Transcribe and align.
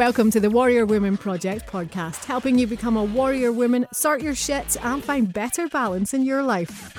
Welcome 0.00 0.30
to 0.30 0.40
the 0.40 0.48
Warrior 0.48 0.86
Women 0.86 1.18
Project 1.18 1.70
podcast, 1.70 2.24
helping 2.24 2.58
you 2.58 2.66
become 2.66 2.96
a 2.96 3.04
warrior 3.04 3.52
woman, 3.52 3.86
sort 3.92 4.22
your 4.22 4.34
shit, 4.34 4.82
and 4.82 5.04
find 5.04 5.30
better 5.30 5.68
balance 5.68 6.14
in 6.14 6.24
your 6.24 6.42
life. 6.42 6.96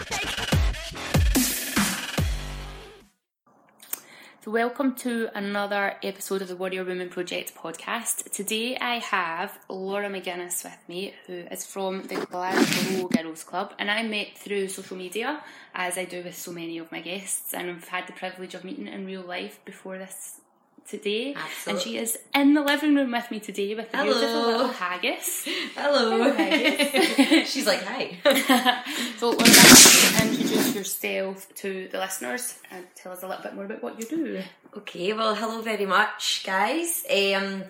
So, 4.45 4.51
welcome 4.51 4.93
to 4.97 5.29
another 5.33 5.95
episode 6.03 6.43
of 6.43 6.47
the 6.47 6.55
Warrior 6.55 6.83
Women 6.83 7.09
Project 7.09 7.55
podcast. 7.55 8.29
Today 8.29 8.77
I 8.77 8.99
have 8.99 9.57
Laura 9.67 10.07
McGuinness 10.07 10.63
with 10.63 10.77
me, 10.87 11.15
who 11.25 11.45
is 11.49 11.65
from 11.65 12.03
the 12.03 12.23
Glasgow 12.29 13.07
Girls 13.07 13.43
Club, 13.43 13.73
and 13.79 13.89
I 13.89 14.03
met 14.03 14.37
through 14.37 14.67
social 14.67 14.95
media, 14.95 15.43
as 15.73 15.97
I 15.97 16.05
do 16.05 16.21
with 16.21 16.37
so 16.37 16.51
many 16.51 16.77
of 16.77 16.91
my 16.91 17.01
guests, 17.01 17.55
and 17.55 17.67
I've 17.67 17.87
had 17.87 18.05
the 18.05 18.13
privilege 18.13 18.53
of 18.53 18.63
meeting 18.63 18.87
in 18.87 19.07
real 19.07 19.23
life 19.23 19.59
before 19.65 19.97
this 19.97 20.41
today. 20.87 21.33
Absolutely. 21.35 21.71
And 21.71 21.81
she 21.81 21.97
is 21.97 22.19
in 22.33 22.53
the 22.53 22.61
living 22.61 22.95
room 22.95 23.11
with 23.11 23.29
me 23.31 23.39
today 23.39 23.75
with 23.75 23.91
the 23.91 23.97
Hello. 23.97 24.13
beautiful 24.13 24.45
little 24.45 24.67
haggis. 24.67 25.47
Hello. 25.75 26.31
Haggis. 26.31 27.49
She's 27.51 27.65
like, 27.67 27.83
hi. 27.83 28.17
so, 29.17 29.29
Laura, 29.29 29.43
why 29.43 30.19
don't 30.19 30.29
introduce 30.29 30.75
yourself 30.75 31.53
to 31.55 31.87
the 31.91 31.97
listeners 31.97 32.59
and 32.71 32.85
tell 32.95 33.11
us 33.11 33.23
a 33.23 33.27
little 33.27 33.43
bit 33.43 33.55
more 33.55 33.65
about 33.65 33.83
what 33.83 33.99
you 33.99 34.05
do. 34.05 34.41
okay, 34.77 35.13
well, 35.13 35.35
hello 35.35 35.61
very 35.61 35.85
much, 35.85 36.43
guys. 36.45 37.05
Um, 37.09 37.63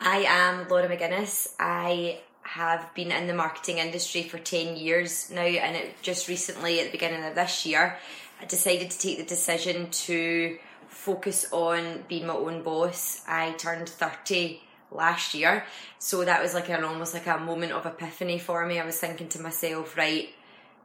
I 0.00 0.24
am 0.28 0.68
Laura 0.68 0.88
McGuinness. 0.88 1.54
I 1.58 2.20
have 2.42 2.92
been 2.94 3.10
in 3.10 3.26
the 3.26 3.34
marketing 3.34 3.78
industry 3.78 4.22
for 4.22 4.38
10 4.38 4.76
years 4.76 5.30
now, 5.30 5.40
and 5.42 5.76
it 5.76 5.94
just 6.02 6.28
recently, 6.28 6.80
at 6.80 6.86
the 6.86 6.92
beginning 6.92 7.24
of 7.24 7.34
this 7.34 7.64
year, 7.64 7.96
I 8.40 8.44
decided 8.44 8.90
to 8.90 8.98
take 8.98 9.18
the 9.18 9.24
decision 9.24 9.90
to 9.90 10.58
focus 10.94 11.46
on 11.52 12.04
being 12.08 12.26
my 12.26 12.34
own 12.34 12.62
boss. 12.62 13.22
I 13.26 13.52
turned 13.52 13.88
30 13.88 14.60
last 14.90 15.34
year, 15.34 15.64
so 15.98 16.24
that 16.24 16.42
was 16.42 16.54
like 16.54 16.68
an 16.70 16.84
almost 16.84 17.14
like 17.14 17.26
a 17.26 17.38
moment 17.38 17.72
of 17.72 17.84
epiphany 17.84 18.38
for 18.38 18.64
me. 18.66 18.78
I 18.78 18.86
was 18.86 18.98
thinking 18.98 19.28
to 19.30 19.40
myself, 19.40 19.96
right, 19.96 20.28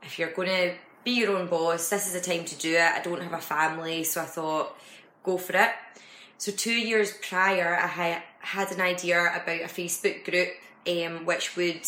if 0.02 0.18
you're 0.18 0.34
going 0.34 0.50
to 0.50 0.76
be 1.04 1.12
your 1.12 1.38
own 1.38 1.48
boss, 1.48 1.90
this 1.90 2.08
is 2.08 2.14
the 2.14 2.22
time 2.22 2.46
to 2.46 2.56
do 2.58 2.76
it. 2.76 2.82
I 2.82 3.02
don't 3.02 3.22
have 3.22 3.34
a 3.34 3.42
family, 3.42 4.04
so 4.04 4.22
I 4.22 4.26
thought, 4.26 4.76
go 5.24 5.38
for 5.38 5.56
it. 5.56 5.72
So 6.38 6.52
two 6.52 6.74
years 6.74 7.14
prior, 7.22 7.76
I 7.76 7.88
ha- 7.88 8.24
had 8.40 8.72
an 8.72 8.82
idea 8.82 9.20
about 9.22 9.62
a 9.62 9.66
Facebook 9.66 10.24
group 10.26 10.50
um, 10.88 11.26
which 11.26 11.56
would 11.56 11.86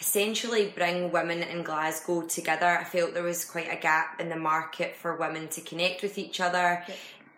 essentially 0.00 0.72
bring 0.74 1.12
women 1.12 1.42
in 1.42 1.62
Glasgow 1.62 2.22
together. 2.22 2.66
I 2.66 2.84
felt 2.84 3.14
there 3.14 3.22
was 3.22 3.44
quite 3.44 3.72
a 3.72 3.80
gap 3.80 4.20
in 4.20 4.28
the 4.28 4.36
market 4.36 4.96
for 4.96 5.16
women 5.16 5.48
to 5.48 5.60
connect 5.60 6.02
with 6.02 6.18
each 6.18 6.40
other. 6.40 6.84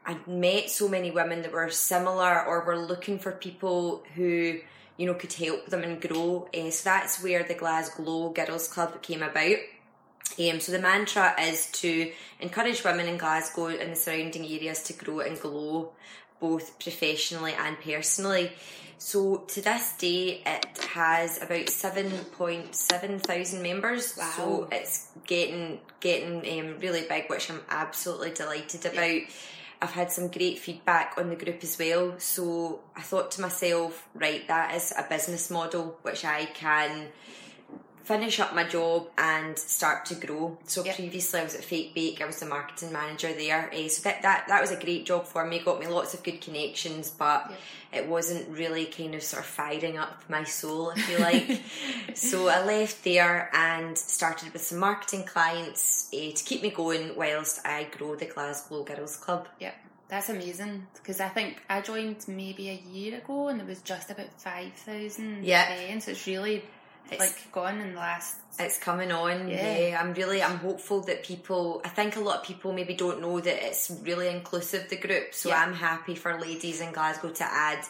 I 0.07 0.17
met 0.27 0.71
so 0.71 0.89
many 0.89 1.11
women 1.11 1.43
that 1.43 1.53
were 1.53 1.69
similar 1.69 2.45
or 2.45 2.65
were 2.65 2.79
looking 2.79 3.19
for 3.19 3.33
people 3.33 4.05
who 4.15 4.61
you 4.97 5.07
know 5.07 5.15
could 5.15 5.33
help 5.33 5.67
them 5.67 5.83
and 5.83 6.01
grow. 6.01 6.49
Uh, 6.55 6.71
so 6.71 6.89
that's 6.89 7.23
where 7.23 7.43
the 7.43 7.55
Glasgow 7.55 8.31
Girls 8.31 8.69
Club 8.69 9.03
came 9.03 9.23
about. 9.23 9.57
Um, 10.39 10.61
so 10.61 10.73
the 10.73 10.79
mantra 10.79 11.35
is 11.41 11.71
to 11.73 12.13
encourage 12.41 12.85
women 12.85 13.07
in 13.07 13.17
Glasgow 13.17 13.69
and 13.69 13.93
the 13.93 13.97
surrounding 13.97 14.45
areas 14.45 14.83
to 14.85 14.93
grow 14.93 15.21
and 15.21 15.41
glow, 15.41 15.93
both 16.41 16.79
professionally 16.79 17.55
and 17.55 17.79
personally. 17.81 18.53
So 18.99 19.45
to 19.49 19.61
this 19.61 19.93
day, 19.99 20.43
it 20.47 20.79
has 20.95 21.43
about 21.43 21.69
seven 21.69 22.11
point 22.39 22.75
seven 22.75 23.19
thousand 23.19 23.63
members. 23.63 24.17
Wow. 24.17 24.33
So 24.37 24.69
it's 24.73 25.09
getting 25.27 25.81
getting 26.01 26.39
um, 26.59 26.79
really 26.81 27.05
big, 27.09 27.29
which 27.29 27.51
I'm 27.51 27.61
absolutely 27.69 28.31
delighted 28.31 28.87
about. 28.87 29.21
I've 29.87 29.93
had 29.93 30.11
some 30.11 30.27
great 30.27 30.59
feedback 30.59 31.15
on 31.17 31.29
the 31.29 31.37
group 31.37 31.63
as 31.63 31.79
well. 31.79 32.19
So 32.19 32.81
I 32.97 33.03
thought 33.03 33.31
to 33.33 33.41
myself, 33.41 34.09
right, 34.15 34.47
that 34.49 34.75
is 34.75 34.93
a 34.99 35.05
business 35.09 35.49
model 35.49 35.97
which 36.03 36.25
I 36.25 36.47
can 36.47 37.07
finish 38.07 38.39
up 38.41 38.55
my 38.55 38.63
job 38.65 39.09
and 39.19 39.59
start 39.59 40.05
to 40.07 40.15
grow. 40.15 40.57
So 40.67 40.85
Yep. 40.85 40.95
previously 40.97 41.41
I 41.41 41.45
was 41.45 41.55
at 41.57 41.65
Fake 41.65 41.95
Bake, 41.95 42.21
I 42.23 42.27
was 42.27 42.39
the 42.41 42.47
marketing 42.47 42.93
manager 42.93 43.33
there. 43.33 43.69
Eh, 43.73 43.89
so 43.89 44.03
that, 44.03 44.23
that 44.23 44.47
that 44.49 44.61
was 44.61 44.71
a 44.71 44.77
great 44.85 45.05
job 45.07 45.27
for 45.27 45.45
me, 45.45 45.59
got 45.59 45.81
me 45.81 45.87
lots 45.89 46.15
of 46.15 46.23
good 46.23 46.41
connections, 46.41 47.11
but 47.11 47.51
it 47.93 48.07
wasn't 48.07 48.49
really 48.49 48.87
kind 48.87 49.15
of 49.15 49.23
sort 49.23 49.43
of 49.43 49.47
firing 49.49 49.97
up 49.99 50.23
my 50.29 50.45
soul, 50.45 50.91
if 50.91 51.09
you 51.11 51.19
like. 51.19 51.61
so 52.15 52.49
I 52.49 52.65
left 52.65 53.03
there 53.05 53.51
and 53.53 53.97
started 53.99 54.53
with 54.53 54.63
some 54.63 54.79
marketing 54.79 55.25
clients 55.25 56.09
eh, 56.13 56.33
to 56.33 56.45
keep 56.45 56.63
me 56.63 56.71
going 56.71 57.17
whilst 57.17 57.67
I 57.67 57.85
grow 57.97 58.15
the 58.15 58.27
Glasgow 58.27 58.85
Girls 58.85 59.17
Club. 59.17 59.49
Yeah, 59.59 59.73
that's 60.09 60.29
amazing 60.29 60.87
because 60.95 61.21
I 61.21 61.29
think 61.29 61.63
I 61.69 61.81
joined 61.81 62.25
maybe 62.29 62.69
a 62.71 62.81
year 62.93 63.19
ago 63.19 63.49
and 63.49 63.59
there 63.59 63.67
was 63.67 63.81
just 63.83 64.11
about 64.11 64.31
5,000 64.41 65.45
Yeah. 65.45 65.67
then, 65.69 66.01
so 66.01 66.13
it's 66.13 66.27
really 66.27 66.63
It's- 67.11 67.21
like 67.21 67.53
gone 67.53 67.81
in 67.81 67.93
the 67.93 67.99
last. 67.99 68.37
It's 68.59 68.79
coming 68.79 69.13
on. 69.13 69.49
Yeah. 69.49 69.79
Yeah. 69.79 70.01
I'm 70.01 70.15
really 70.15 70.43
I'm 70.43 70.57
hopeful 70.59 71.03
that 71.03 71.23
people 71.25 71.83
I 71.85 71.89
think 71.91 72.17
a 72.17 72.21
lot 72.21 72.39
of 72.39 72.45
people 72.45 72.73
maybe 72.73 72.95
don't 72.95 73.21
know 73.21 73.39
that 73.39 73.67
it's 73.67 73.91
really 74.03 74.29
inclusive 74.29 74.89
the 74.89 74.97
group. 74.97 75.35
So 75.35 75.51
Yeah. 75.51 75.61
I'm 75.63 75.75
happy 75.75 76.15
for 76.15 76.41
ladies 76.41 76.81
in 76.81 76.93
Glasgow 76.93 77.31
to 77.31 77.45
add 77.45 77.81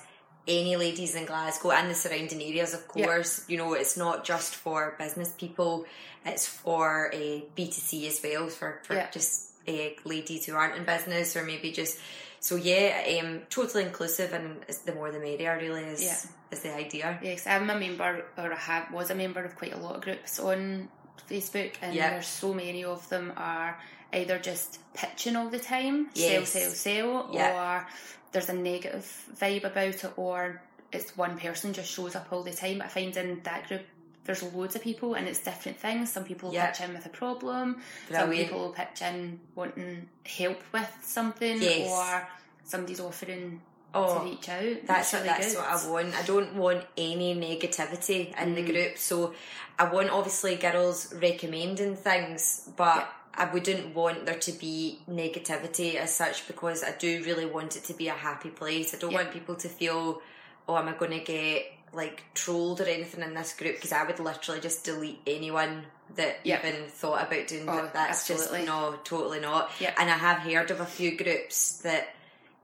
any 0.48 0.76
ladies 0.76 1.14
in 1.14 1.24
Glasgow 1.24 1.70
and 1.72 1.90
the 1.90 1.94
surrounding 1.94 2.42
areas 2.42 2.74
of 2.74 2.86
course. 2.88 3.44
You 3.48 3.58
know, 3.58 3.74
it's 3.74 3.96
not 3.96 4.24
just 4.24 4.54
for 4.56 4.94
business 4.98 5.32
people, 5.38 5.86
it's 6.24 6.46
for 6.46 7.10
a 7.12 7.44
B2C 7.56 8.06
as 8.08 8.20
well, 8.22 8.48
for, 8.48 8.80
for 8.82 9.08
just 9.12 9.52
uh, 9.68 9.90
ladies 10.04 10.46
who 10.46 10.54
aren't 10.54 10.76
in 10.76 10.84
business 10.84 11.36
or 11.36 11.44
maybe 11.44 11.70
just 11.72 11.98
so 12.46 12.54
yeah, 12.54 13.20
um, 13.20 13.40
totally 13.50 13.82
inclusive 13.90 14.30
and 14.32 14.46
it's 14.68 14.78
the 14.88 14.94
more 14.98 15.10
the 15.10 15.18
merrier 15.18 15.58
really 15.60 15.82
is 15.94 16.02
Yeah. 16.08 16.20
is 16.52 16.60
the 16.66 16.72
idea. 16.84 17.18
Yes, 17.28 17.44
I'm 17.46 17.68
a 17.70 17.78
member, 17.86 18.10
or 18.38 18.52
I 18.52 18.60
have, 18.70 18.84
was 18.92 19.10
a 19.10 19.16
member 19.24 19.42
of 19.48 19.52
quite 19.60 19.74
a 19.78 19.78
lot 19.84 19.96
of 19.96 20.02
groups 20.02 20.38
on 20.38 20.88
Facebook, 21.28 21.72
and 21.82 21.92
Yeah. 21.94 22.10
there's 22.10 22.28
so 22.28 22.54
many 22.54 22.84
of 22.84 23.08
them 23.08 23.32
are 23.36 23.70
either 24.12 24.38
just 24.38 24.78
pitching 24.94 25.34
all 25.34 25.48
the 25.56 25.58
time, 25.58 25.96
Yes. 26.14 26.50
sell, 26.52 26.62
sell, 26.62 26.70
sell, 26.70 27.28
Yeah. 27.32 27.56
or 27.58 27.86
there's 28.30 28.48
a 28.48 28.58
negative 28.70 29.06
vibe 29.40 29.64
about 29.64 30.04
it, 30.04 30.12
or 30.16 30.62
it's 30.92 31.16
one 31.16 31.36
person 31.38 31.72
just 31.72 31.90
shows 31.90 32.14
up 32.14 32.26
all 32.32 32.44
the 32.44 32.52
time. 32.52 32.80
I 32.80 32.86
find 32.88 33.16
in 33.16 33.40
that 33.42 33.66
group 33.68 33.82
there's 34.26 34.42
loads 34.42 34.74
of 34.76 34.82
people 34.82 35.14
and 35.14 35.26
it's 35.28 35.38
different 35.38 35.78
things. 35.78 36.12
Some 36.12 36.24
people 36.24 36.52
Yeah. 36.52 36.66
pitch 36.70 36.80
in 36.82 36.94
with 36.94 37.06
a 37.06 37.10
problem, 37.10 37.80
some 38.10 38.30
people 38.30 38.70
pitch 38.76 39.02
in 39.02 39.40
wanting 39.54 40.08
help 40.24 40.60
with 40.72 40.90
something, 41.02 41.60
Yes. 41.62 41.90
or 41.90 42.28
somebody's 42.64 43.00
offering 43.00 43.60
Oh, 43.94 44.18
to 44.18 44.24
reach 44.24 44.48
out. 44.50 44.76
That's 44.86 45.12
what 45.12 45.22
really 45.22 45.28
that's 45.28 45.54
good. 45.54 45.58
what 45.62 45.68
I 45.70 45.88
want. 45.90 46.14
I 46.14 46.22
don't 46.22 46.54
want 46.54 46.84
any 46.98 47.34
negativity 47.34 48.36
in 48.40 48.54
the 48.54 48.62
mm. 48.62 48.66
group. 48.72 48.98
So 48.98 49.32
I 49.78 49.84
want 49.84 50.10
obviously 50.10 50.56
girls 50.56 51.14
recommending 51.14 51.96
things, 51.96 52.68
but 52.76 53.10
I 53.32 53.44
wouldn't 53.46 53.94
want 53.94 54.26
there 54.26 54.38
to 54.38 54.52
be 54.52 55.00
negativity 55.10 55.94
as 55.94 56.14
such 56.14 56.46
because 56.46 56.82
I 56.82 56.92
do 56.92 57.22
really 57.24 57.46
want 57.46 57.76
it 57.76 57.84
to 57.84 57.94
be 57.94 58.08
a 58.08 58.12
happy 58.12 58.50
place. 58.50 58.94
I 58.94 58.98
don't 58.98 59.12
Yeah. 59.12 59.18
want 59.22 59.32
people 59.32 59.54
to 59.56 59.68
feel, 59.68 60.20
oh, 60.68 60.76
am 60.76 60.88
I 60.88 60.92
going 60.92 61.12
to 61.12 61.20
get 61.20 61.72
like 61.96 62.22
trolled 62.34 62.80
or 62.80 62.84
anything 62.84 63.22
in 63.22 63.34
this 63.34 63.52
group? 63.54 63.76
Because 63.76 63.92
I 63.92 64.04
would 64.04 64.20
literally 64.20 64.60
just 64.60 64.84
delete 64.84 65.18
anyone 65.26 65.84
that 66.14 66.38
Yeah. 66.44 66.60
even 66.64 66.86
thought 66.88 67.26
about 67.26 67.48
doing 67.48 67.68
Oh, 67.68 67.76
that. 67.76 67.92
That's 67.92 68.30
absolutely. 68.30 68.58
just 68.58 68.68
no, 68.68 68.98
totally 69.04 69.40
not. 69.40 69.72
Yeah. 69.80 69.92
And 69.98 70.08
I 70.10 70.14
have 70.16 70.38
heard 70.38 70.70
of 70.70 70.80
a 70.80 70.86
few 70.86 71.16
groups 71.16 71.78
that 71.78 72.08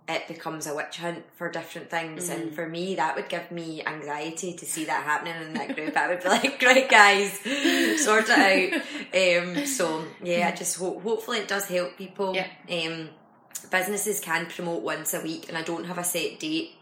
it 0.08 0.26
becomes 0.28 0.66
a 0.66 0.74
witch 0.74 0.96
hunt 0.98 1.24
for 1.36 1.48
different 1.48 1.88
things. 1.88 2.28
Mm. 2.28 2.34
And 2.34 2.54
for 2.54 2.68
me, 2.68 2.96
that 2.96 3.14
would 3.16 3.28
give 3.28 3.50
me 3.50 3.82
anxiety 3.84 4.52
to 4.54 4.66
see 4.66 4.84
that 4.84 5.04
happening 5.04 5.34
in 5.42 5.54
that 5.54 5.74
group. 5.76 5.96
I 5.96 6.08
would 6.08 6.22
be 6.22 6.28
like, 6.38 6.60
right, 6.62 6.88
guys, 6.88 7.32
sort 8.04 8.26
it 8.28 8.74
out. 8.74 8.82
Um, 9.14 9.66
so, 9.66 10.04
yeah, 10.22 10.48
I 10.52 10.56
just 10.56 10.76
hope, 10.78 11.02
hopefully 11.02 11.38
it 11.38 11.48
does 11.48 11.66
help 11.66 11.96
people. 11.96 12.34
Yeah. 12.34 12.46
Um, 12.70 13.10
businesses 13.70 14.20
can 14.20 14.46
promote 14.46 14.82
once 14.82 15.14
a 15.14 15.20
week, 15.20 15.48
and 15.48 15.56
I 15.58 15.62
don't 15.62 15.84
have 15.84 15.98
a 15.98 16.04
set 16.04 16.38
date. 16.40 16.72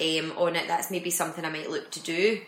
Um, 0.00 0.32
on 0.38 0.56
it, 0.56 0.66
that's 0.66 0.90
maybe 0.90 1.10
something 1.10 1.44
I 1.44 1.50
might 1.50 1.68
look 1.68 1.90
to 1.90 2.00
do. 2.00 2.40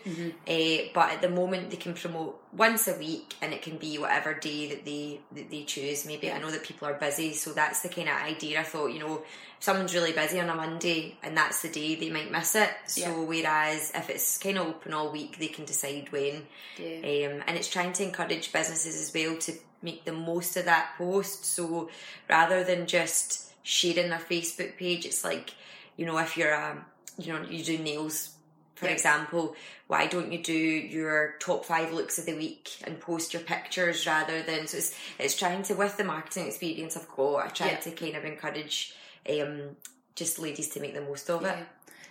Uh, 0.47 0.89
but 0.93 1.11
at 1.11 1.21
the 1.21 1.29
moment, 1.29 1.69
they 1.69 1.75
can 1.77 1.93
promote 1.93 2.41
once 2.51 2.87
a 2.87 2.97
week, 2.97 3.35
and 3.43 3.53
it 3.53 3.61
can 3.61 3.77
be 3.77 3.97
whatever 3.99 4.33
day 4.33 4.69
that 4.69 4.85
they 4.85 5.19
that 5.33 5.51
they 5.51 5.63
choose. 5.63 6.05
Maybe 6.05 6.31
I 6.31 6.39
know 6.39 6.49
that 6.49 6.63
people 6.63 6.87
are 6.87 6.95
busy, 6.95 7.33
so 7.33 7.51
that's 7.53 7.81
the 7.81 7.89
kind 7.89 8.09
of 8.09 8.15
idea. 8.15 8.59
I 8.59 8.63
thought, 8.63 8.87
you 8.87 8.97
know, 8.99 9.17
if 9.17 9.23
someone's 9.59 9.93
really 9.93 10.13
busy 10.13 10.39
on 10.39 10.49
a 10.49 10.55
Monday, 10.55 11.15
and 11.21 11.37
that's 11.37 11.61
the 11.61 11.69
day 11.69 11.93
they 11.93 12.09
might 12.09 12.31
miss 12.31 12.55
it. 12.55 12.71
So 12.87 13.01
Yeah. 13.01 13.11
whereas 13.25 13.91
if 13.93 14.09
it's 14.09 14.39
kind 14.39 14.57
of 14.57 14.65
open 14.67 14.93
all 14.93 15.11
week, 15.11 15.37
they 15.37 15.47
can 15.49 15.65
decide 15.65 16.11
when. 16.11 16.47
Yeah. 16.79 16.97
Um, 16.97 17.43
and 17.45 17.55
it's 17.55 17.69
trying 17.69 17.93
to 17.93 18.03
encourage 18.03 18.51
businesses 18.51 18.95
as 18.99 19.13
well 19.13 19.37
to 19.37 19.53
make 19.83 20.05
the 20.05 20.11
most 20.13 20.57
of 20.57 20.65
that 20.65 20.95
post. 20.97 21.45
So 21.45 21.89
rather 22.27 22.63
than 22.63 22.87
just 22.87 23.51
sharing 23.61 24.09
their 24.09 24.17
Facebook 24.19 24.75
page, 24.77 25.05
it's 25.05 25.23
like, 25.23 25.53
you 25.97 26.05
know, 26.07 26.17
if 26.17 26.35
you're 26.35 26.51
a, 26.53 26.83
you 27.17 27.33
know, 27.33 27.41
you 27.43 27.63
do 27.63 27.77
nails, 27.77 28.35
for 28.75 28.85
Yeah. 28.87 28.93
example, 28.93 29.55
why 29.87 30.07
don't 30.07 30.31
you 30.31 30.41
do 30.43 30.53
your 30.53 31.35
top 31.39 31.65
five 31.65 31.93
looks 31.93 32.17
of 32.17 32.25
the 32.25 32.35
week 32.35 32.69
and 32.85 32.99
post 32.99 33.33
your 33.33 33.43
pictures 33.43 34.05
rather 34.07 34.41
than, 34.41 34.67
so 34.67 34.77
it's, 34.77 34.95
it's 35.19 35.37
trying 35.37 35.63
to, 35.63 35.73
with 35.75 35.97
the 35.97 36.03
marketing 36.03 36.47
experience 36.47 36.97
I've 36.97 37.07
got, 37.09 37.45
I 37.45 37.47
try 37.49 37.67
Yeah. 37.71 37.79
to 37.79 37.91
kind 37.91 38.15
of 38.15 38.25
encourage, 38.25 38.95
um, 39.29 39.75
just 40.15 40.39
ladies 40.39 40.69
to 40.69 40.79
make 40.79 40.93
the 40.93 41.01
most 41.01 41.29
of 41.29 41.41
Yeah. 41.43 41.59
it. 41.59 41.67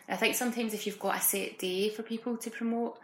I 0.09 0.17
think 0.17 0.35
sometimes 0.35 0.75
if 0.75 0.87
you've 0.87 0.99
got 0.99 1.17
a 1.17 1.21
set 1.21 1.59
day 1.59 1.89
for 1.89 2.03
people 2.03 2.37
to 2.37 2.51
promote, 2.51 2.99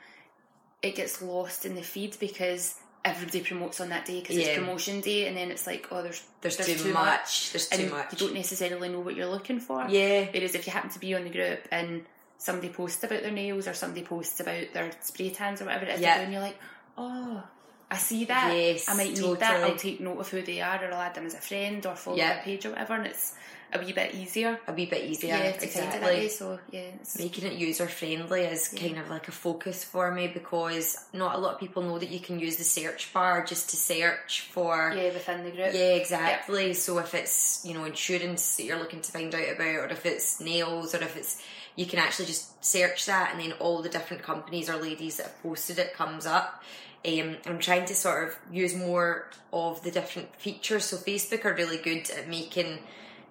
it 0.82 0.94
gets 0.94 1.20
lost 1.22 1.64
in 1.64 1.74
the 1.74 1.82
feed 1.82 2.16
because 2.20 2.74
everybody 3.08 3.40
promotes 3.40 3.80
on 3.80 3.88
that 3.90 4.04
day 4.06 4.20
because 4.20 4.36
Yeah. 4.36 4.46
it's 4.46 4.58
promotion 4.58 5.00
day, 5.00 5.26
and 5.28 5.36
then 5.36 5.50
it's 5.50 5.66
like, 5.66 5.86
oh, 5.90 6.02
there's 6.02 6.22
There's, 6.40 6.56
too, 6.56 6.92
much. 6.92 7.52
There's 7.52 7.68
too 7.68 7.88
much. 7.90 8.12
you 8.12 8.18
don't 8.18 8.34
necessarily 8.34 8.88
know 8.88 9.00
what 9.00 9.16
you're 9.16 9.26
looking 9.26 9.60
for. 9.60 9.86
Yeah. 9.88 10.26
Whereas 10.32 10.54
if 10.54 10.66
you 10.66 10.72
happen 10.72 10.90
to 10.90 10.98
be 10.98 11.14
on 11.14 11.24
the 11.24 11.30
group 11.30 11.60
and 11.70 12.04
somebody 12.38 12.68
posts 12.68 13.02
about 13.02 13.22
their 13.22 13.32
nails 13.32 13.66
or 13.66 13.74
somebody 13.74 14.04
posts 14.06 14.38
about 14.40 14.72
their 14.72 14.92
spray 15.00 15.30
tans 15.30 15.60
or 15.60 15.64
whatever 15.66 15.86
it 15.86 15.94
is 15.96 16.00
Yeah. 16.00 16.18
they're 16.18 16.30
you're 16.30 16.40
like, 16.40 16.58
oh, 16.96 17.42
I 17.90 17.96
see 17.96 18.24
that. 18.26 18.54
Yes, 18.54 18.88
I 18.88 18.94
might 18.94 19.18
need 19.18 19.40
that. 19.40 19.64
I'll 19.64 19.76
take 19.76 20.00
note 20.00 20.18
of 20.18 20.28
who 20.28 20.42
they 20.42 20.60
are 20.60 20.82
or 20.84 20.92
I'll 20.92 21.00
add 21.00 21.14
them 21.14 21.26
as 21.26 21.34
a 21.34 21.38
friend 21.38 21.84
or 21.86 21.96
follow 21.96 22.16
Yeah. 22.18 22.34
their 22.34 22.42
page 22.42 22.66
or 22.66 22.70
whatever, 22.70 22.94
and 22.94 23.06
it's 23.06 23.34
a 23.72 23.78
wee 23.78 23.92
bit 23.92 24.14
easier. 24.14 24.58
a 24.66 24.72
wee 24.72 24.86
bit 24.86 25.04
easier. 25.04 25.28
Yeah, 25.36 25.52
to 25.52 25.66
find 25.66 25.94
it 25.94 26.02
way. 26.02 26.24
exactly. 26.24 26.28
So 26.28 26.58
yeah, 26.70 26.80
it's, 27.00 27.18
Making 27.18 27.46
it 27.46 27.52
user 27.54 27.86
friendly 27.86 28.42
is 28.42 28.68
kind 28.68 28.98
of 28.98 29.08
like 29.08 29.28
a 29.28 29.32
focus 29.32 29.84
for 29.84 30.10
me 30.12 30.28
because 30.28 30.98
not 31.14 31.34
a 31.34 31.38
lot 31.38 31.54
of 31.54 31.60
people 31.60 31.82
know 31.82 31.98
that 31.98 32.10
you 32.10 32.20
can 32.20 32.38
use 32.38 32.56
the 32.56 32.64
search 32.64 33.12
bar 33.14 33.44
just 33.44 33.70
to 33.70 33.76
search 33.76 34.42
for 34.52 34.92
yeah 34.94 35.12
within 35.12 35.44
the 35.44 35.50
group. 35.50 35.72
Yeah, 35.74 35.94
exactly. 35.94 36.74
So 36.74 36.98
if 36.98 37.14
it's 37.14 37.62
you 37.64 37.72
know 37.74 37.84
insurance 37.84 38.56
that 38.56 38.64
you're 38.64 38.78
looking 38.78 39.00
to 39.00 39.12
find 39.12 39.34
out 39.34 39.48
about, 39.54 39.66
or 39.66 39.86
if 39.88 40.04
it's 40.04 40.40
nails, 40.40 40.94
or 40.94 41.02
if 41.02 41.16
it's 41.16 41.42
you 41.76 41.86
can 41.86 42.00
actually 42.00 42.26
just 42.26 42.62
search 42.64 43.06
that, 43.06 43.30
and 43.32 43.40
then 43.40 43.52
all 43.60 43.80
the 43.82 43.88
different 43.88 44.22
companies 44.22 44.68
or 44.68 44.76
ladies 44.76 45.16
that 45.18 45.26
have 45.26 45.42
posted 45.42 45.78
it 45.78 45.94
comes 45.94 46.26
up. 46.26 46.62
Um, 47.06 47.36
I'm 47.46 47.58
trying 47.58 47.84
to 47.86 47.94
sort 47.94 48.28
of 48.28 48.36
use 48.52 48.74
more 48.74 49.30
of 49.52 49.82
the 49.82 49.90
different 49.90 50.34
features. 50.36 50.84
So 50.84 50.96
Facebook 50.96 51.44
are 51.44 51.54
really 51.54 51.76
good 51.78 52.10
at 52.10 52.28
making 52.28 52.80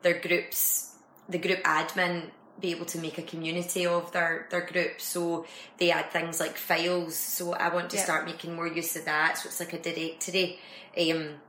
their 0.03 0.19
groups, 0.19 0.95
the 1.27 1.37
group 1.37 1.61
admin, 1.63 2.29
be 2.59 2.71
able 2.71 2.85
to 2.85 2.97
make 2.97 3.17
a 3.17 3.21
community 3.21 3.85
of 3.85 4.11
their 4.13 4.47
their 4.49 4.65
group. 4.65 4.99
So 5.01 5.45
they 5.77 5.91
add 5.91 6.11
things 6.11 6.39
like 6.39 6.57
files. 6.57 7.15
So 7.15 7.53
I 7.53 7.69
want 7.73 7.89
to 7.91 7.97
Yeah. 7.97 8.03
start 8.03 8.25
making 8.25 8.55
more 8.55 8.67
use 8.67 8.95
of 8.95 9.05
that. 9.05 9.37
So 9.37 9.49
it's 9.49 9.59
like 9.59 9.73
a 9.73 9.79
directory. 9.79 10.59
Um, 10.97 11.41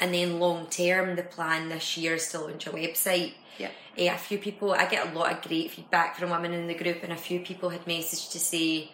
and 0.00 0.14
then 0.14 0.38
long 0.38 0.68
term, 0.68 1.16
the 1.16 1.22
plan 1.24 1.68
this 1.68 1.96
year 1.98 2.14
is 2.14 2.28
to 2.30 2.38
launch 2.40 2.66
a 2.66 2.70
website. 2.70 3.34
Yeah. 3.58 3.70
Eh, 3.96 4.08
a 4.14 4.16
few 4.16 4.38
people, 4.38 4.72
I 4.72 4.86
get 4.86 5.08
a 5.08 5.18
lot 5.18 5.32
of 5.32 5.42
great 5.42 5.72
feedback 5.72 6.16
from 6.16 6.30
women 6.30 6.52
in 6.54 6.68
the 6.68 6.74
group, 6.74 7.02
and 7.02 7.12
a 7.12 7.16
few 7.16 7.40
people 7.40 7.70
had 7.70 7.84
messaged 7.84 8.30
to 8.30 8.38
say, 8.38 8.92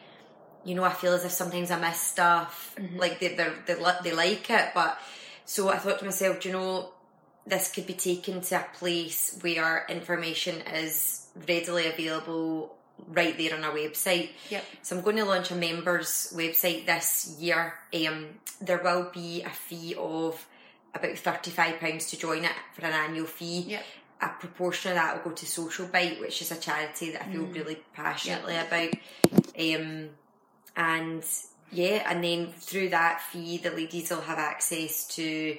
you 0.64 0.74
know, 0.74 0.84
I 0.84 0.92
feel 0.92 1.12
as 1.12 1.24
if 1.24 1.32
sometimes 1.32 1.70
I 1.70 1.78
miss 1.78 2.00
stuff, 2.00 2.74
like 2.96 3.20
they 3.20 3.34
they're, 3.34 3.54
they 3.66 4.12
like 4.12 4.50
it, 4.50 4.70
but 4.74 4.98
so 5.44 5.68
I 5.68 5.78
thought 5.78 5.98
to 5.98 6.04
myself, 6.04 6.40
do 6.40 6.48
you 6.48 6.54
know, 6.54 6.90
this 7.46 7.70
could 7.70 7.86
be 7.86 7.94
taken 7.94 8.40
to 8.40 8.56
a 8.56 8.66
place 8.78 9.38
where 9.42 9.84
information 9.88 10.62
is 10.72 11.26
readily 11.46 11.86
available 11.86 12.74
right 13.08 13.36
there 13.36 13.54
on 13.54 13.64
our 13.64 13.74
website. 13.74 14.30
Yep. 14.48 14.64
So 14.82 14.96
I'm 14.96 15.02
going 15.02 15.16
to 15.16 15.24
launch 15.24 15.50
a 15.50 15.54
members 15.54 16.32
website 16.34 16.86
this 16.86 17.36
year. 17.38 17.74
Um, 17.92 18.28
there 18.60 18.80
will 18.82 19.10
be 19.12 19.42
a 19.42 19.50
fee 19.50 19.94
of 19.98 20.46
about 20.94 21.18
thirty-five 21.18 21.80
pounds 21.80 22.08
to 22.10 22.18
join 22.18 22.44
it 22.44 22.52
for 22.72 22.86
an 22.86 22.92
annual 22.92 23.26
fee. 23.26 23.64
Yep. 23.66 23.84
A 24.22 24.28
proportion 24.28 24.92
of 24.92 24.96
that 24.96 25.16
will 25.16 25.30
go 25.32 25.36
to 25.36 25.44
Social 25.44 25.86
Bite, 25.86 26.20
which 26.20 26.40
is 26.40 26.52
a 26.52 26.56
charity 26.56 27.10
that 27.10 27.24
I 27.24 27.32
feel 27.32 27.42
really 27.42 27.78
passionately 27.92 28.56
about. 28.56 28.94
Um, 29.58 30.10
and 30.76 31.24
yeah, 31.70 32.08
and 32.10 32.22
then 32.22 32.52
through 32.52 32.90
that 32.90 33.20
fee, 33.20 33.58
the 33.58 33.70
ladies 33.70 34.10
will 34.10 34.20
have 34.20 34.38
access 34.38 35.06
to, 35.16 35.56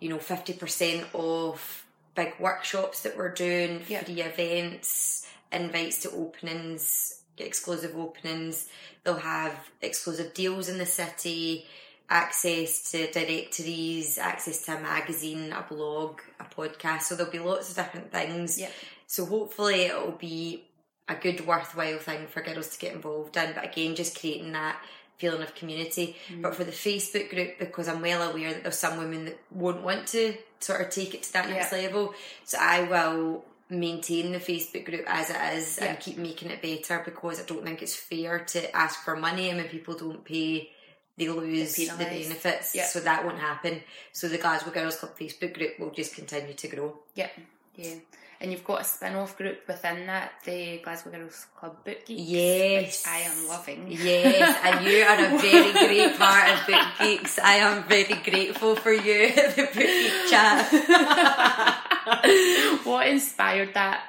you 0.00 0.08
know, 0.08 0.18
fifty 0.18 0.52
percent 0.52 1.06
of 1.14 1.84
big 2.14 2.34
workshops 2.40 3.02
that 3.02 3.16
we're 3.16 3.32
doing, 3.32 3.82
Yep. 3.88 4.06
free 4.06 4.22
events, 4.22 5.26
invites 5.52 6.02
to 6.02 6.10
openings, 6.10 7.22
exclusive 7.36 7.96
openings. 7.96 8.68
They'll 9.04 9.16
have 9.16 9.54
exclusive 9.80 10.34
deals 10.34 10.68
in 10.68 10.78
the 10.78 10.86
city, 10.86 11.66
access 12.10 12.90
to 12.90 13.10
directories, 13.12 14.18
access 14.18 14.64
to 14.66 14.76
a 14.76 14.80
magazine, 14.80 15.52
a 15.52 15.62
blog, 15.68 16.20
a 16.40 16.44
podcast. 16.44 17.02
So 17.02 17.14
there'll 17.14 17.30
be 17.30 17.38
lots 17.38 17.70
of 17.70 17.76
different 17.76 18.10
things. 18.10 18.58
Yep. 18.58 18.72
So 19.06 19.24
hopefully 19.24 19.82
it'll 19.82 20.12
be 20.12 20.64
a 21.08 21.14
good, 21.14 21.46
worthwhile 21.46 21.98
thing 21.98 22.26
for 22.26 22.42
girls 22.42 22.68
to 22.70 22.78
get 22.78 22.94
involved 22.94 23.36
in. 23.36 23.52
But 23.54 23.64
again, 23.64 23.94
just 23.94 24.18
creating 24.18 24.52
that 24.52 24.80
feeling 25.16 25.42
of 25.42 25.54
community. 25.54 26.16
Mm. 26.30 26.42
But 26.42 26.54
for 26.54 26.64
the 26.64 26.72
Facebook 26.72 27.30
group, 27.30 27.58
because 27.58 27.88
I'm 27.88 28.00
well 28.00 28.30
aware 28.30 28.52
that 28.52 28.62
there's 28.62 28.78
some 28.78 28.98
women 28.98 29.24
that 29.26 29.38
won't 29.50 29.82
want 29.82 30.06
to 30.08 30.34
sort 30.60 30.80
of 30.80 30.90
take 30.90 31.14
it 31.14 31.22
to 31.24 31.32
that 31.34 31.48
next 31.48 31.72
Yeah. 31.72 31.78
level. 31.78 32.14
So 32.44 32.58
I 32.60 32.82
will 32.82 33.44
maintain 33.70 34.32
the 34.32 34.38
Facebook 34.38 34.84
group 34.84 35.04
as 35.06 35.30
it 35.30 35.36
is 35.58 35.78
Yeah. 35.78 35.86
and 35.86 36.00
keep 36.00 36.16
making 36.18 36.50
it 36.50 36.62
better 36.62 37.02
because 37.04 37.40
I 37.40 37.44
don't 37.44 37.64
think 37.64 37.82
it's 37.82 37.94
fair 37.94 38.40
to 38.40 38.76
ask 38.76 39.04
for 39.04 39.16
money 39.16 39.50
and 39.50 39.58
when 39.58 39.68
people 39.68 39.94
don't 39.94 40.24
pay 40.24 40.72
they 41.18 41.28
lose 41.28 41.74
the 41.74 41.88
benefits. 41.98 42.76
Yeah. 42.76 42.86
So 42.86 43.00
that 43.00 43.24
won't 43.24 43.40
happen. 43.40 43.82
So 44.12 44.28
the 44.28 44.38
Glasgow 44.38 44.70
Girls 44.70 44.96
Club 44.96 45.18
Facebook 45.18 45.52
group 45.52 45.78
will 45.80 45.90
just 45.90 46.14
continue 46.14 46.54
to 46.54 46.68
grow. 46.68 46.96
Yep. 47.16 47.32
Yeah. 47.74 47.94
And 48.40 48.52
you've 48.52 48.62
got 48.62 48.82
a 48.82 48.84
spin 48.84 49.16
off 49.16 49.36
group 49.36 49.66
within 49.66 50.06
that, 50.06 50.30
the 50.44 50.78
Glasgow 50.78 51.10
Girls 51.10 51.46
Club 51.56 51.84
Book 51.84 52.06
Geeks. 52.06 52.20
Yes. 52.22 53.04
Which 53.04 53.12
I 53.12 53.18
am 53.18 53.48
loving. 53.48 53.86
Yes, 53.90 54.56
and 54.62 54.86
you 54.86 55.02
are 55.02 55.14
a 55.14 55.38
very 55.40 55.72
great 55.72 56.16
part 56.16 56.48
of 56.50 56.64
Book 56.66 56.86
Geeks. 57.00 57.40
I 57.40 57.54
am 57.54 57.82
very 57.88 58.14
grateful 58.22 58.76
for 58.76 58.92
you, 58.92 59.32
the 59.34 59.52
Book 59.56 59.72
Geek 59.72 60.12
chat. 60.30 60.70
what 62.84 63.08
inspired 63.08 63.74
that 63.74 64.04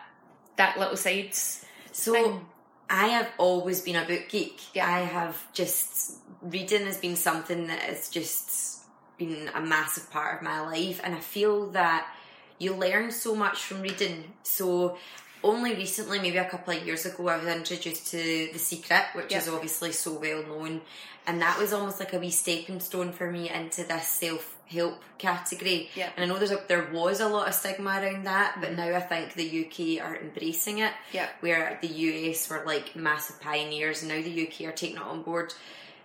that 0.58 0.78
little 0.78 0.98
sides 0.98 1.66
So 1.92 2.14
thing? 2.14 2.46
I 2.90 3.08
have 3.08 3.30
always 3.38 3.82
been 3.82 3.96
a 3.96 4.06
book 4.06 4.30
geek. 4.30 4.76
Yeah. 4.76 4.88
I 4.88 5.00
have 5.02 5.52
just 5.54 6.18
reading 6.42 6.86
has 6.86 6.98
been 6.98 7.16
something 7.16 7.68
that 7.68 7.80
has 7.82 8.10
just 8.10 8.82
been 9.18 9.50
a 9.54 9.62
massive 9.62 10.10
part 10.12 10.38
of 10.38 10.44
my 10.44 10.62
life, 10.62 11.02
and 11.04 11.16
I 11.16 11.20
feel 11.20 11.68
that 11.72 12.08
you 12.60 12.76
learn 12.76 13.12
so 13.12 13.36
much 13.36 13.64
from 13.64 13.82
reading. 13.82 14.34
So 14.44 14.98
only 15.44 15.74
recently, 15.74 16.20
maybe 16.20 16.38
a 16.38 16.50
couple 16.50 16.74
of 16.76 16.86
years 16.86 17.06
ago, 17.06 17.30
I 17.30 17.38
was 17.38 17.48
introduced 17.48 18.12
to 18.12 18.50
The 18.52 18.60
Secret, 18.60 19.06
which 19.14 19.34
is 19.34 19.48
obviously 19.48 19.94
so 19.94 20.14
well 20.20 20.44
known, 20.44 20.82
and 21.26 21.42
that 21.42 21.58
was 21.58 21.72
almost 21.74 22.00
like 22.00 22.14
a 22.14 22.20
wee 22.20 22.30
stepping 22.30 22.80
stone 22.82 23.14
for 23.14 23.32
me 23.32 23.50
into 23.50 23.84
this 23.86 24.08
self 24.08 24.58
help 24.68 25.02
category. 25.18 25.90
Yeah. 25.96 26.10
And 26.16 26.26
I 26.26 26.28
know 26.28 26.38
there's 26.38 26.52
a, 26.52 26.62
there 26.68 26.90
was 26.92 27.22
a 27.22 27.28
lot 27.28 27.48
of 27.48 27.56
stigma 27.56 27.90
around 27.90 28.26
that, 28.26 28.58
but 28.62 28.76
now 28.76 28.96
I 28.96 29.00
think 29.00 29.34
the 29.34 29.66
UK 29.66 30.06
are 30.06 30.16
embracing 30.16 30.78
it 30.80 30.92
Yeah. 31.12 31.28
where 31.40 31.80
the 31.82 31.88
US 31.88 32.48
were 32.50 32.64
like 32.66 32.96
massive 32.96 33.40
pioneers, 33.42 34.04
and 34.04 34.10
now 34.12 34.22
the 34.22 34.48
UK 34.48 34.68
are 34.68 34.76
taking 34.76 34.98
it 34.98 35.02
on 35.02 35.24
board. 35.24 35.54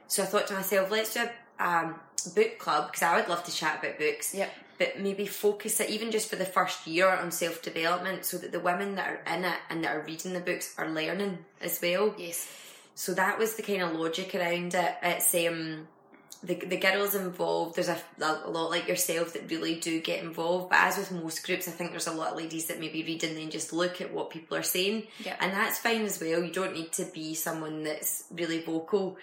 So 0.06 0.22
I 0.22 0.26
thought 0.26 0.46
to 0.46 0.54
myself, 0.54 0.90
let's 0.90 1.12
do 1.12 1.28
a 1.58 1.68
um, 1.68 1.96
book 2.34 2.58
club 2.58 2.86
because 2.92 3.02
I 3.02 3.16
would 3.16 3.28
love 3.28 3.42
to 3.44 3.52
chat 3.52 3.80
about 3.80 3.98
books. 3.98 4.34
Yep. 4.34 4.50
But 4.78 4.98
maybe 4.98 5.26
focus 5.26 5.78
it 5.80 5.90
even 5.90 6.10
just 6.10 6.28
for 6.28 6.36
the 6.36 6.44
first 6.44 6.86
year 6.86 7.08
on 7.08 7.30
self 7.30 7.62
development, 7.62 8.24
so 8.24 8.38
that 8.38 8.52
the 8.52 8.60
women 8.60 8.96
that 8.96 9.08
are 9.08 9.34
in 9.34 9.44
it 9.44 9.58
and 9.70 9.84
that 9.84 9.94
are 9.94 10.02
reading 10.02 10.32
the 10.32 10.40
books 10.40 10.74
are 10.76 10.88
learning 10.90 11.38
as 11.60 11.80
well. 11.80 12.14
Yes. 12.18 12.48
So 12.96 13.14
that 13.14 13.38
was 13.38 13.54
the 13.54 13.62
kind 13.62 13.82
of 13.82 13.92
logic 13.94 14.34
around 14.34 14.74
it. 14.74 14.94
It's 15.02 15.34
um 15.34 15.86
the 16.42 16.54
the 16.56 16.76
girls 16.76 17.14
involved. 17.14 17.76
There's 17.76 17.88
a, 17.88 17.98
a 18.20 18.50
lot 18.50 18.70
like 18.70 18.86
yourself 18.88 19.32
that 19.32 19.50
really 19.50 19.76
do 19.80 20.00
get 20.00 20.22
involved. 20.22 20.70
But 20.70 20.78
as 20.80 20.98
with 20.98 21.12
most 21.12 21.44
groups, 21.46 21.66
I 21.68 21.70
think 21.70 21.90
there's 21.92 22.06
a 22.06 22.12
lot 22.12 22.32
of 22.32 22.36
ladies 22.36 22.66
that 22.66 22.80
maybe 22.80 23.02
read 23.02 23.24
and 23.24 23.36
then 23.36 23.50
just 23.50 23.72
look 23.72 24.00
at 24.00 24.12
what 24.12 24.30
people 24.30 24.56
are 24.56 24.62
saying, 24.62 25.06
Yeah. 25.24 25.36
and 25.40 25.52
that's 25.52 25.78
fine 25.78 26.02
as 26.02 26.20
well. 26.20 26.42
You 26.42 26.52
don't 26.52 26.74
need 26.74 26.92
to 26.92 27.04
be 27.06 27.34
someone 27.34 27.84
that's 27.84 28.24
really 28.30 28.60
vocal. 28.60 29.16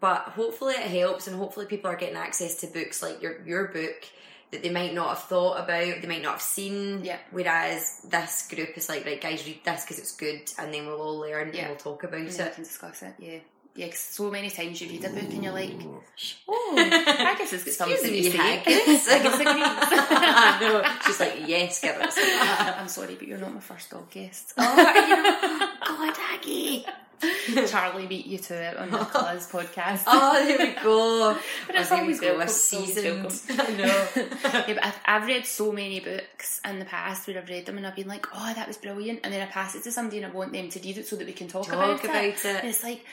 But 0.00 0.22
hopefully 0.36 0.74
it 0.74 0.86
helps, 0.86 1.26
and 1.26 1.36
hopefully 1.36 1.66
people 1.66 1.90
are 1.90 1.96
getting 1.96 2.16
access 2.16 2.56
to 2.60 2.66
books 2.68 3.02
like 3.02 3.20
your 3.22 3.42
your 3.46 3.68
book 3.68 4.04
that 4.50 4.62
they 4.62 4.70
might 4.70 4.94
not 4.94 5.08
have 5.10 5.24
thought 5.24 5.58
about, 5.62 6.00
they 6.00 6.08
might 6.08 6.22
not 6.22 6.32
have 6.32 6.42
seen. 6.42 7.04
Yeah. 7.04 7.18
Whereas 7.30 8.00
this 8.08 8.48
group 8.48 8.76
is 8.78 8.88
like, 8.88 9.04
right, 9.04 9.20
guys, 9.20 9.44
read 9.46 9.60
this 9.64 9.82
because 9.84 9.98
it's 9.98 10.16
good, 10.16 10.40
and 10.58 10.72
then 10.72 10.86
we'll 10.86 11.00
all 11.00 11.18
learn 11.18 11.50
Yeah. 11.52 11.60
and 11.62 11.68
we'll 11.70 11.76
talk 11.78 12.04
about 12.04 12.20
And 12.20 12.28
it. 12.28 12.36
then 12.36 12.48
we 12.48 12.54
can 12.54 12.64
discuss 12.64 13.02
it. 13.02 13.14
Yeah. 13.18 13.38
Yeah, 13.74 13.86
'cause 13.88 13.98
so 14.00 14.28
many 14.28 14.50
times 14.50 14.80
you 14.80 14.88
read 14.88 15.04
a 15.04 15.08
book 15.10 15.22
and 15.22 15.44
you're 15.44 15.52
like, 15.52 15.70
oh, 15.80 16.02
oh 16.48 16.74
I 16.76 17.36
guess 17.38 17.52
it's 17.52 17.62
got 17.64 17.74
something 17.74 17.94
Excuse 17.96 18.32
to 18.32 18.38
me, 18.38 18.44
say. 18.44 18.56
Haggis. 18.56 19.08
Haggis 19.08 19.34
agrees. 19.34 19.46
I 19.54 20.58
know. 20.60 20.98
She's 21.06 21.20
like, 21.20 21.34
yes, 21.46 21.80
give 21.80 21.94
us. 21.96 22.16
I'm 22.18 22.88
sorry, 22.88 23.14
but 23.14 23.28
you're 23.28 23.38
not 23.38 23.54
my 23.54 23.60
first 23.60 23.90
dog 23.90 24.10
guest. 24.10 24.54
oh, 24.58 25.76
God, 25.86 26.16
Aggie. 26.34 26.84
Charlie 27.68 28.06
beat 28.06 28.26
you 28.26 28.38
to 28.38 28.54
it 28.54 28.76
on 28.76 28.90
the 28.90 28.98
Colours 29.04 29.48
podcast. 29.50 30.04
Oh, 30.06 30.44
there 30.46 30.58
we 30.58 30.74
go. 30.82 31.36
But 31.66 31.76
it's 31.76 31.90
oh, 31.92 31.96
always 31.96 32.20
welcome, 32.20 32.40
A 32.42 32.48
seasoned. 32.48 33.24
welcome. 33.24 33.74
I 33.74 33.76
know. 33.76 34.06
yeah, 34.16 34.64
but 34.74 34.84
I've, 34.84 34.98
I've 35.04 35.26
read 35.26 35.46
so 35.46 35.72
many 35.72 36.00
books 36.00 36.60
in 36.64 36.78
the 36.78 36.84
past 36.84 37.26
where 37.26 37.38
I've 37.38 37.48
read 37.48 37.66
them 37.66 37.76
and 37.78 37.86
I've 37.86 37.96
been 37.96 38.08
like, 38.08 38.26
oh, 38.34 38.52
that 38.54 38.66
was 38.68 38.76
brilliant. 38.76 39.20
And 39.24 39.32
then 39.32 39.40
I 39.42 39.46
pass 39.50 39.74
it 39.74 39.82
to 39.84 39.92
somebody 39.92 40.18
and 40.18 40.26
I 40.26 40.30
want 40.30 40.52
them 40.52 40.68
to 40.68 40.80
read 40.80 40.98
it 40.98 41.06
so 41.06 41.16
that 41.16 41.26
we 41.26 41.32
can 41.32 41.48
talk, 41.48 41.66
Talk 41.66 41.74
about, 41.74 42.04
about 42.04 42.24
it. 42.24 42.44
it. 42.44 42.64
It's 42.64 42.82
like, 42.82 43.04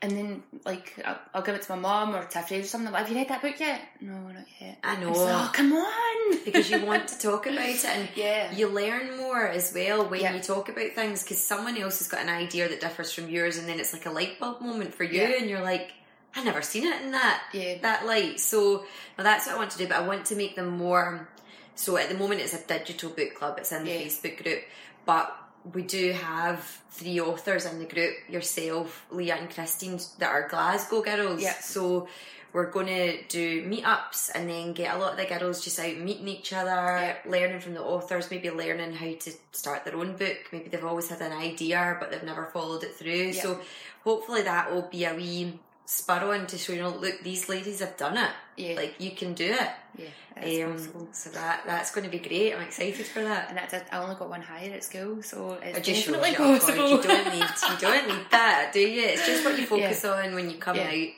And 0.00 0.12
then, 0.12 0.42
like, 0.64 0.94
I'll, 1.04 1.18
I'll 1.34 1.42
give 1.42 1.56
it 1.56 1.62
to 1.62 1.72
my 1.74 1.78
mom 1.82 2.14
or 2.14 2.24
to 2.24 2.38
a 2.38 2.42
friend 2.42 2.62
or 2.62 2.66
something. 2.68 2.92
Like, 2.92 3.00
Have 3.02 3.10
you 3.10 3.16
read 3.16 3.28
that 3.30 3.42
book 3.42 3.58
yet? 3.58 3.80
No, 4.00 4.12
not 4.28 4.44
yet. 4.60 4.78
I 4.84 4.94
know. 5.00 5.08
Like, 5.10 5.16
oh, 5.18 5.50
come 5.52 5.72
on! 5.72 6.38
because 6.44 6.70
you 6.70 6.84
want 6.84 7.08
to 7.08 7.18
talk 7.28 7.46
about 7.46 7.58
it 7.68 7.84
and 7.84 8.08
Yeah. 8.14 8.54
you 8.54 8.68
learn 8.68 9.16
more 9.16 9.48
as 9.48 9.72
well 9.74 10.08
when 10.08 10.20
you 10.34 10.40
talk 10.40 10.68
about 10.68 10.92
things 10.92 11.24
because 11.24 11.42
someone 11.42 11.76
else 11.76 11.98
has 11.98 12.06
got 12.06 12.20
an 12.20 12.28
idea 12.28 12.68
that 12.68 12.80
differs 12.80 13.12
from 13.12 13.28
yours 13.28 13.56
and 13.58 13.68
then 13.68 13.80
it's 13.80 13.92
like 13.92 14.06
a 14.06 14.10
light 14.10 14.38
bulb 14.38 14.60
moment 14.60 14.94
for 14.94 15.02
you 15.04 15.22
and 15.22 15.48
you're 15.50 15.62
like 15.62 15.90
I 16.36 16.44
never 16.44 16.62
seen 16.62 16.84
it 16.86 17.00
in 17.02 17.10
that 17.12 17.42
Yeah. 17.52 17.78
that 17.82 18.06
light 18.06 18.38
so 18.38 18.84
well, 19.16 19.24
that's 19.24 19.46
what 19.46 19.56
I 19.56 19.58
want 19.58 19.70
to 19.72 19.78
do 19.78 19.88
but 19.88 19.96
I 19.96 20.06
want 20.06 20.26
to 20.26 20.36
make 20.36 20.54
them 20.54 20.68
more 20.68 21.28
so 21.74 21.96
at 21.96 22.08
the 22.08 22.14
moment 22.16 22.40
it's 22.42 22.54
a 22.54 22.62
digital 22.66 23.10
book 23.10 23.34
club 23.34 23.56
it's 23.58 23.72
in 23.72 23.84
the 23.84 23.90
Yeah. 23.90 24.00
Facebook 24.02 24.42
group 24.42 24.60
but 25.06 25.34
we 25.74 25.82
do 25.82 26.12
have 26.12 26.60
three 26.90 27.20
authors 27.20 27.66
in 27.66 27.78
the 27.78 27.84
group 27.84 28.14
yourself 28.28 29.06
Leah 29.10 29.36
and 29.36 29.50
Christine 29.50 29.98
that 30.18 30.30
are 30.30 30.48
Glasgow 30.48 31.02
girls 31.02 31.42
Yeah. 31.42 31.54
so 31.60 32.08
we're 32.52 32.70
going 32.70 32.86
to 32.86 33.22
do 33.28 33.62
meetups 33.68 34.30
and 34.34 34.48
then 34.48 34.72
get 34.72 34.94
a 34.94 34.98
lot 34.98 35.12
of 35.12 35.18
the 35.18 35.26
girls 35.38 35.62
just 35.62 35.78
out 35.78 35.96
meeting 35.98 36.28
each 36.28 36.52
other, 36.54 36.70
Yeah. 36.70 37.16
learning 37.26 37.60
from 37.60 37.74
the 37.74 37.82
authors, 37.82 38.30
maybe 38.30 38.50
learning 38.50 38.94
how 38.94 39.12
to 39.12 39.32
start 39.52 39.84
their 39.84 39.94
own 39.96 40.16
book. 40.16 40.38
Maybe 40.50 40.70
they've 40.70 40.84
always 40.84 41.10
had 41.10 41.20
an 41.20 41.32
idea 41.32 41.96
but 42.00 42.10
they've 42.10 42.22
never 42.22 42.46
followed 42.46 42.84
it 42.84 42.96
through. 42.96 43.32
Yeah. 43.32 43.42
So 43.42 43.60
hopefully 44.02 44.42
that 44.42 44.72
will 44.72 44.88
be 44.90 45.04
a 45.04 45.14
wee 45.14 45.58
spur 45.90 46.34
on 46.34 46.46
to 46.46 46.58
show 46.58 46.74
you 46.74 46.82
know, 46.82 46.90
look, 46.90 47.22
these 47.22 47.48
ladies 47.48 47.80
have 47.80 47.96
done 47.96 48.18
it. 48.18 48.30
Yeah. 48.58 48.74
Like 48.74 48.96
you 48.98 49.12
can 49.12 49.32
do 49.32 49.46
it. 49.46 49.70
Yeah, 49.96 50.66
Um, 50.66 51.08
so 51.12 51.30
that 51.30 51.62
that's 51.66 51.92
going 51.92 52.04
to 52.04 52.10
be 52.10 52.18
great. 52.18 52.54
I'm 52.54 52.60
excited 52.60 53.06
for 53.06 53.22
that. 53.22 53.48
And 53.48 53.56
that's 53.56 53.72
it. 53.72 53.84
I 53.90 53.98
only 53.98 54.14
got 54.16 54.28
one 54.28 54.42
higher 54.42 54.70
at 54.74 54.84
school, 54.84 55.22
so 55.22 55.58
it's 55.62 55.80
definitely 55.88 56.34
oh 56.38 56.58
possible. 56.58 56.90
you 56.90 57.02
don't 57.02 57.32
need 57.32 57.48
you 57.70 57.76
don't 57.80 58.06
need 58.08 58.26
that, 58.30 58.70
do 58.74 58.80
you? 58.80 59.02
It's 59.02 59.26
just 59.26 59.44
what 59.46 59.58
you 59.58 59.64
focus 59.66 60.04
on 60.04 60.34
when 60.34 60.50
you 60.50 60.58
come 60.58 60.76
Yeah. 60.76 60.90
out. 60.90 61.08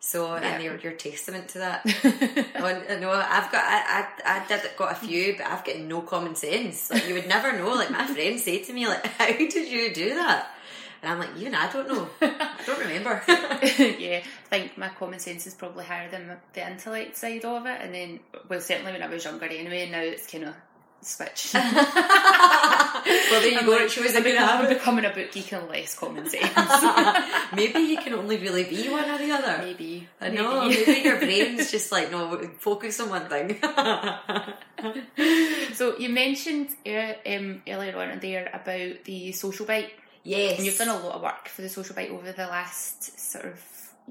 So 0.00 0.34
Yeah. 0.34 0.40
and 0.54 0.64
you're, 0.64 0.76
you're 0.78 0.92
testament 0.92 1.48
to 1.50 1.58
that. 1.58 1.82
I 2.54 2.96
know 2.98 3.10
I've 3.12 3.52
got 3.52 3.62
I, 3.64 4.08
I 4.24 4.40
I 4.42 4.46
did 4.48 4.62
got 4.76 4.90
a 4.92 4.94
few, 4.96 5.36
but 5.36 5.46
I've 5.46 5.64
got 5.64 5.78
no 5.78 6.00
common 6.00 6.34
sense. 6.34 6.90
Like 6.90 7.06
you 7.06 7.14
would 7.14 7.28
never 7.28 7.52
know. 7.56 7.74
Like 7.74 7.90
my 7.92 8.06
friends 8.14 8.42
say 8.44 8.58
to 8.64 8.72
me, 8.72 8.88
like, 8.88 9.06
"How 9.06 9.26
did 9.26 9.54
you 9.54 9.94
do 9.94 10.14
that?" 10.14 10.50
And 11.02 11.12
I'm 11.12 11.18
like, 11.18 11.36
"Even 11.38 11.54
I 11.54 11.70
don't 11.72 11.88
know. 11.88 12.08
I 12.20 12.60
don't 12.66 12.78
remember." 12.78 13.22
yeah, 13.28 14.20
I 14.20 14.48
think 14.50 14.76
my 14.78 14.88
common 14.90 15.18
sense 15.18 15.46
is 15.46 15.54
probably 15.54 15.84
higher 15.84 16.10
than 16.10 16.36
the 16.52 16.70
intellect 16.70 17.16
side 17.16 17.44
of 17.44 17.66
it, 17.66 17.80
and 17.80 17.94
then, 17.94 18.20
well, 18.48 18.60
certainly 18.60 18.92
when 18.92 19.02
I 19.02 19.08
was 19.08 19.24
younger 19.24 19.46
anyway, 19.46 19.88
now 19.90 20.00
it's 20.00 20.26
kind 20.26 20.44
of 20.44 20.54
switched. 21.02 21.54
well, 21.54 21.62
there 21.72 23.48
you 23.48 23.58
I'm 23.58 23.64
go. 23.64 23.72
like, 23.72 23.80
it 23.82 23.90
shows 23.90 24.14
I'm 24.14 24.22
becoming, 24.22 24.50
I'm 24.50 24.68
becoming 24.68 25.04
a 25.06 25.10
book 25.10 25.32
geek 25.32 25.50
and 25.52 25.66
less 25.70 25.98
common 25.98 26.28
sense. 26.28 26.52
Maybe 27.54 27.78
you 27.80 27.96
can 27.96 28.12
only 28.12 28.36
really 28.36 28.64
be 28.64 28.90
one 28.90 29.08
or 29.08 29.16
the 29.16 29.32
other. 29.32 29.62
maybe. 29.64 30.06
I 30.20 30.28
know. 30.28 30.68
maybe. 30.68 30.84
Maybe 30.86 31.00
your 31.08 31.18
brain's 31.18 31.70
just 31.70 31.90
like 31.90 32.10
no, 32.10 32.36
focus 32.58 33.00
on 33.00 33.08
one 33.08 33.28
thing. 33.30 33.58
So 35.74 35.96
you 35.98 36.10
mentioned 36.10 36.68
uh, 36.86 37.14
um, 37.26 37.62
earlier 37.66 37.96
on 37.96 38.18
there 38.20 38.50
about 38.52 39.04
the 39.04 39.32
social 39.32 39.64
bite, 39.64 39.90
yes, 40.24 40.56
and 40.58 40.66
you've 40.66 40.78
done 40.78 40.88
a 40.88 40.98
lot 40.98 41.14
of 41.16 41.22
work 41.22 41.48
for 41.48 41.62
the 41.62 41.68
social 41.68 41.94
bite 41.94 42.10
over 42.10 42.32
the 42.32 42.46
last 42.46 43.18
sort 43.18 43.44
of 43.46 43.60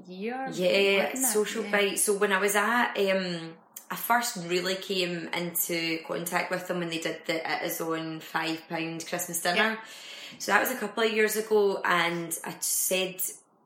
year. 0.08 0.48
Yeah, 0.52 1.14
social 1.14 1.64
Yeah. 1.64 1.70
bite. 1.70 1.98
So 1.98 2.14
when 2.14 2.32
I 2.32 2.38
was 2.38 2.56
at, 2.56 2.94
um, 2.96 3.54
I 3.90 3.96
first 3.96 4.36
really 4.46 4.76
came 4.76 5.28
into 5.34 5.98
contact 6.06 6.50
with 6.50 6.68
them 6.68 6.78
when 6.78 6.90
they 6.90 6.98
did 6.98 7.22
the 7.26 7.36
It 7.36 7.62
Is 7.64 7.80
On 7.80 8.20
five 8.20 8.62
pound 8.68 9.06
Christmas 9.06 9.40
dinner. 9.42 9.56
Yeah. 9.56 9.76
So 10.38 10.52
that 10.52 10.60
was 10.60 10.70
a 10.70 10.76
couple 10.76 11.02
of 11.02 11.12
years 11.12 11.34
ago, 11.36 11.82
and 11.84 12.36
I 12.44 12.54
said 12.60 13.20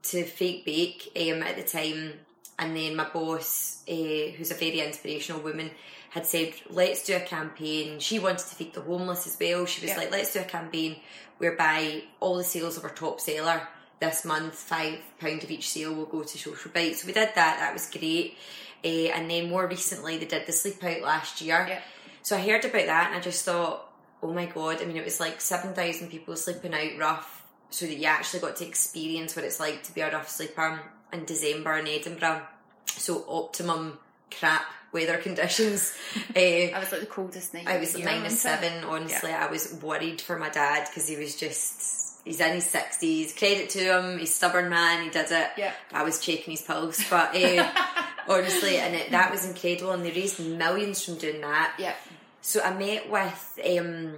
to 0.05 0.25
Fake 0.25 0.65
Bake 0.65 1.13
um, 1.15 1.43
at 1.43 1.57
the 1.57 1.63
time, 1.63 2.15
and 2.59 2.75
then 2.77 2.97
my 2.97 3.05
boss, 3.11 3.83
uh, 3.89 3.93
who's 4.37 4.51
a 4.51 4.55
very 4.55 4.81
inspirational 4.81 5.43
woman, 5.43 5.71
had 6.11 6.25
said, 6.27 6.55
"Let's 6.71 7.05
do 7.05 7.17
a 7.17 7.21
campaign." 7.21 7.99
She 8.01 8.19
wanted 8.19 8.47
to 8.47 8.55
feed 8.55 8.73
the 8.73 8.81
homeless 8.81 9.27
as 9.27 9.37
well. 9.39 9.67
She 9.67 9.83
was 9.83 9.91
Yeah. 9.91 9.99
like, 9.99 10.11
"Let's 10.11 10.33
do 10.33 10.41
a 10.41 10.45
campaign 10.45 10.97
whereby 11.38 12.03
all 12.21 12.37
the 12.37 12.45
sales 12.45 12.76
of 12.76 12.85
our 12.85 12.91
top 12.91 13.21
seller 13.21 13.69
this 14.00 14.25
month, 14.25 14.55
five 14.55 14.99
pound 15.19 15.43
of 15.43 15.50
each 15.50 15.71
sale 15.71 15.95
will 15.95 16.07
go 16.07 16.23
to 16.23 16.38
social 16.38 16.71
bite." 16.71 16.97
So 16.97 17.07
we 17.07 17.12
did 17.12 17.31
that. 17.35 17.59
That 17.59 17.73
was 17.73 17.91
great. 17.91 18.37
Uh, 18.85 19.11
and 19.14 19.31
then 19.31 19.49
more 19.49 19.67
recently, 19.67 20.19
they 20.19 20.26
did 20.26 20.47
the 20.47 20.53
sleep 20.53 20.83
out 20.85 21.00
last 21.00 21.41
year. 21.41 21.67
Yeah. 21.69 21.81
So 22.23 22.37
I 22.37 22.41
heard 22.41 22.64
about 22.64 22.87
that, 22.87 23.07
and 23.09 23.17
I 23.17 23.21
just 23.21 23.45
thought, 23.45 23.91
"Oh 24.23 24.33
my 24.33 24.47
god!" 24.47 24.83
I 24.83 24.85
mean, 24.85 24.97
it 24.97 25.05
was 25.05 25.21
like 25.21 25.41
seven 25.41 25.75
thousand 25.75 26.11
people 26.11 26.37
sleeping 26.37 26.75
out 26.75 26.99
rough, 26.99 27.45
so 27.71 27.87
that 27.87 27.97
you 27.97 28.07
actually 28.07 28.41
got 28.41 28.57
to 28.57 28.67
experience 28.67 29.35
what 29.35 29.45
it's 29.45 29.61
like 29.61 29.83
to 29.85 29.95
be 29.95 30.00
a 30.03 30.12
rough 30.12 30.29
sleeper 30.29 30.81
in 31.12 31.25
December 31.25 31.79
in 31.79 31.88
Edinburgh. 31.88 32.43
So 32.87 33.25
optimum 33.29 33.99
crap 34.31 34.64
weather 34.93 35.19
conditions. 35.19 35.93
uh, 36.35 36.38
I 36.38 36.78
was 36.78 36.93
like 36.93 37.00
the 37.00 37.07
coldest 37.07 37.52
night. 37.52 37.66
I 37.66 37.78
was 37.78 37.99
minus 37.99 38.40
seven. 38.40 38.85
Honestly, 38.85 39.33
I 39.33 39.47
was 39.50 39.78
worried 39.83 40.21
for 40.21 40.38
my 40.38 40.49
dad 40.49 40.87
because 40.88 41.09
he 41.09 41.16
was 41.16 41.37
just. 41.37 42.02
He's 42.25 42.40
in 42.40 42.54
his 42.54 42.64
sixties. 42.64 43.35
Credit 43.37 43.69
to 43.71 43.78
him. 43.81 44.19
He's 44.19 44.31
a 44.31 44.33
stubborn 44.33 44.71
man. 44.71 45.02
He 45.04 45.11
did 45.11 45.31
it. 45.31 45.50
Yeah. 45.59 45.75
I 45.93 46.04
was 46.04 46.21
checking 46.21 46.52
his 46.52 46.62
pulse, 46.62 47.07
but 47.11 47.37
uh, 47.37 47.71
honestly, 48.28 48.78
and 48.78 48.95
it, 48.95 49.11
that 49.11 49.31
was 49.31 49.47
incredible. 49.47 49.93
And 49.93 50.02
they 50.02 50.11
raised 50.11 50.40
millions 50.40 51.04
from 51.04 51.19
doing 51.19 51.43
that. 51.43 51.75
Yeah. 51.78 51.93
So 52.40 52.62
I 52.62 52.73
met 52.73 53.11
with 53.11 53.61
um, 53.78 54.14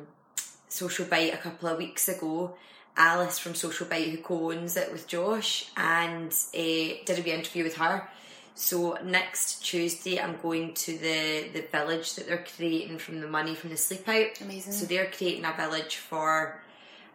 Social 0.68 1.04
Bite 1.06 1.34
a 1.34 1.38
couple 1.38 1.68
of 1.68 1.78
weeks 1.78 2.08
ago. 2.08 2.54
Alice 2.96 3.38
from 3.38 3.54
Social 3.54 3.86
Bite, 3.86 4.08
who 4.08 4.18
co-owns 4.18 4.76
it 4.76 4.90
with 4.90 5.06
Josh, 5.06 5.70
and 5.76 6.32
uh, 6.54 7.02
did 7.04 7.18
a 7.18 7.22
wee 7.22 7.32
interview 7.32 7.64
with 7.64 7.76
her. 7.76 8.08
So 8.58 8.96
next 9.04 9.62
Tuesday, 9.62 10.18
I'm 10.18 10.38
going 10.42 10.72
to 10.74 10.92
the 10.96 11.48
the 11.52 11.64
village 11.70 12.14
that 12.14 12.26
they're 12.26 12.44
creating 12.56 12.98
from 12.98 13.20
the 13.20 13.28
money 13.28 13.54
from 13.54 13.68
the 13.70 13.76
sleep 13.76 14.08
out. 14.08 14.40
Amazing. 14.40 14.72
So 14.72 14.86
they're 14.86 15.10
creating 15.10 15.44
a 15.44 15.52
village 15.52 15.96
for. 15.96 16.62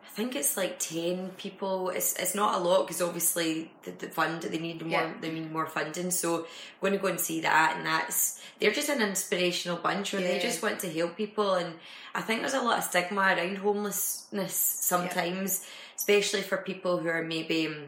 I 0.05 0.13
think 0.13 0.35
it's 0.35 0.55
like 0.55 0.77
ten 0.77 1.29
people. 1.37 1.89
It's 1.89 2.13
it's 2.19 2.35
not 2.35 2.59
a 2.59 2.63
lot 2.63 2.85
because 2.85 3.01
obviously 3.01 3.71
the, 3.83 3.91
the 3.91 4.07
fund 4.09 4.43
they 4.43 4.59
need 4.59 4.81
more 4.81 4.91
Yeah. 4.91 5.13
they 5.19 5.31
need 5.31 5.51
more 5.51 5.65
funding. 5.65 6.11
So 6.11 6.41
I'm 6.41 6.45
going 6.81 6.93
to 6.93 6.99
go 6.99 7.07
and 7.07 7.19
see 7.19 7.41
that, 7.41 7.73
and 7.77 7.85
that's 7.87 8.39
they're 8.59 8.71
just 8.71 8.89
an 8.89 9.01
inspirational 9.01 9.77
bunch, 9.77 10.13
and 10.13 10.23
they 10.23 10.37
just 10.37 10.61
want 10.61 10.79
to 10.81 10.89
help 10.91 11.17
people. 11.17 11.55
And 11.55 11.73
I 12.13 12.21
think 12.21 12.41
there's 12.41 12.53
a 12.53 12.61
lot 12.61 12.77
of 12.77 12.83
stigma 12.83 13.21
around 13.21 13.57
homelessness 13.57 14.53
sometimes, 14.53 15.65
especially 15.95 16.41
for 16.41 16.57
people 16.57 16.99
who 16.99 17.09
are 17.09 17.23
maybe 17.23 17.67
um, 17.67 17.85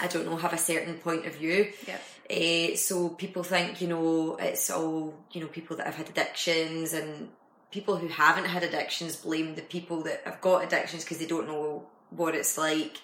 I 0.00 0.06
don't 0.08 0.26
know 0.26 0.36
have 0.36 0.52
a 0.52 0.58
certain 0.58 0.94
point 0.94 1.26
of 1.26 1.34
view. 1.36 1.72
Yeah. 1.86 1.98
Uh, 2.30 2.76
so 2.76 3.10
people 3.10 3.42
think, 3.42 3.80
you 3.80 3.88
know, 3.88 4.36
it's 4.36 4.70
all, 4.70 5.14
you 5.32 5.40
know, 5.40 5.46
people 5.48 5.76
that 5.76 5.86
have 5.86 5.96
had 5.96 6.08
addictions 6.08 6.92
and 6.92 7.28
people 7.70 7.96
who 7.96 8.08
haven't 8.08 8.46
had 8.46 8.62
addictions 8.62 9.16
blame 9.16 9.54
the 9.54 9.62
people 9.62 10.02
that 10.02 10.22
have 10.24 10.40
got 10.40 10.64
addictions 10.64 11.04
because 11.04 11.18
they 11.18 11.26
don't 11.26 11.46
know 11.46 11.84
what 12.10 12.34
it's 12.34 12.56
like. 12.56 12.96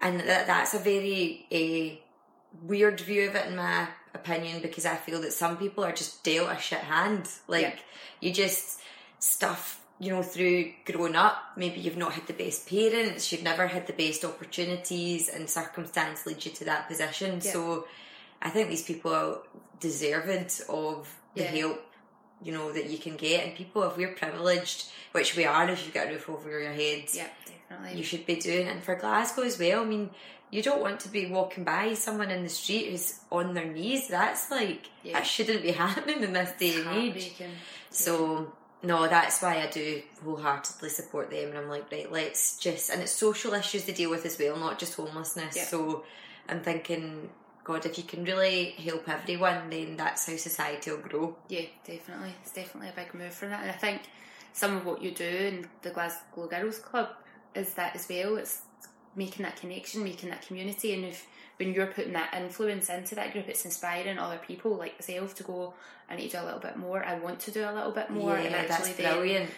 And 0.00 0.20
that, 0.20 0.46
that's 0.46 0.74
a 0.74 0.78
very 0.78 1.46
uh, 1.52 1.96
weird 2.66 3.00
view 3.00 3.28
of 3.28 3.34
it, 3.34 3.46
in 3.46 3.56
my 3.56 3.88
opinion, 4.14 4.60
because 4.60 4.86
I 4.86 4.96
feel 4.96 5.20
that 5.22 5.32
some 5.32 5.56
people 5.56 5.84
are 5.84 5.92
just 5.92 6.24
dealt 6.24 6.50
a 6.50 6.58
shit 6.58 6.78
hand. 6.80 7.28
Like, 7.46 7.62
Yeah. 7.62 7.74
you 8.20 8.32
just 8.32 8.80
stuff, 9.18 9.80
you 10.00 10.10
know, 10.10 10.22
through 10.22 10.72
growing 10.84 11.16
up. 11.16 11.36
Maybe 11.56 11.80
you've 11.80 11.96
not 11.96 12.12
had 12.12 12.26
the 12.26 12.32
best 12.32 12.68
parents, 12.68 13.32
you've 13.32 13.42
never 13.42 13.66
had 13.66 13.86
the 13.86 13.92
best 13.92 14.24
opportunities, 14.24 15.28
and 15.28 15.48
circumstance 15.50 16.24
leads 16.26 16.46
you 16.46 16.52
to 16.52 16.64
that 16.66 16.88
position. 16.88 17.40
Yeah. 17.42 17.52
So, 17.52 17.86
I 18.40 18.50
think 18.50 18.68
these 18.68 18.84
people 18.84 19.12
are 19.12 19.38
deserved 19.80 20.62
of 20.68 21.12
the 21.34 21.42
Yeah. 21.42 21.50
help, 21.50 21.84
you 22.42 22.52
know, 22.52 22.70
that 22.72 22.86
you 22.90 22.98
can 22.98 23.16
get. 23.16 23.44
And 23.44 23.56
people, 23.56 23.82
if 23.84 23.96
we're 23.96 24.12
privileged, 24.14 24.86
which 25.12 25.34
we 25.36 25.44
are 25.44 25.68
if 25.68 25.84
you've 25.84 25.94
got 25.94 26.06
a 26.06 26.10
roof 26.10 26.28
over 26.28 26.60
your 26.60 26.72
head, 26.72 27.04
Yeah, 27.12 27.26
definitely. 27.68 27.98
you 27.98 28.04
should 28.04 28.26
be 28.26 28.36
doing. 28.36 28.68
And 28.68 28.82
for 28.82 28.94
Glasgow 28.94 29.42
as 29.42 29.58
well, 29.58 29.80
I 29.82 29.84
mean, 29.84 30.10
you 30.50 30.62
don't 30.62 30.80
want 30.80 31.00
to 31.00 31.08
be 31.08 31.26
walking 31.26 31.64
by 31.64 31.94
someone 31.94 32.30
in 32.30 32.42
the 32.44 32.48
street 32.48 32.90
who's 32.90 33.20
on 33.30 33.54
their 33.54 33.66
knees. 33.66 34.06
That's 34.08 34.50
like, 34.50 34.86
Yeah. 35.02 35.14
that 35.14 35.26
shouldn't 35.26 35.62
be 35.62 35.72
happening 35.84 36.22
in 36.22 36.32
this 36.32 36.52
day 36.58 36.80
and 36.80 36.88
age. 36.96 37.32
So 37.90 38.52
no, 38.82 39.08
that's 39.08 39.42
why 39.42 39.62
I 39.62 39.66
do 39.66 40.02
wholeheartedly 40.24 40.88
support 40.90 41.30
them, 41.30 41.48
and 41.48 41.58
I'm 41.58 41.68
like, 41.68 41.90
right, 41.90 42.10
let's 42.10 42.58
just, 42.58 42.90
and 42.90 43.02
it's 43.02 43.12
social 43.12 43.54
issues 43.54 43.84
they 43.84 43.92
deal 43.92 44.10
with 44.10 44.24
as 44.24 44.38
well, 44.38 44.56
not 44.56 44.78
just 44.78 44.94
homelessness. 44.94 45.56
Yeah. 45.56 45.64
So 45.64 46.04
I'm 46.48 46.60
thinking, 46.60 47.28
God, 47.64 47.84
if 47.86 47.98
you 47.98 48.04
can 48.04 48.24
really 48.24 48.70
help 48.70 49.08
everyone, 49.08 49.68
then 49.68 49.96
that's 49.96 50.26
how 50.26 50.36
society 50.36 50.90
will 50.90 50.98
grow. 50.98 51.36
Yeah, 51.48 51.66
definitely. 51.84 52.34
It's 52.42 52.52
definitely 52.52 52.90
a 52.90 52.92
big 52.92 53.12
move 53.14 53.34
for 53.34 53.48
that. 53.48 53.62
And 53.62 53.70
I 53.70 53.74
think 53.74 54.02
some 54.52 54.76
of 54.76 54.86
what 54.86 55.02
you 55.02 55.10
do 55.10 55.24
in 55.24 55.68
the 55.82 55.90
Glasgow 55.90 56.46
Girls 56.46 56.78
Club 56.78 57.08
is 57.54 57.74
that 57.74 57.94
as 57.96 58.08
well. 58.08 58.36
It's 58.36 58.62
making 59.18 59.42
that 59.42 59.56
connection, 59.56 60.02
making 60.04 60.30
that 60.30 60.46
community. 60.46 60.94
And 60.94 61.04
if 61.04 61.26
when 61.58 61.74
you're 61.74 61.88
putting 61.88 62.12
that 62.14 62.32
influence 62.34 62.88
into 62.88 63.14
that 63.16 63.32
group, 63.32 63.48
it's 63.48 63.64
inspiring 63.64 64.18
other 64.18 64.38
people 64.38 64.76
like 64.76 64.94
myself 65.00 65.34
to 65.34 65.42
go, 65.42 65.74
I 66.08 66.16
need 66.16 66.30
to 66.30 66.36
do 66.38 66.42
a 66.42 66.46
little 66.46 66.60
bit 66.60 66.76
more. 66.76 67.04
I 67.04 67.18
want 67.18 67.40
to 67.40 67.50
do 67.50 67.64
a 67.68 67.72
little 67.74 67.92
bit 67.92 68.08
more. 68.10 68.34
yeah, 68.36 68.44
and 68.44 68.54
that's 68.54 68.70
actually 68.70 68.92
then 68.92 69.14
brilliant. 69.14 69.50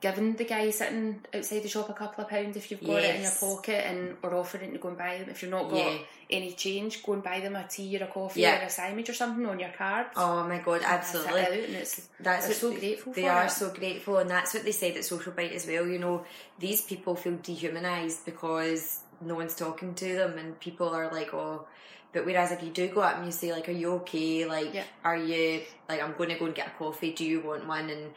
giving 0.00 0.34
the 0.36 0.44
guy 0.44 0.70
sitting 0.70 1.20
outside 1.34 1.62
the 1.64 1.68
shop 1.68 1.88
a 1.90 1.92
couple 1.92 2.22
of 2.24 2.30
pounds 2.30 2.56
if 2.56 2.70
you've 2.70 2.84
got 2.84 3.02
it 3.02 3.16
in 3.16 3.22
your 3.22 3.32
pocket 3.32 3.84
and 3.84 4.16
or 4.22 4.32
offering 4.36 4.70
to 4.72 4.78
go 4.78 4.88
and 4.90 4.96
buy 4.96 5.18
them 5.18 5.28
if 5.28 5.42
you've 5.42 5.50
not 5.50 5.68
got 5.68 5.78
Yeah. 5.84 5.98
any 6.30 6.52
change 6.52 7.02
go 7.02 7.14
and 7.14 7.22
buy 7.24 7.40
them 7.40 7.56
a 7.56 7.66
tea 7.66 7.98
or 7.98 8.04
a 8.04 8.06
coffee 8.06 8.42
Yeah. 8.42 8.62
or 8.62 8.66
a 8.66 8.70
sandwich 8.70 9.10
or 9.10 9.14
something 9.14 9.44
on 9.44 9.58
your 9.58 9.70
card 9.76 10.06
Oh 10.14 10.44
my 10.46 10.58
god, 10.58 10.82
absolutely. 10.84 11.40
out 11.40 11.52
and 11.52 11.74
it's 11.74 12.08
That's 12.20 12.46
they're 12.46 12.54
so 12.54 12.70
grateful 12.72 13.12
They 13.12 13.26
are 13.26 13.46
it. 13.46 13.50
so 13.50 13.70
grateful, 13.70 14.18
and 14.18 14.30
that's 14.30 14.54
what 14.54 14.62
they 14.64 14.70
said 14.72 14.96
at 14.96 15.04
Social 15.04 15.32
Bite 15.32 15.52
as 15.52 15.66
well. 15.66 15.84
You 15.88 15.98
know, 15.98 16.24
these 16.60 16.82
people 16.82 17.16
feel 17.16 17.32
dehumanised 17.38 18.24
because 18.24 19.00
no 19.20 19.34
one's 19.34 19.54
talking 19.54 19.94
to 19.94 20.14
them, 20.14 20.38
and 20.38 20.58
people 20.60 20.88
are 20.88 21.10
like, 21.12 21.32
oh. 21.34 21.66
But 22.12 22.24
whereas 22.24 22.52
if 22.52 22.62
you 22.62 22.70
do 22.70 22.88
go 22.88 23.02
up 23.02 23.16
and 23.16 23.26
you 23.26 23.32
say 23.32 23.52
like, 23.52 23.68
"Are 23.68 23.72
you 23.72 23.92
okay? 23.96 24.46
Like, 24.46 24.72
Yeah. 24.72 24.84
are 25.04 25.16
you 25.16 25.60
like 25.88 26.02
I'm 26.02 26.14
going 26.16 26.30
to 26.30 26.38
go 26.38 26.46
and 26.46 26.54
get 26.54 26.68
a 26.68 26.70
coffee? 26.70 27.12
Do 27.12 27.24
you 27.24 27.40
want 27.40 27.66
one?" 27.66 27.90
and 27.90 28.12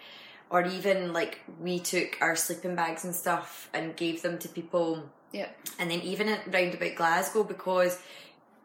or 0.51 0.65
even 0.65 1.13
like 1.13 1.39
we 1.60 1.79
took 1.79 2.17
our 2.22 2.36
sleeping 2.36 2.75
bags 2.75 3.03
and 3.05 3.15
stuff 3.15 3.70
and 3.74 3.96
gave 3.96 4.22
them 4.22 4.38
to 4.38 4.50
people 4.50 5.10
yeah 5.31 5.48
and 5.79 5.89
then 5.89 6.01
even 6.01 6.27
at 6.27 6.53
round 6.53 6.74
about 6.74 6.96
Glasgow 6.96 7.43
because 7.43 7.98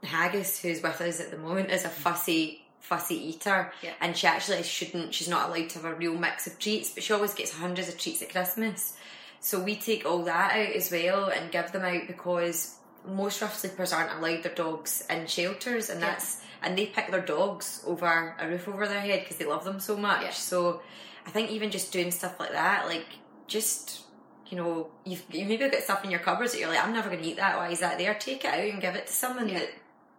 Haggis, 0.03 0.61
who's 0.61 0.83
with 0.83 1.01
us 1.01 1.21
at 1.21 1.31
the 1.31 1.39
moment, 1.39 1.71
is 1.71 1.85
a 1.85 1.89
mm-hmm. 1.89 2.03
fussy 2.03 2.63
fussy 2.81 3.29
eater 3.31 3.73
Yeah. 3.83 3.93
and 4.01 4.17
she 4.17 4.27
actually 4.27 4.63
shouldn't 4.63 5.15
she's 5.15 5.29
not 5.29 5.49
allowed 5.49 5.71
to 5.71 5.79
have 5.81 5.93
a 5.93 5.95
real 5.95 6.15
mix 6.15 6.47
of 6.47 6.59
treats 6.59 6.91
but 6.91 7.03
she 7.03 7.13
always 7.13 7.35
gets 7.35 7.53
hundreds 7.53 7.89
of 7.89 7.99
treats 7.99 8.23
at 8.23 8.31
Christmas 8.31 8.95
so 9.41 9.61
we 9.61 9.77
take 9.77 10.05
all 10.07 10.23
that 10.25 10.53
out 10.53 10.75
as 10.75 10.91
well 10.91 11.27
and 11.27 11.51
give 11.53 11.73
them 11.73 11.83
out 11.85 12.07
because 12.07 12.77
most 13.07 13.41
rough 13.41 13.57
sleepers 13.57 13.93
aren't 13.93 14.13
allowed 14.19 14.43
their 14.43 14.55
dogs 14.55 15.05
in 15.09 15.27
shelters 15.27 15.91
and 15.91 16.01
Yeah. 16.01 16.11
that's 16.11 16.41
and 16.63 16.77
they 16.77 16.87
pick 16.87 17.11
their 17.11 17.21
dogs 17.21 17.83
over 17.87 18.35
a 18.41 18.49
roof 18.49 18.67
over 18.69 18.89
their 18.89 19.01
head 19.01 19.21
because 19.21 19.37
they 19.37 19.45
love 19.45 19.65
them 19.65 19.79
so 19.81 19.97
much 19.97 20.23
Yeah. 20.23 20.31
so 20.31 20.83
I 21.27 21.31
think 21.31 21.51
even 21.51 21.71
just 21.71 21.93
doing 21.93 22.11
stuff 22.11 22.39
like 22.41 22.53
that 22.53 22.87
like 22.87 23.07
just 23.47 24.03
you 24.49 24.57
know, 24.57 24.89
you've 25.05 25.25
you 25.31 25.45
maybe 25.45 25.69
got 25.69 25.83
stuff 25.83 26.05
in 26.05 26.11
your 26.11 26.21
cupboards 26.21 26.53
that 26.53 26.61
you're 26.61 26.69
like, 26.69 26.81
I'm 26.85 26.93
never 26.93 27.09
going 27.11 27.21
to 27.21 27.29
eat 27.29 27.37
that. 27.39 27.57
Why 27.57 27.71
is 27.71 27.81
that 27.81 27.99
there? 27.99 28.15
Take 28.15 28.45
it 28.45 28.55
out 28.55 28.61
and 28.61 28.81
give 28.81 28.95
it 28.95 29.09
to 29.09 29.13
someone 29.13 29.49
Yeah. 29.49 29.59
that 29.59 29.71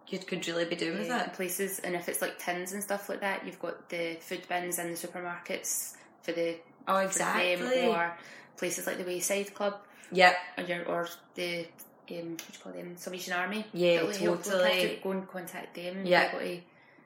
you 0.08 0.18
could 0.18 0.46
really 0.46 0.66
be 0.66 0.76
doing 0.76 0.98
with 0.98 1.10
it. 1.10 1.32
places 1.32 1.78
and 1.78 1.94
if 1.94 2.10
it's 2.10 2.20
like 2.20 2.38
tins 2.38 2.72
and 2.72 2.82
stuff 2.82 3.08
like 3.08 3.20
that 3.20 3.44
you've 3.46 3.58
got 3.58 3.88
the 3.90 4.16
food 4.20 4.42
bins 4.48 4.78
in 4.78 4.88
the 4.90 4.96
supermarkets 4.96 5.94
for 6.22 6.32
the 6.32 6.56
Oh, 6.86 6.96
exactly. 6.98 7.86
or 7.86 8.16
places 8.58 8.86
like 8.86 8.98
the 8.98 9.04
Wayside 9.04 9.54
Club 9.54 9.74
Yep. 10.12 10.36
or 10.58 10.64
your 10.64 10.84
or 10.86 11.08
the 11.34 11.60
um, 11.60 11.66
what 12.30 12.38
do 12.38 12.44
you 12.52 12.58
call 12.62 12.72
them 12.72 12.96
Salvation 12.96 13.32
Army. 13.34 13.64
Yeah, 13.74 14.00
totally. 14.00 15.00
Go 15.02 15.10
and 15.12 15.28
contact 15.28 15.74
them. 15.74 16.06
Yeah. 16.06 16.30
to 16.30 16.60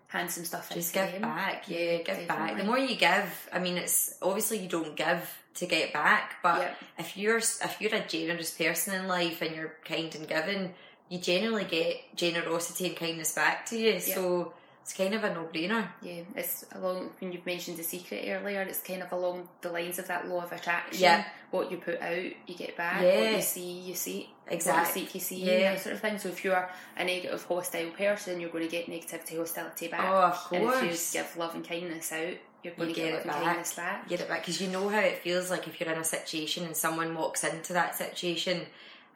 hand 0.08 0.30
some 0.30 0.44
stuff 0.44 0.70
Just 0.72 0.92
give 0.92 1.10
them. 1.12 1.22
back. 1.22 1.64
Yeah, 1.68 1.98
give 2.02 2.28
back. 2.28 2.56
The 2.56 2.64
more 2.64 2.78
you 2.78 2.96
give, 2.96 3.48
I 3.52 3.58
mean, 3.58 3.76
it's 3.78 4.14
obviously 4.22 4.58
you 4.58 4.68
don't 4.68 4.94
give 4.94 5.38
to 5.54 5.66
get 5.66 5.92
back, 5.92 6.36
but 6.42 6.60
Yeah. 6.60 6.74
if 6.98 7.16
you're 7.16 7.38
if 7.38 7.76
you're 7.80 7.94
a 7.94 8.06
generous 8.06 8.50
person 8.52 8.94
in 8.94 9.08
life 9.08 9.42
and 9.42 9.54
you're 9.56 9.74
kind 9.84 10.14
and 10.14 10.28
giving, 10.28 10.74
you 11.08 11.18
generally 11.18 11.64
get 11.64 11.96
generosity 12.14 12.86
and 12.86 12.96
kindness 12.96 13.34
back 13.34 13.66
to 13.66 13.76
you. 13.78 13.98
So 14.00 14.52
it's 14.82 14.92
kind 14.92 15.14
of 15.14 15.24
a 15.24 15.32
no 15.32 15.44
brainer. 15.52 15.86
Yeah, 16.02 16.22
it's 16.34 16.64
along 16.74 17.10
when 17.20 17.32
you've 17.32 17.46
mentioned 17.46 17.76
the 17.78 17.82
secret 17.84 18.24
earlier. 18.28 18.60
It's 18.62 18.80
kind 18.80 19.02
of 19.02 19.10
along 19.12 19.48
the 19.60 19.70
lines 19.70 19.98
of 19.98 20.08
that 20.08 20.28
law 20.28 20.42
of 20.42 20.52
attraction. 20.52 21.00
Yeah. 21.02 21.24
What 21.50 21.70
you 21.70 21.76
put 21.78 22.00
out, 22.02 22.16
you 22.46 22.54
get 22.56 22.76
back. 22.76 23.00
Yeah. 23.02 23.20
What 23.20 23.36
you 23.36 23.42
see, 23.42 23.70
you 23.80 23.94
see. 23.94 24.30
Exactly, 24.48 25.02
What 25.02 25.14
you 25.14 25.20
seek, 25.20 25.38
you 25.40 25.46
see. 25.46 25.60
yeah. 25.60 25.72
That 25.74 25.82
sort 25.82 25.94
of 25.94 26.00
thing. 26.00 26.18
So 26.18 26.28
if 26.30 26.42
you're 26.44 26.68
a 26.96 27.04
negative, 27.04 27.44
hostile 27.44 27.90
person, 27.90 28.40
you're 28.40 28.50
going 28.50 28.64
to 28.64 28.70
get 28.70 28.86
negativity, 28.86 29.36
hostility 29.38 29.88
back. 29.88 30.00
Oh, 30.10 30.16
of 30.16 30.48
And 30.52 30.64
if 30.88 31.14
you 31.14 31.20
give 31.20 31.36
love 31.36 31.54
and 31.54 31.66
kindness 31.66 32.10
out, 32.12 32.34
you're 32.64 32.74
going 32.74 32.88
You 32.90 32.94
to 32.94 33.00
get, 33.00 33.06
get 33.06 33.12
love 33.14 33.20
it 33.20 33.26
back. 33.28 33.42
kindness 33.44 33.74
back. 33.74 34.08
Get 34.08 34.20
it 34.20 34.28
back 34.28 34.40
because 34.40 34.60
you 34.60 34.68
know 34.68 34.88
how 34.88 34.98
it 35.00 35.18
feels 35.18 35.50
like 35.50 35.66
if 35.68 35.80
you're 35.80 35.90
in 35.92 35.98
a 35.98 36.04
situation 36.04 36.64
and 36.64 36.76
someone 36.76 37.14
walks 37.14 37.44
into 37.44 37.72
that 37.74 37.94
situation 37.96 38.62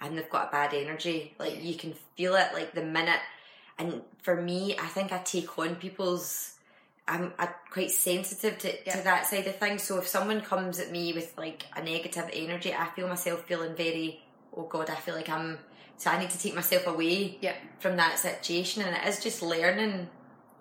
and 0.01 0.17
they've 0.17 0.29
got 0.31 0.49
a 0.49 0.51
bad 0.53 0.75
energy. 0.75 1.35
Like 1.39 1.63
you 1.63 1.75
can 1.75 1.95
feel 2.17 2.35
it 2.37 2.49
like 2.55 2.73
the 2.75 2.83
minute. 2.85 3.21
And 3.79 4.03
for 4.23 4.41
me, 4.41 4.77
I 4.79 4.87
think 4.87 5.13
I 5.13 5.19
take 5.19 5.59
on 5.59 5.77
people's. 5.77 6.53
I'm, 7.09 7.33
I'm 7.39 7.51
quite 7.71 7.93
sensitive 7.93 8.59
to, 8.59 8.75
Yeah. 8.85 8.97
to 8.97 9.05
that 9.05 9.27
side 9.27 9.47
of 9.47 9.57
things. 9.57 9.83
So 9.85 9.99
if 9.99 10.09
someone 10.09 10.41
comes 10.41 10.81
at 10.81 10.91
me 10.91 11.13
with 11.13 11.33
like 11.39 11.65
a 11.77 11.83
negative 11.83 12.29
energy, 12.33 12.75
I 12.75 12.87
feel 12.87 13.07
myself 13.09 13.45
feeling 13.45 13.77
very. 13.77 14.23
Oh 14.57 14.63
God, 14.65 14.91
I 14.91 14.95
feel 14.97 15.15
like 15.15 15.29
I'm. 15.29 15.59
So 15.99 16.11
I 16.11 16.19
need 16.19 16.31
to 16.31 16.39
take 16.39 16.55
myself 16.55 16.87
away 16.87 17.39
Yeah. 17.41 17.55
from 17.79 17.97
that 17.97 18.19
situation, 18.19 18.83
and 18.83 18.97
it 18.97 19.07
is 19.09 19.23
just 19.23 19.41
learning 19.43 20.09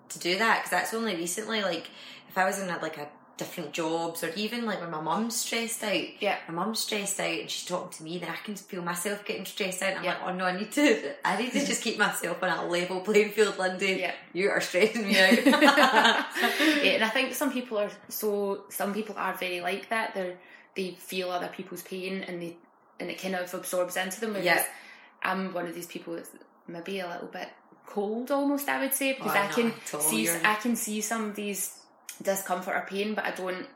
to 0.08 0.18
do 0.18 0.38
that 0.38 0.58
because 0.58 0.70
that's 0.70 0.94
only 0.94 1.16
recently. 1.16 1.62
Like 1.62 1.88
if 2.28 2.38
I 2.38 2.44
was 2.44 2.58
in 2.60 2.68
a, 2.70 2.78
like 2.78 2.98
a 2.98 3.08
different 3.36 3.72
jobs 3.72 4.24
or 4.24 4.30
even 4.34 4.64
like 4.64 4.80
when 4.80 4.90
my 4.90 5.00
mum's 5.00 5.36
stressed 5.36 5.82
out. 5.84 6.04
Yeah. 6.20 6.38
My 6.48 6.54
mum's 6.54 6.80
stressed 6.80 7.20
out 7.20 7.38
and 7.40 7.50
she's 7.50 7.66
talking 7.68 7.90
to 7.90 8.02
me, 8.02 8.16
then 8.18 8.30
I 8.30 8.36
can 8.36 8.54
feel 8.56 8.82
myself 8.82 9.24
getting 9.26 9.44
stressed 9.44 9.82
out. 9.82 9.90
And 9.90 9.98
I'm 9.98 10.04
Yeah. 10.04 10.10
like, 10.14 10.22
oh 10.28 10.32
no, 10.34 10.44
I 10.46 10.56
need 10.58 10.72
to, 10.72 11.12
I 11.24 11.36
need 11.36 11.52
to 11.52 11.66
just 11.66 11.82
keep 11.82 11.98
myself 11.98 12.42
on 12.42 12.48
a 12.48 12.66
level 12.66 13.00
playing 13.00 13.30
field, 13.32 13.58
Lindy. 13.58 13.98
Yeah. 14.00 14.12
You 14.32 14.50
are 14.50 14.60
stressing 14.60 15.06
me 15.06 15.18
out. 15.18 15.32
yeah, 15.46 16.92
and 16.94 17.04
I 17.04 17.08
think 17.08 17.34
some 17.34 17.52
people 17.52 17.78
are 17.78 17.90
so. 18.08 18.64
Some 18.70 18.94
people 18.94 19.14
are 19.18 19.34
very 19.34 19.60
like 19.60 19.88
that. 19.90 20.14
They 20.14 20.36
they 20.74 20.90
feel 20.98 21.30
other 21.30 21.48
people's 21.48 21.82
pain, 21.82 22.24
and 22.26 22.40
they 22.40 22.56
and 23.00 23.10
it 23.10 23.20
kind 23.20 23.34
of 23.34 23.52
absorbs 23.52 23.96
into 23.96 24.20
them. 24.20 24.36
Yeah. 24.42 24.64
I'm 25.22 25.52
one 25.52 25.66
of 25.66 25.74
these 25.74 25.86
people 25.86 26.14
that's 26.14 26.30
maybe 26.68 27.00
a 27.00 27.08
little 27.08 27.28
bit 27.28 27.48
cold, 27.86 28.30
almost. 28.30 28.68
I 28.68 28.80
would 28.80 28.94
say 28.94 29.12
because 29.14 29.32
Oh, 29.34 29.38
I 29.40 29.46
can 29.48 29.68
not 29.68 29.76
at 29.88 29.94
all, 29.94 30.00
see 30.00 30.28
I 30.30 30.54
can 30.54 30.76
see 30.76 31.00
somebody's 31.00 31.74
discomfort 32.22 32.74
or 32.74 32.86
pain, 32.88 33.14
but 33.14 33.24
I 33.24 33.30
don't 33.32 33.66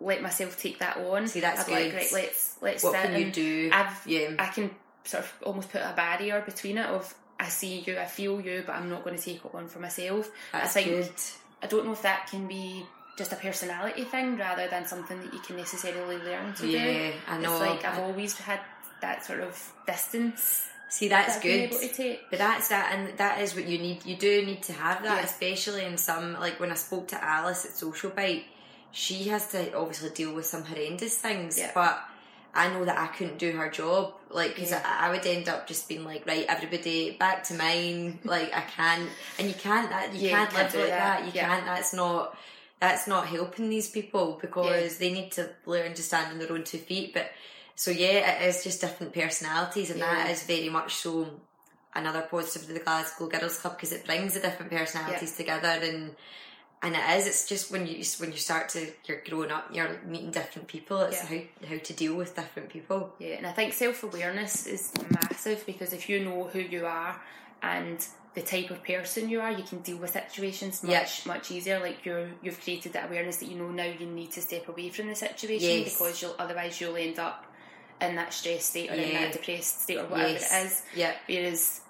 let 0.00 0.22
myself 0.22 0.60
take 0.60 0.78
that 0.78 0.96
on. 0.98 1.26
See, 1.28 1.40
that's 1.40 1.60
I'd 1.62 1.66
be 1.66 1.72
like, 1.72 1.84
good. 1.90 1.94
right, 1.96 2.12
let's 2.12 2.56
let's 2.60 2.84
what 2.84 2.94
can 2.94 3.12
you 3.12 3.24
and 3.26 3.32
do? 3.32 3.70
I've 3.72 4.06
yeah. 4.06 4.30
I 4.38 4.46
can 4.46 4.70
sort 5.04 5.24
of 5.24 5.32
almost 5.42 5.70
put 5.70 5.80
a 5.80 5.92
barrier 5.96 6.40
between 6.42 6.78
it 6.78 6.86
of 6.86 7.12
I 7.40 7.48
see 7.48 7.80
you, 7.80 7.98
I 7.98 8.04
feel 8.06 8.40
you, 8.40 8.64
but 8.66 8.74
I'm 8.74 8.90
not 8.90 9.04
going 9.04 9.16
to 9.16 9.22
take 9.22 9.44
it 9.44 9.54
on 9.54 9.68
for 9.68 9.78
myself. 9.78 10.28
That's 10.52 10.76
I 10.76 10.82
think 10.82 11.04
good. 11.06 11.14
I 11.62 11.66
don't 11.66 11.86
know 11.86 11.92
if 11.92 12.02
that 12.02 12.26
can 12.28 12.46
be 12.48 12.84
just 13.16 13.32
a 13.32 13.36
personality 13.36 14.04
thing 14.04 14.36
rather 14.36 14.68
than 14.68 14.86
something 14.86 15.20
that 15.20 15.32
you 15.32 15.40
can 15.40 15.56
necessarily 15.56 16.18
learn 16.18 16.52
to 16.54 16.62
do. 16.62 16.68
Yeah, 16.68 17.12
I 17.28 17.38
know. 17.38 17.52
It's 17.52 17.60
like 17.60 17.84
I've 17.84 17.98
I- 17.98 18.02
always 18.02 18.36
had 18.38 18.60
that 19.00 19.24
sort 19.24 19.40
of 19.40 19.72
distance. 19.86 20.68
See, 20.90 21.08
that's 21.08 21.34
that 21.34 21.42
good. 21.42 21.50
able 21.50 21.78
to 21.78 21.88
take. 21.88 22.30
But 22.30 22.38
that's 22.38 22.68
that, 22.68 22.94
and 22.94 23.16
that 23.18 23.40
is 23.42 23.54
what 23.54 23.66
you 23.68 23.78
need. 23.78 24.04
You 24.06 24.16
do 24.16 24.44
need 24.46 24.62
to 24.64 24.72
have 24.72 25.02
that, 25.02 25.18
Yeah. 25.18 25.24
especially 25.24 25.84
in 25.84 25.98
some 25.98 26.32
like 26.34 26.58
when 26.60 26.70
I 26.70 26.74
spoke 26.76 27.08
to 27.08 27.22
Alice 27.22 27.64
at 27.66 27.72
Social 27.72 28.10
Bite, 28.10 28.44
she 28.90 29.24
has 29.24 29.48
to 29.52 29.74
obviously 29.76 30.10
deal 30.10 30.34
with 30.34 30.46
some 30.46 30.64
horrendous 30.64 31.16
things. 31.18 31.58
Yeah. 31.58 31.72
But 31.74 32.02
I 32.54 32.68
know 32.72 32.84
that 32.86 32.98
I 32.98 33.08
couldn't 33.08 33.38
do 33.38 33.52
her 33.52 33.68
job, 33.68 34.14
like 34.30 34.54
because 34.54 34.70
Yeah. 34.70 34.82
I, 34.84 35.08
I 35.08 35.10
would 35.10 35.26
end 35.26 35.48
up 35.50 35.66
just 35.66 35.88
being 35.88 36.04
like, 36.04 36.26
right, 36.26 36.46
everybody 36.48 37.10
back 37.12 37.44
to 37.44 37.54
mine. 37.54 38.18
like 38.24 38.54
I 38.56 38.62
can't, 38.62 39.08
and 39.38 39.46
you 39.46 39.54
can't 39.54 39.90
that 39.90 40.14
you 40.14 40.30
can't 40.30 40.50
live 40.54 40.62
like 40.62 40.72
that. 40.72 40.88
that. 40.88 41.26
You 41.26 41.32
can't. 41.32 41.64
That's 41.66 41.92
not. 41.92 42.36
That's 42.80 43.06
not 43.08 43.26
helping 43.26 43.68
these 43.68 43.90
people 43.90 44.38
because 44.40 44.98
they 44.98 45.12
need 45.12 45.32
to 45.32 45.50
learn 45.66 45.94
to 45.94 46.02
stand 46.02 46.32
on 46.32 46.38
their 46.38 46.50
own 46.52 46.62
two 46.64 46.78
feet. 46.78 47.12
But 47.12 47.30
so 47.78 47.92
yeah, 47.92 48.42
it 48.42 48.48
is 48.48 48.64
just 48.64 48.80
different 48.80 49.12
personalities, 49.14 49.90
and 49.90 50.00
that 50.02 50.26
Yeah. 50.26 50.32
is 50.32 50.42
very 50.42 50.68
much 50.68 50.96
so 50.96 51.40
another 51.94 52.22
positive 52.22 52.66
to 52.66 52.72
the 52.74 52.80
Glasgow 52.80 53.28
Girls 53.28 53.58
Club 53.58 53.76
because 53.76 53.92
it 53.92 54.04
brings 54.04 54.34
the 54.34 54.40
different 54.40 54.70
personalities 54.72 55.36
together 55.36 55.68
and 55.82 56.14
and 56.82 56.94
it 56.94 57.04
is 57.16 57.26
it's 57.26 57.48
just 57.48 57.70
when 57.72 57.86
you 57.88 58.04
when 58.18 58.30
you 58.30 58.38
start 58.38 58.68
to 58.68 58.92
you're 59.06 59.22
growing 59.28 59.50
up 59.50 59.64
you're 59.72 59.98
meeting 60.04 60.30
different 60.30 60.68
people 60.68 60.98
it's 61.00 61.20
how 61.20 61.38
how 61.68 61.76
to 61.78 61.92
deal 61.94 62.14
with 62.14 62.36
different 62.36 62.68
people 62.68 63.12
Yeah, 63.18 63.36
and 63.38 63.46
I 63.46 63.52
think 63.52 63.72
self 63.72 64.02
awareness 64.04 64.66
is 64.66 64.92
massive 65.10 65.64
because 65.66 65.92
if 65.92 66.08
you 66.08 66.24
know 66.24 66.44
who 66.52 66.60
you 66.60 66.86
are 66.86 67.20
and 67.62 68.06
the 68.34 68.42
type 68.42 68.70
of 68.70 68.84
person 68.84 69.28
you 69.28 69.40
are, 69.40 69.50
you 69.50 69.64
can 69.64 69.80
deal 69.80 69.96
with 69.96 70.10
situations 70.10 70.82
much 70.84 71.26
Yeah. 71.26 71.32
much 71.32 71.50
easier. 71.50 71.80
Like 71.80 72.04
you're 72.04 72.28
you've 72.42 72.60
created 72.62 72.92
that 72.92 73.06
awareness 73.08 73.38
that 73.38 73.48
you 73.48 73.56
know 73.56 73.70
now 73.70 73.84
you 74.00 74.06
need 74.06 74.30
to 74.32 74.42
step 74.42 74.68
away 74.68 74.90
from 74.90 75.08
the 75.08 75.16
situation 75.16 75.78
Yes. 75.80 75.94
because 75.94 76.22
you'll 76.22 76.36
otherwise 76.38 76.80
you'll 76.80 76.96
end 77.08 77.18
up 77.18 77.46
in 78.00 78.14
that 78.16 78.32
stress 78.32 78.64
state 78.66 78.90
or 78.90 78.94
in 78.94 79.12
that 79.12 79.32
depressed 79.32 79.82
state 79.82 79.98
or 79.98 80.06
whatever 80.06 80.30
Yes. 80.30 80.52
it 80.52 80.66
is. 80.66 80.82
yeah 80.94 81.14
Whereas 81.26 81.80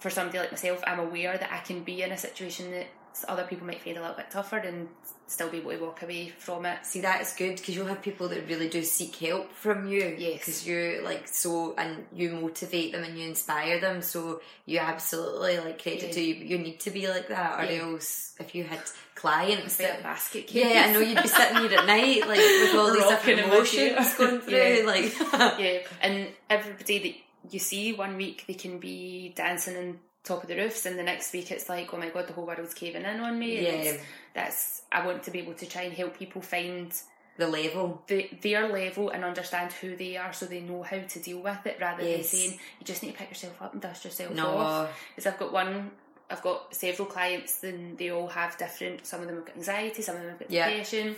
for 0.00 0.10
somebody 0.10 0.38
like 0.38 0.52
myself, 0.52 0.82
I'm 0.86 0.98
aware 1.00 1.36
that 1.38 1.50
I 1.52 1.58
can 1.58 1.82
be 1.82 2.02
in 2.02 2.12
a 2.12 2.18
situation 2.18 2.70
that 2.72 2.86
other 3.28 3.44
people 3.44 3.66
might 3.66 3.80
find 3.80 3.96
a 3.96 4.00
little 4.02 4.14
bit 4.16 4.30
tougher 4.30 4.58
and 4.58 4.88
still 5.26 5.48
be 5.48 5.56
able 5.56 5.70
to 5.72 5.78
walk 5.78 6.02
away 6.02 6.28
from 6.38 6.66
it. 6.66 6.84
see 6.84 7.00
that 7.00 7.22
is 7.22 7.32
good 7.32 7.56
because 7.56 7.74
you'll 7.74 7.86
have 7.86 8.02
people 8.02 8.28
that 8.28 8.46
really 8.46 8.68
do 8.68 8.82
seek 8.82 9.16
help 9.16 9.50
from 9.54 9.88
you 9.88 10.14
Yes. 10.18 10.38
because 10.40 10.66
you're 10.68 11.02
like 11.02 11.26
so 11.26 11.74
and 11.78 12.04
you 12.14 12.32
motivate 12.32 12.92
them 12.92 13.02
and 13.04 13.18
you 13.18 13.26
inspire 13.26 13.80
them 13.80 14.02
so 14.02 14.42
you 14.66 14.78
absolutely 14.78 15.58
like 15.58 15.82
credit 15.82 16.08
Yeah. 16.08 16.12
to 16.12 16.20
you 16.20 16.34
you 16.44 16.58
need 16.58 16.78
to 16.80 16.90
be 16.90 17.08
like 17.08 17.28
that 17.28 17.58
or 17.58 17.64
Yeah. 17.72 17.80
else 17.84 18.34
if 18.38 18.54
you 18.54 18.64
had 18.64 18.80
clients 19.26 19.76
that 19.78 20.02
basket 20.02 20.46
case. 20.46 20.64
yeah, 20.64 20.86
I 20.88 20.92
know 20.92 21.00
you'd 21.00 21.22
be 21.22 21.28
sitting 21.28 21.56
here 21.58 21.78
at 21.78 21.86
night, 21.86 22.20
like 22.26 22.38
with 22.38 22.74
all 22.74 22.92
these 22.92 23.02
Rocking 23.02 23.36
different 23.36 23.40
in 23.40 23.48
my 23.58 23.64
chair. 23.64 23.92
emotions 23.92 24.14
going 24.18 24.40
through, 24.46 24.58
Yeah. 24.58 24.86
like 24.86 25.58
yeah, 25.60 25.78
and 26.00 26.28
everybody 26.48 26.98
that 26.98 27.52
you 27.52 27.58
see 27.58 27.92
one 27.92 28.16
week 28.16 28.44
they 28.46 28.54
can 28.54 28.78
be 28.78 29.32
dancing 29.36 29.76
on 29.76 29.98
top 30.24 30.42
of 30.42 30.48
the 30.48 30.56
roofs, 30.56 30.86
and 30.86 30.98
the 30.98 31.02
next 31.02 31.32
week 31.32 31.50
it's 31.50 31.68
like, 31.68 31.92
oh 31.94 31.96
my 31.96 32.08
god, 32.08 32.26
the 32.26 32.32
whole 32.32 32.46
world's 32.46 32.74
caving 32.74 33.02
in 33.04 33.20
on 33.20 33.38
me. 33.38 33.62
Yeah. 33.84 33.96
that's 34.34 34.82
I 34.90 35.06
want 35.06 35.22
to 35.24 35.30
be 35.30 35.38
able 35.40 35.54
to 35.54 35.66
try 35.66 35.82
and 35.82 35.92
help 35.92 36.18
people 36.18 36.42
find 36.42 36.92
the 37.38 37.46
level. 37.46 38.02
the, 38.06 38.30
their 38.42 38.66
level 38.72 39.10
and 39.10 39.22
understand 39.22 39.70
who 39.74 39.94
they 39.94 40.16
are 40.16 40.32
so 40.32 40.46
they 40.46 40.60
know 40.60 40.82
how 40.82 40.98
to 40.98 41.18
deal 41.20 41.40
with 41.40 41.66
it 41.66 41.76
rather 41.80 42.02
Yes. 42.02 42.30
than 42.30 42.40
saying 42.40 42.58
you 42.80 42.86
just 42.86 43.02
need 43.02 43.12
to 43.12 43.18
pick 43.18 43.28
yourself 43.28 43.60
up 43.60 43.72
and 43.74 43.82
dust 43.82 44.04
yourself 44.06 44.32
No. 44.34 44.56
off. 44.56 45.02
Because 45.14 45.26
I've 45.30 45.38
got 45.38 45.52
one, 45.52 45.90
I've 46.30 46.42
got 46.42 46.74
several 46.74 47.06
clients 47.06 47.62
and 47.62 47.96
they 47.98 48.10
all 48.10 48.26
have 48.28 48.58
different, 48.58 49.06
some 49.06 49.20
of 49.20 49.26
them 49.28 49.36
have 49.36 49.46
got 49.46 49.56
anxiety, 49.56 50.02
some 50.02 50.16
of 50.16 50.22
them 50.22 50.30
have 50.30 50.38
got 50.40 50.50
Yeah. 50.50 50.68
depression, 50.68 51.16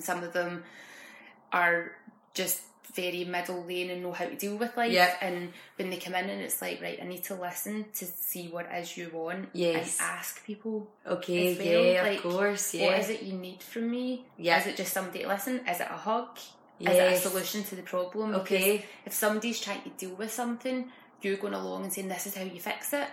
some 0.00 0.22
of 0.22 0.32
them 0.32 0.62
are 1.52 1.92
just 2.34 2.60
very 2.94 3.24
middle 3.24 3.64
lane 3.64 3.90
and 3.90 4.02
know 4.02 4.12
how 4.12 4.24
to 4.26 4.36
deal 4.36 4.56
with 4.56 4.76
life. 4.76 4.92
Yeah. 4.92 5.12
And 5.20 5.52
when 5.76 5.90
they 5.90 5.96
come 5.96 6.14
in 6.14 6.30
and 6.30 6.40
it's 6.40 6.62
like, 6.62 6.80
right, 6.80 6.98
I 7.02 7.04
need 7.06 7.24
to 7.24 7.34
listen 7.34 7.86
to 7.94 8.04
see 8.04 8.46
what 8.48 8.66
it 8.66 8.78
is 8.82 8.96
you 8.96 9.10
want 9.12 9.48
Yes. 9.52 9.98
and 9.98 10.08
ask 10.10 10.44
people 10.44 10.88
Okay, 11.04 11.56
well, 11.56 11.84
yeah, 11.84 12.02
like, 12.02 12.24
of 12.24 12.32
course, 12.32 12.74
yeah. 12.74 12.86
what 12.90 13.00
is 13.00 13.10
it 13.10 13.22
you 13.22 13.32
need 13.32 13.62
from 13.62 13.90
me? 13.90 14.24
Yeah. 14.38 14.60
Is 14.60 14.66
it 14.68 14.76
just 14.76 14.92
somebody 14.92 15.22
to 15.22 15.28
listen? 15.28 15.66
Is 15.68 15.80
it 15.80 15.88
a 15.90 15.96
hug? 15.96 16.38
Is 16.78 16.88
it 16.88 17.12
a 17.12 17.16
solution 17.16 17.64
to 17.64 17.74
the 17.76 17.82
problem? 17.82 18.34
Okay. 18.36 18.76
Because 18.76 18.86
if 19.06 19.12
somebody's 19.14 19.60
trying 19.60 19.82
to 19.82 19.90
deal 19.90 20.14
with 20.14 20.32
something, 20.32 20.90
you're 21.22 21.36
going 21.36 21.54
along 21.54 21.84
and 21.84 21.92
saying 21.92 22.08
this 22.08 22.26
is 22.26 22.36
how 22.36 22.42
you 22.44 22.60
fix 22.60 22.92
it 22.92 23.08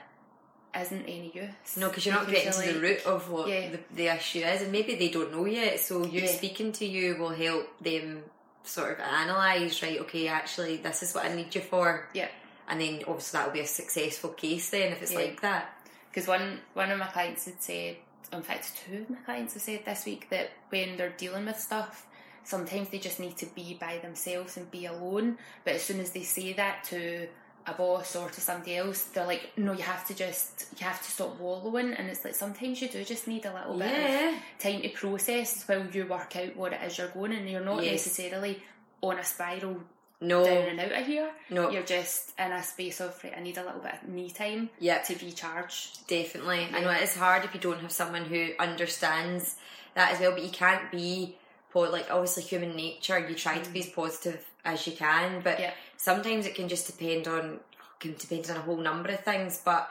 isn't 0.79 1.03
any 1.03 1.31
use. 1.33 1.77
No, 1.77 1.89
because 1.89 2.05
you're 2.05 2.15
not 2.15 2.27
getting 2.29 2.51
to 2.51 2.63
you're 2.65 2.73
the 2.75 2.79
root 2.79 3.05
of 3.05 3.29
what 3.29 3.47
Yeah. 3.49 3.69
the, 3.71 3.79
the 3.93 4.07
issue 4.07 4.39
is, 4.39 4.61
and 4.61 4.71
maybe 4.71 4.95
they 4.95 5.09
don't 5.09 5.31
know 5.31 5.45
yet. 5.45 5.79
So 5.79 6.05
you 6.05 6.21
Yeah. 6.21 6.27
speaking 6.31 6.71
to 6.73 6.85
you 6.85 7.15
will 7.17 7.29
help 7.29 7.67
them 7.81 8.23
sort 8.63 8.91
of 8.93 8.99
analyze. 8.99 9.81
Right? 9.83 9.99
Okay, 10.01 10.27
actually, 10.27 10.77
this 10.77 11.03
is 11.03 11.13
what 11.13 11.25
I 11.25 11.33
need 11.35 11.53
you 11.53 11.61
for, 11.61 12.07
Yeah. 12.13 12.29
and 12.67 12.79
then 12.79 13.03
obviously 13.07 13.37
that 13.37 13.45
will 13.47 13.53
be 13.53 13.59
a 13.61 13.67
successful 13.67 14.29
case 14.31 14.69
then 14.69 14.91
if 14.93 15.01
it's 15.01 15.11
Yeah. 15.11 15.19
like 15.19 15.41
that. 15.41 15.77
Because 16.09 16.27
one 16.27 16.61
one 16.73 16.91
of 16.91 16.99
my 16.99 17.07
clients 17.07 17.45
had 17.45 17.61
said, 17.61 17.97
in 18.31 18.43
fact, 18.43 18.71
two 18.85 19.01
of 19.01 19.09
my 19.09 19.17
clients 19.25 19.53
have 19.55 19.63
said 19.63 19.83
this 19.85 20.05
week 20.05 20.29
that 20.29 20.51
when 20.69 20.95
they're 20.97 21.09
dealing 21.09 21.45
with 21.45 21.59
stuff, 21.59 22.05
sometimes 22.43 22.89
they 22.89 22.97
just 22.99 23.19
need 23.19 23.37
to 23.37 23.45
be 23.47 23.73
by 23.79 23.97
themselves 23.99 24.57
and 24.57 24.69
be 24.71 24.85
alone. 24.85 25.37
But 25.65 25.75
as 25.75 25.83
soon 25.83 25.99
as 25.99 26.11
they 26.11 26.23
say 26.23 26.53
that 26.53 26.83
to 26.85 27.27
a 27.67 27.73
boss 27.73 28.15
or 28.15 28.29
to 28.29 28.41
somebody 28.41 28.77
else, 28.77 29.03
they're 29.03 29.25
like, 29.25 29.51
no, 29.57 29.73
you 29.73 29.83
have 29.83 30.05
to 30.07 30.13
just, 30.13 30.67
you 30.77 30.85
have 30.85 31.01
to 31.01 31.11
stop 31.11 31.39
wallowing. 31.39 31.93
And 31.93 32.09
it's 32.09 32.23
like 32.25 32.35
sometimes 32.35 32.81
you 32.81 32.87
do 32.89 33.03
just 33.03 33.27
need 33.27 33.45
a 33.45 33.53
little 33.53 33.77
bit 33.77 33.91
Yeah. 33.91 34.29
of 34.29 34.35
time 34.59 34.81
to 34.81 34.89
process 34.89 35.63
while 35.67 35.85
you 35.85 36.05
work 36.05 36.35
out 36.35 36.55
what 36.55 36.73
it 36.73 36.81
is 36.83 36.97
you're 36.97 37.09
going, 37.09 37.33
and 37.33 37.49
you're 37.49 37.63
not 37.63 37.83
Yes. 37.83 38.05
necessarily 38.05 38.61
on 39.01 39.19
a 39.19 39.23
spiral 39.23 39.81
No. 40.19 40.43
down 40.43 40.69
and 40.69 40.79
out 40.79 40.91
of 40.91 41.07
here. 41.07 41.31
No. 41.49 41.69
You're 41.69 41.83
just 41.83 42.33
in 42.39 42.51
a 42.51 42.63
space 42.63 42.99
of, 42.99 43.19
right, 43.23 43.33
I 43.37 43.41
need 43.41 43.57
a 43.57 43.63
little 43.63 43.81
bit 43.81 43.95
of 44.01 44.09
me 44.09 44.29
time 44.29 44.69
Yeah. 44.79 44.99
to 44.99 45.15
recharge. 45.15 46.05
Definitely. 46.07 46.69
I 46.73 46.81
know 46.81 46.89
it 46.91 47.03
is 47.03 47.15
hard 47.15 47.45
if 47.45 47.53
you 47.53 47.59
don't 47.59 47.79
have 47.81 47.91
someone 47.91 48.25
who 48.25 48.51
understands 48.59 49.55
that 49.95 50.13
as 50.13 50.19
well, 50.19 50.31
but 50.31 50.43
you 50.43 50.51
can't 50.51 50.91
be 50.91 51.37
like 51.73 52.11
obviously 52.11 52.43
human 52.43 52.75
nature, 52.75 53.17
you 53.17 53.33
try 53.35 53.57
to 53.57 53.69
be 53.69 53.79
as 53.79 53.87
mm. 53.87 53.95
positive 53.95 54.45
as 54.65 54.85
you 54.87 54.93
can, 54.93 55.41
but 55.41 55.59
Yeah. 55.59 55.71
sometimes 55.97 56.45
it 56.45 56.55
can 56.55 56.67
just 56.69 56.87
depend 56.87 57.27
on 57.27 57.59
can 57.99 58.15
depend 58.17 58.49
on 58.49 58.57
a 58.57 58.61
whole 58.61 58.77
number 58.77 59.09
of 59.11 59.19
things. 59.23 59.61
But 59.63 59.87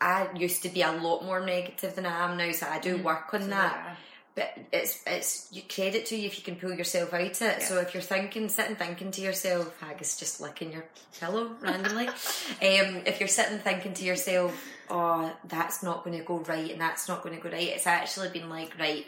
I 0.00 0.28
used 0.34 0.62
to 0.64 0.68
be 0.68 0.82
a 0.82 0.92
lot 0.92 1.24
more 1.24 1.40
negative 1.40 1.94
than 1.94 2.04
I 2.06 2.24
am 2.30 2.36
now, 2.36 2.52
so 2.52 2.66
I 2.68 2.78
do 2.78 2.98
work 2.98 3.32
on 3.32 3.42
So, 3.42 3.48
that. 3.48 3.82
yeah. 3.86 3.96
But 4.36 4.58
it's 4.72 5.02
it's 5.06 5.48
you 5.50 5.62
credit 5.62 6.06
to 6.06 6.16
you 6.16 6.26
if 6.26 6.38
you 6.38 6.44
can 6.44 6.56
pull 6.56 6.72
yourself 6.72 7.12
out 7.12 7.20
of 7.22 7.42
it. 7.42 7.62
So 7.62 7.78
if 7.78 7.92
you're 7.94 8.02
thinking, 8.02 8.48
sitting 8.48 8.76
thinking 8.76 9.10
to 9.10 9.20
yourself, 9.20 9.74
Haggis 9.80 10.16
just 10.18 10.40
licking 10.40 10.70
your 10.72 10.84
pillow 11.18 11.56
randomly. 11.60 12.06
um, 12.08 12.14
if 13.06 13.18
you're 13.20 13.28
sitting 13.28 13.58
thinking 13.58 13.92
to 13.94 14.04
yourself, 14.04 14.54
oh, 14.88 15.32
that's 15.44 15.82
not 15.82 16.04
going 16.04 16.16
to 16.18 16.24
go 16.24 16.38
right, 16.40 16.70
and 16.70 16.80
that's 16.80 17.08
not 17.08 17.22
going 17.22 17.34
to 17.34 17.42
go 17.42 17.50
right, 17.50 17.68
it's 17.68 17.86
actually 17.86 18.28
been 18.28 18.48
like 18.48 18.78
right. 18.78 19.06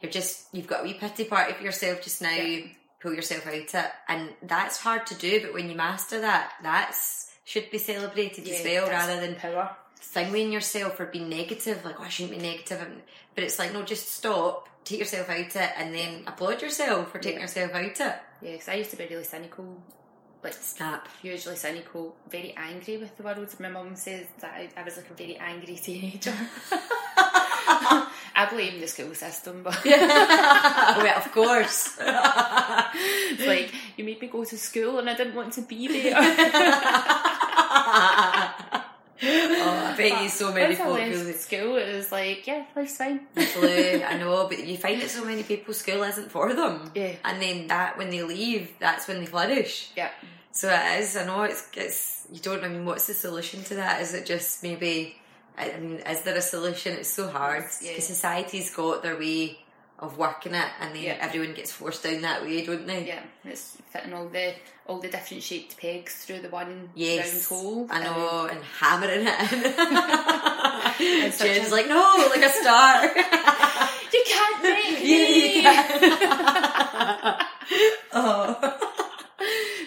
You're 0.00 0.10
just 0.12 0.46
you've 0.52 0.66
got 0.66 0.80
a 0.80 0.84
wee 0.84 0.94
pity 0.94 1.24
part 1.24 1.50
of 1.50 1.60
yourself 1.60 2.00
just 2.02 2.22
now. 2.22 2.30
Yeah. 2.30 2.66
Pull 3.00 3.14
yourself 3.14 3.46
out 3.46 3.54
of 3.54 3.74
it, 3.74 3.90
and 4.08 4.30
that's 4.42 4.76
hard 4.78 5.06
to 5.06 5.14
do. 5.14 5.40
But 5.40 5.54
when 5.54 5.70
you 5.70 5.76
master 5.76 6.20
that, 6.20 6.52
that's 6.62 7.32
should 7.44 7.70
be 7.70 7.78
celebrated 7.78 8.46
as 8.46 8.62
well, 8.64 8.88
rather 8.88 9.18
than 9.20 9.34
power. 9.36 9.74
thinging 10.00 10.52
yourself 10.52 10.98
or 11.00 11.06
being 11.06 11.28
negative, 11.28 11.84
like, 11.84 11.98
oh, 12.00 12.04
I 12.04 12.08
shouldn't 12.08 12.38
be 12.38 12.42
negative. 12.46 12.80
And- 12.82 13.02
But 13.34 13.44
it's 13.44 13.58
like, 13.58 13.72
no, 13.72 13.82
just 13.82 14.10
stop, 14.12 14.68
take 14.84 14.98
yourself 14.98 15.28
out 15.30 15.38
it, 15.56 15.70
and 15.76 15.94
then 15.94 16.24
applaud 16.26 16.60
yourself 16.62 17.10
for 17.12 17.18
taking 17.18 17.38
Yeah. 17.38 17.44
yourself 17.46 17.72
out 17.74 17.84
it. 18.00 18.14
Yeah, 18.42 18.56
'cause 18.56 18.68
I 18.68 18.74
used 18.74 18.90
to 18.90 18.96
be 18.96 19.06
really 19.06 19.24
cynical, 19.24 19.82
like 20.42 20.54
Snap. 20.54 21.06
hugely 21.22 21.56
cynical, 21.56 22.16
very 22.28 22.54
angry 22.56 22.96
with 22.98 23.16
the 23.16 23.22
world. 23.22 23.48
My 23.60 23.68
mum 23.68 23.94
says 23.96 24.26
that 24.40 24.52
I, 24.52 24.68
I 24.76 24.82
was 24.82 24.96
like 24.96 25.10
a 25.10 25.14
very 25.14 25.36
angry 25.36 25.76
teenager. 25.82 26.34
I 28.40 28.48
blame 28.48 28.80
the 28.80 28.88
school 28.88 29.14
system, 29.14 29.62
but 29.62 29.84
well, 29.84 29.98
oh, 31.06 31.12
of 31.16 31.30
course. 31.30 31.98
it's 32.00 33.46
like 33.46 33.70
you 33.98 34.04
made 34.04 34.18
me 34.18 34.28
go 34.28 34.44
to 34.44 34.56
school 34.56 34.98
and 34.98 35.10
I 35.10 35.14
didn't 35.14 35.34
want 35.34 35.52
to 35.54 35.62
be 35.62 35.88
there. 35.88 36.14
oh, 36.16 36.22
I 39.22 39.94
bet 39.94 40.22
you 40.22 40.30
so 40.30 40.54
many 40.54 40.74
people. 40.74 40.96
Folk 40.96 41.36
school, 41.36 41.76
it 41.76 41.94
was 41.94 42.10
like, 42.10 42.46
yeah, 42.46 42.64
life's 42.74 42.96
fine. 42.96 43.26
Literally, 43.36 44.02
I 44.04 44.16
know, 44.16 44.48
but 44.48 44.66
you 44.66 44.78
find 44.78 45.02
that 45.02 45.10
so 45.10 45.22
many 45.22 45.42
people 45.42 45.74
school 45.74 46.02
isn't 46.02 46.30
for 46.30 46.54
them. 46.54 46.92
Yeah. 46.94 47.16
And 47.22 47.42
then 47.42 47.66
that 47.66 47.98
when 47.98 48.08
they 48.08 48.22
leave, 48.22 48.70
that's 48.78 49.06
when 49.06 49.20
they 49.20 49.26
flourish. 49.26 49.90
Yeah. 49.96 50.10
So 50.52 50.70
it 50.70 51.00
is. 51.00 51.14
I 51.14 51.26
know 51.26 51.42
it's 51.42 51.68
it's. 51.74 52.26
You 52.32 52.40
don't. 52.40 52.64
I 52.64 52.68
mean, 52.68 52.86
what's 52.86 53.06
the 53.06 53.12
solution 53.14 53.62
to 53.64 53.74
that? 53.74 54.00
Is 54.00 54.14
it 54.14 54.24
just 54.24 54.62
maybe? 54.62 55.19
I 55.58 55.76
mean, 55.78 55.96
is 56.08 56.22
there 56.22 56.36
a 56.36 56.40
solution? 56.42 56.94
It's 56.94 57.08
so 57.10 57.28
hard 57.28 57.64
Yeah. 57.80 58.00
society's 58.00 58.74
got 58.74 59.02
their 59.02 59.16
way 59.16 59.58
of 59.98 60.16
working 60.16 60.54
it, 60.54 60.68
and 60.80 60.94
then 60.94 61.02
Yeah. 61.02 61.18
everyone 61.20 61.52
gets 61.54 61.70
forced 61.72 62.02
down 62.02 62.22
that 62.22 62.42
way, 62.42 62.64
don't 62.64 62.86
they? 62.86 63.06
Yeah, 63.06 63.20
it's 63.44 63.76
fitting 63.92 64.12
all 64.14 64.28
the 64.28 64.54
all 64.86 64.98
the 64.98 65.08
different 65.08 65.42
shaped 65.42 65.76
pegs 65.76 66.24
through 66.24 66.40
the 66.40 66.48
one 66.48 66.90
Yes, 66.96 67.32
round 67.32 67.44
hole. 67.62 67.86
I 67.90 68.02
know, 68.02 68.46
and 68.50 68.60
hammering 68.64 69.26
it 69.28 69.52
in. 69.52 69.62
Jen's 71.38 71.70
a- 71.70 71.74
like, 71.74 71.86
no, 71.88 72.26
like 72.30 72.42
a 72.42 72.50
star. 72.50 73.10
You 74.12 74.24
can't 74.26 74.62
make 74.64 74.98
me. 75.04 75.56
you 75.56 75.62
can. 75.62 77.36
oh. 78.12 78.76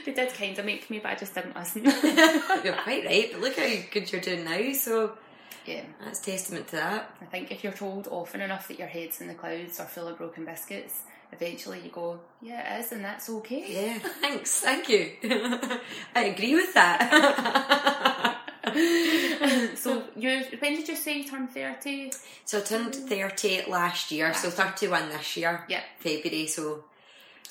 They 0.06 0.14
did 0.14 0.34
kind 0.34 0.58
of 0.58 0.66
make 0.66 0.90
me, 0.90 1.00
but 1.00 1.12
I 1.12 1.16
just 1.16 1.36
didn't 1.36 1.56
listen. 1.56 1.84
You're 1.84 2.74
quite 2.74 3.06
right, 3.06 3.30
but 3.32 3.42
look 3.42 3.58
how 3.58 3.70
good 3.92 4.12
you're 4.12 4.22
doing 4.22 4.44
now, 4.46 4.72
so 4.74 5.12
yeah, 5.66 5.84
that's 6.04 6.20
testament 6.20 6.68
to 6.70 6.76
that. 6.78 7.16
I 7.22 7.26
think 7.26 7.52
if 7.52 7.64
you're 7.64 7.74
told 7.74 8.08
often 8.10 8.42
enough 8.42 8.68
that 8.68 8.80
your 8.80 8.88
head's 8.88 9.22
in 9.22 9.28
the 9.28 9.34
clouds 9.34 9.80
or 9.80 9.86
full 9.86 10.08
of 10.08 10.18
broken 10.18 10.46
biscuits, 10.46 11.02
eventually 11.32 11.80
you 11.84 11.90
go, 11.90 12.20
yeah, 12.42 12.76
it 12.78 12.82
is, 12.86 12.92
and 12.92 13.04
that's 13.04 13.30
okay. 13.30 13.66
Yeah, 13.68 14.00
thanks, 14.22 14.60
thank 14.62 14.90
you. 14.90 15.12
I 16.16 16.26
agree 16.26 16.56
with 16.56 16.74
that. 16.74 18.40
so 19.76 20.04
you, 20.16 20.44
when 20.60 20.76
did 20.76 20.88
you 20.88 20.96
say 20.96 21.18
you 21.20 21.24
turned 21.26 21.52
thirty? 21.52 22.12
so 22.46 22.60
I 22.60 22.62
turned 22.62 22.96
30 22.96 23.64
last 23.70 24.12
year, 24.12 24.34
so 24.34 24.50
31 24.50 25.10
this 25.10 25.38
year, 25.38 25.66
Yeah. 25.68 25.82
February, 26.00 26.48
so 26.48 26.84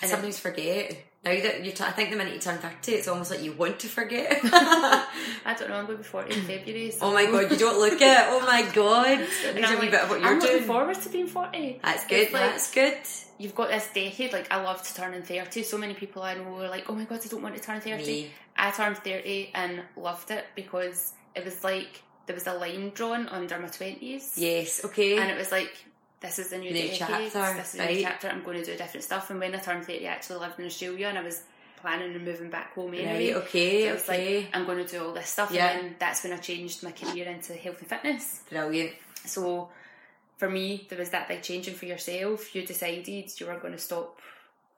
I 0.03 0.07
sometimes 0.07 0.39
forget. 0.41 0.97
Now 1.25 1.31
that 1.41 1.65
you, 1.65 1.71
t- 1.71 1.85
I 1.85 1.93
think 1.93 2.11
the 2.11 2.17
minute 2.17 2.35
you 2.35 2.41
turn 2.41 2.59
30, 2.59 2.93
it's 2.93 3.07
almost 3.07 3.31
like 3.31 3.43
you 3.43 3.53
want 3.53 3.79
to 3.81 3.87
forget. 3.89 4.41
I 4.45 5.55
don't 5.57 5.69
know. 5.71 5.77
I'm 5.77 5.87
going 5.87 5.99
to 5.99 6.03
be 6.03 6.09
forty 6.09 6.35
in 6.35 6.43
February. 6.47 6.91
So 6.91 7.07
oh 7.07 7.13
my 7.15 7.27
god, 7.27 7.51
you 7.51 7.57
don't 7.59 7.79
look 7.79 8.01
it. 8.01 8.19
Oh 8.29 8.41
my 8.41 8.63
god. 8.75 9.21
And 9.55 9.65
I'm 9.65 9.79
like, 9.79 9.91
bit 9.93 10.01
of 10.01 10.11
what 10.11 10.21
you're 10.21 10.29
I'm 10.31 10.39
looking 10.41 10.57
doing. 10.57 10.67
forward 10.67 10.97
to 11.01 11.09
being 11.09 11.29
forty. 11.29 11.79
That's 11.83 12.07
good, 12.09 12.19
It's 12.19 12.33
like, 12.33 12.51
that's 12.51 12.75
good. 12.75 12.97
you've 13.39 13.55
got 13.55 13.69
this 13.69 13.89
decade. 13.95 14.33
Like 14.33 14.51
I 14.53 14.63
loved 14.63 14.97
turning 14.97 15.23
thirty. 15.23 15.63
So 15.63 15.79
many 15.79 15.95
people 15.95 16.23
I 16.23 16.35
know 16.35 16.59
are 16.61 16.69
like, 16.69 16.91
"Oh 16.91 16.95
my 16.95 17.05
god, 17.05 17.21
I 17.25 17.29
don't 17.29 17.43
want 17.43 17.55
to 17.55 17.63
turn 17.63 17.81
30. 17.81 18.05
Me. 18.05 18.31
I 18.57 18.71
turned 18.73 18.99
thirty 18.99 19.51
and 19.55 19.81
loved 19.97 20.31
it 20.33 20.45
because 20.57 21.13
it 21.37 21.45
was 21.45 21.63
like 21.63 22.03
there 22.27 22.35
was 22.35 22.47
a 22.49 22.55
line 22.55 22.91
drawn 22.95 23.29
under 23.29 23.59
my 23.61 23.69
twenties, 23.69 24.35
Yes, 24.37 24.85
okay. 24.85 25.19
and 25.19 25.31
it 25.31 25.39
was 25.39 25.53
like. 25.53 25.73
This 26.23 26.39
is 26.39 26.49
the 26.51 26.59
new, 26.59 26.71
New 26.73 26.83
decade. 26.83 26.99
chapter, 26.99 27.19
this 27.59 27.75
is 27.75 27.81
right. 27.81 27.97
new 27.97 28.03
chapter. 28.03 28.29
I'm 28.29 28.43
going 28.45 28.59
to 28.61 28.65
do 28.65 28.77
different 28.77 29.05
stuff. 29.05 29.29
And 29.31 29.41
when 29.41 29.55
I 29.55 29.59
turned 29.59 29.85
30, 29.85 30.07
I 30.09 30.13
actually 30.13 30.39
lived 30.41 30.59
in 30.61 30.67
Australia 30.67 31.09
and 31.09 31.19
I 31.19 31.23
was 31.23 31.43
planning 31.81 32.15
on 32.15 32.25
moving 32.25 32.49
back 32.49 32.75
home 32.75 32.95
anyway. 32.95 33.33
Right, 33.33 33.43
okay, 33.43 33.89
So 33.99 34.13
okay. 34.13 34.37
like, 34.39 34.49
I'm 34.55 34.65
going 34.65 34.85
to 34.85 34.91
do 34.91 35.05
all 35.05 35.13
this 35.13 35.29
stuff. 35.29 35.51
Yeah. 35.53 35.71
And 35.79 35.97
that's 35.99 36.23
when 36.23 36.33
I 36.33 36.37
changed 36.37 36.83
my 36.85 36.93
career 36.93 37.27
into 37.29 37.55
health 37.55 37.81
and 37.81 37.89
fitness. 37.89 38.43
Brilliant. 38.49 38.93
So 39.27 39.69
for 40.39 40.49
me, 40.49 40.87
there 40.89 40.99
was 40.99 41.11
that 41.11 41.27
big 41.29 41.43
changing 41.43 41.75
for 41.75 41.87
yourself. 41.87 42.55
You 42.55 42.65
decided 42.65 43.09
you 43.41 43.47
were 43.47 43.59
going 43.59 43.73
to 43.75 43.79
stop 43.79 44.21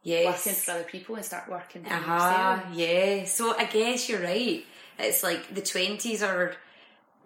Yes. 0.03 0.27
working 0.47 0.53
for 0.61 0.71
other 0.73 0.85
people 0.85 1.15
and 1.17 1.25
start 1.25 1.49
working 1.49 1.83
for 1.85 1.93
Uh-huh, 1.95 2.61
yourself. 2.61 2.77
yeah. 2.77 3.25
So 3.25 3.57
I 3.57 3.65
guess 3.65 4.09
you're 4.09 4.21
right. 4.23 4.63
It's 4.99 5.23
like 5.23 5.55
the 5.55 5.63
twenties 5.63 6.23
are 6.23 6.55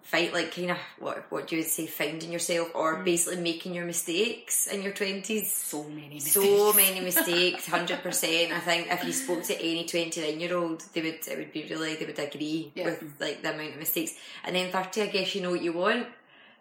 fight 0.01 0.33
like 0.33 0.55
kind 0.55 0.71
of 0.71 0.77
what 0.97 1.25
what 1.31 1.51
you 1.51 1.59
would 1.59 1.67
say 1.67 1.85
finding 1.85 2.31
yourself 2.31 2.69
or 2.73 2.97
Mm. 2.97 3.05
basically 3.05 3.41
making 3.41 3.73
your 3.75 3.85
mistakes 3.85 4.65
in 4.67 4.81
your 4.81 4.93
twenties. 4.93 5.51
So 5.53 5.83
many 5.83 6.15
mistakes. 6.15 6.33
So 6.33 6.73
many 6.73 6.99
mistakes, 7.01 7.67
hundred 7.67 8.01
percent. 8.01 8.51
I 8.51 8.59
think 8.59 8.87
if 8.91 9.03
you 9.03 9.13
spoke 9.13 9.43
to 9.43 9.55
any 9.59 9.85
twenty 9.85 10.21
nine 10.21 10.39
year 10.39 10.57
old, 10.57 10.81
they 10.93 11.01
would 11.01 11.19
it 11.27 11.37
would 11.37 11.51
be 11.53 11.67
really 11.69 11.95
they 11.95 12.05
would 12.05 12.17
agree 12.19 12.71
Yeah. 12.75 12.85
with 12.85 13.03
like 13.19 13.41
the 13.43 13.53
amount 13.53 13.73
of 13.73 13.77
mistakes. 13.79 14.13
And 14.43 14.55
then 14.55 14.71
thirty, 14.71 15.01
I 15.03 15.07
guess 15.07 15.35
you 15.35 15.41
know 15.41 15.51
what 15.51 15.61
you 15.61 15.73
want. 15.73 16.07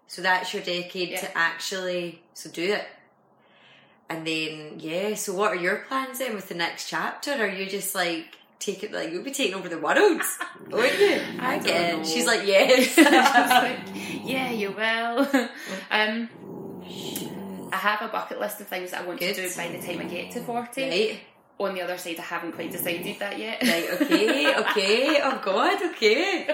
So 0.08 0.20
that's 0.22 0.52
your 0.52 0.62
decade 0.62 1.10
Yeah. 1.10 1.20
to 1.20 1.38
actually 1.38 2.22
so 2.34 2.50
do 2.50 2.64
it. 2.74 2.84
and 4.10 4.26
then 4.26 4.80
yeah. 4.80 5.14
So 5.14 5.34
what 5.34 5.52
are 5.52 5.60
your 5.66 5.76
plans 5.88 6.18
then 6.18 6.34
with 6.34 6.48
the 6.48 6.54
next 6.54 6.88
chapter? 6.88 7.32
Are 7.32 7.46
you 7.46 7.66
just 7.66 7.94
like 7.94 8.36
take 8.58 8.82
it 8.82 8.92
like 8.92 9.10
you'll 9.12 9.22
be 9.24 9.30
taking 9.30 9.54
over 9.54 9.68
the 9.68 9.78
world, 9.78 10.20
won't 10.70 10.98
you? 10.98 11.20
I 11.40 11.58
don't 11.58 11.66
Yeah. 11.66 11.96
know. 11.96 12.04
She's 12.04 12.26
like 12.26 12.46
yes. 12.46 12.96
yeah, 14.24 14.50
you 14.50 14.70
will. 14.72 15.28
um, 15.90 16.28
I 17.72 17.76
have 17.76 18.02
a 18.02 18.08
bucket 18.08 18.40
list 18.40 18.60
of 18.60 18.66
things 18.68 18.90
that 18.92 19.02
I 19.02 19.06
want 19.06 19.20
Good. 19.20 19.34
to 19.34 19.48
do 19.48 19.54
by 19.56 19.68
the 19.68 19.78
time 19.86 20.00
I 20.00 20.04
get 20.04 20.30
to 20.32 20.40
40. 20.40 20.82
right, 20.82 21.20
On 21.60 21.74
the 21.74 21.82
other 21.82 21.98
side, 21.98 22.18
I 22.18 22.22
haven't 22.22 22.52
quite 22.52 22.72
decided 22.72 23.18
that 23.18 23.38
yet. 23.38 23.62
right, 23.62 23.88
okay, 24.02 24.54
okay. 24.56 25.20
Oh 25.22 25.40
God, 25.44 25.82
okay. 25.90 26.48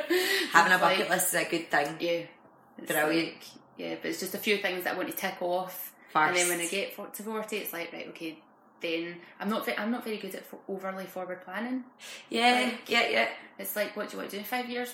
Having 0.52 0.72
a 0.72 0.78
bucket 0.78 0.98
like- 1.00 1.10
list 1.10 1.34
is 1.34 1.40
a 1.46 1.48
good 1.48 1.70
thing. 1.70 1.96
Yeah. 2.00 2.20
It's 2.78 2.90
Brilliant. 2.90 3.28
like- 3.28 3.42
yeah, 3.76 3.94
but 4.00 4.10
it's 4.10 4.20
just 4.20 4.34
a 4.34 4.38
few 4.38 4.58
things 4.58 4.84
that 4.84 4.94
I 4.94 4.96
want 4.96 5.08
to 5.10 5.16
tick 5.16 5.40
off. 5.40 5.92
First. 6.12 6.28
And 6.28 6.36
then 6.36 6.48
when 6.48 6.60
I 6.60 6.68
get 6.68 6.94
to 6.96 7.22
40, 7.24 7.56
it's 7.56 7.72
like, 7.72 7.92
right, 7.92 8.06
okay, 8.10 8.38
then 8.80 9.16
I'm 9.40 9.48
not, 9.48 9.68
I'm 9.78 9.90
not 9.90 10.04
very 10.04 10.18
good 10.18 10.34
at 10.34 10.44
overly 10.68 11.06
forward 11.06 11.42
planning. 11.44 11.84
Yeah, 12.30 12.64
Like- 12.72 12.88
yeah, 12.90 13.08
yeah. 13.08 13.28
It's 13.58 13.76
like, 13.76 13.96
what 13.96 14.08
do 14.10 14.14
you 14.16 14.18
want 14.18 14.30
to 14.30 14.36
do 14.36 14.40
in 14.40 14.44
five 14.44 14.68
years? 14.68 14.92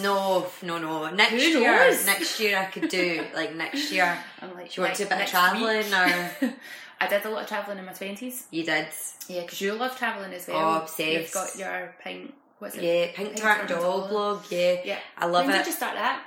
No, 0.00 0.46
no, 0.62 0.78
no. 0.78 1.10
Next 1.10 1.32
Who 1.32 1.38
year, 1.38 1.76
knows? 1.76 2.06
next 2.06 2.38
year 2.38 2.56
I 2.58 2.66
could 2.66 2.88
do 2.88 3.24
like 3.34 3.54
next 3.54 3.90
year. 3.92 4.16
I'm 4.40 4.54
like, 4.54 4.70
Do 4.72 4.80
you 4.80 4.84
want 4.86 4.94
to 4.96 5.02
do 5.04 5.06
a 5.12 5.16
bit 5.16 5.24
of 5.24 5.28
travelling 5.28 5.76
week. 5.78 5.92
or 5.92 6.54
I 7.00 7.06
did 7.08 7.24
a 7.26 7.28
lot 7.30 7.42
of 7.42 7.48
travelling 7.48 7.78
in 7.78 7.84
my 7.84 7.92
20s. 7.92 8.44
you 8.50 8.64
did? 8.64 8.86
Yeah, 9.28 9.42
because 9.42 9.60
you 9.60 9.74
love 9.74 9.98
travelling 9.98 10.32
as 10.32 10.46
well. 10.46 10.56
Oh, 10.76 10.82
obsessed. 10.82 11.00
You've 11.00 11.32
got 11.32 11.56
your 11.56 11.94
pink, 12.02 12.32
what's 12.60 12.76
it? 12.76 12.84
Yeah, 12.84 13.06
Pink 13.12 13.30
Pink 13.30 13.36
Tart 13.36 13.60
and 13.60 13.68
Tart 13.68 13.80
Doll 13.82 13.98
Doll. 14.02 14.08
blog. 14.08 14.44
Yeah, 14.50 14.76
Yeah. 14.84 14.98
I 15.18 15.26
love 15.26 15.46
when 15.46 15.54
it. 15.56 15.58
did 15.58 15.66
you 15.66 15.72
start 15.72 15.94
that? 15.96 16.22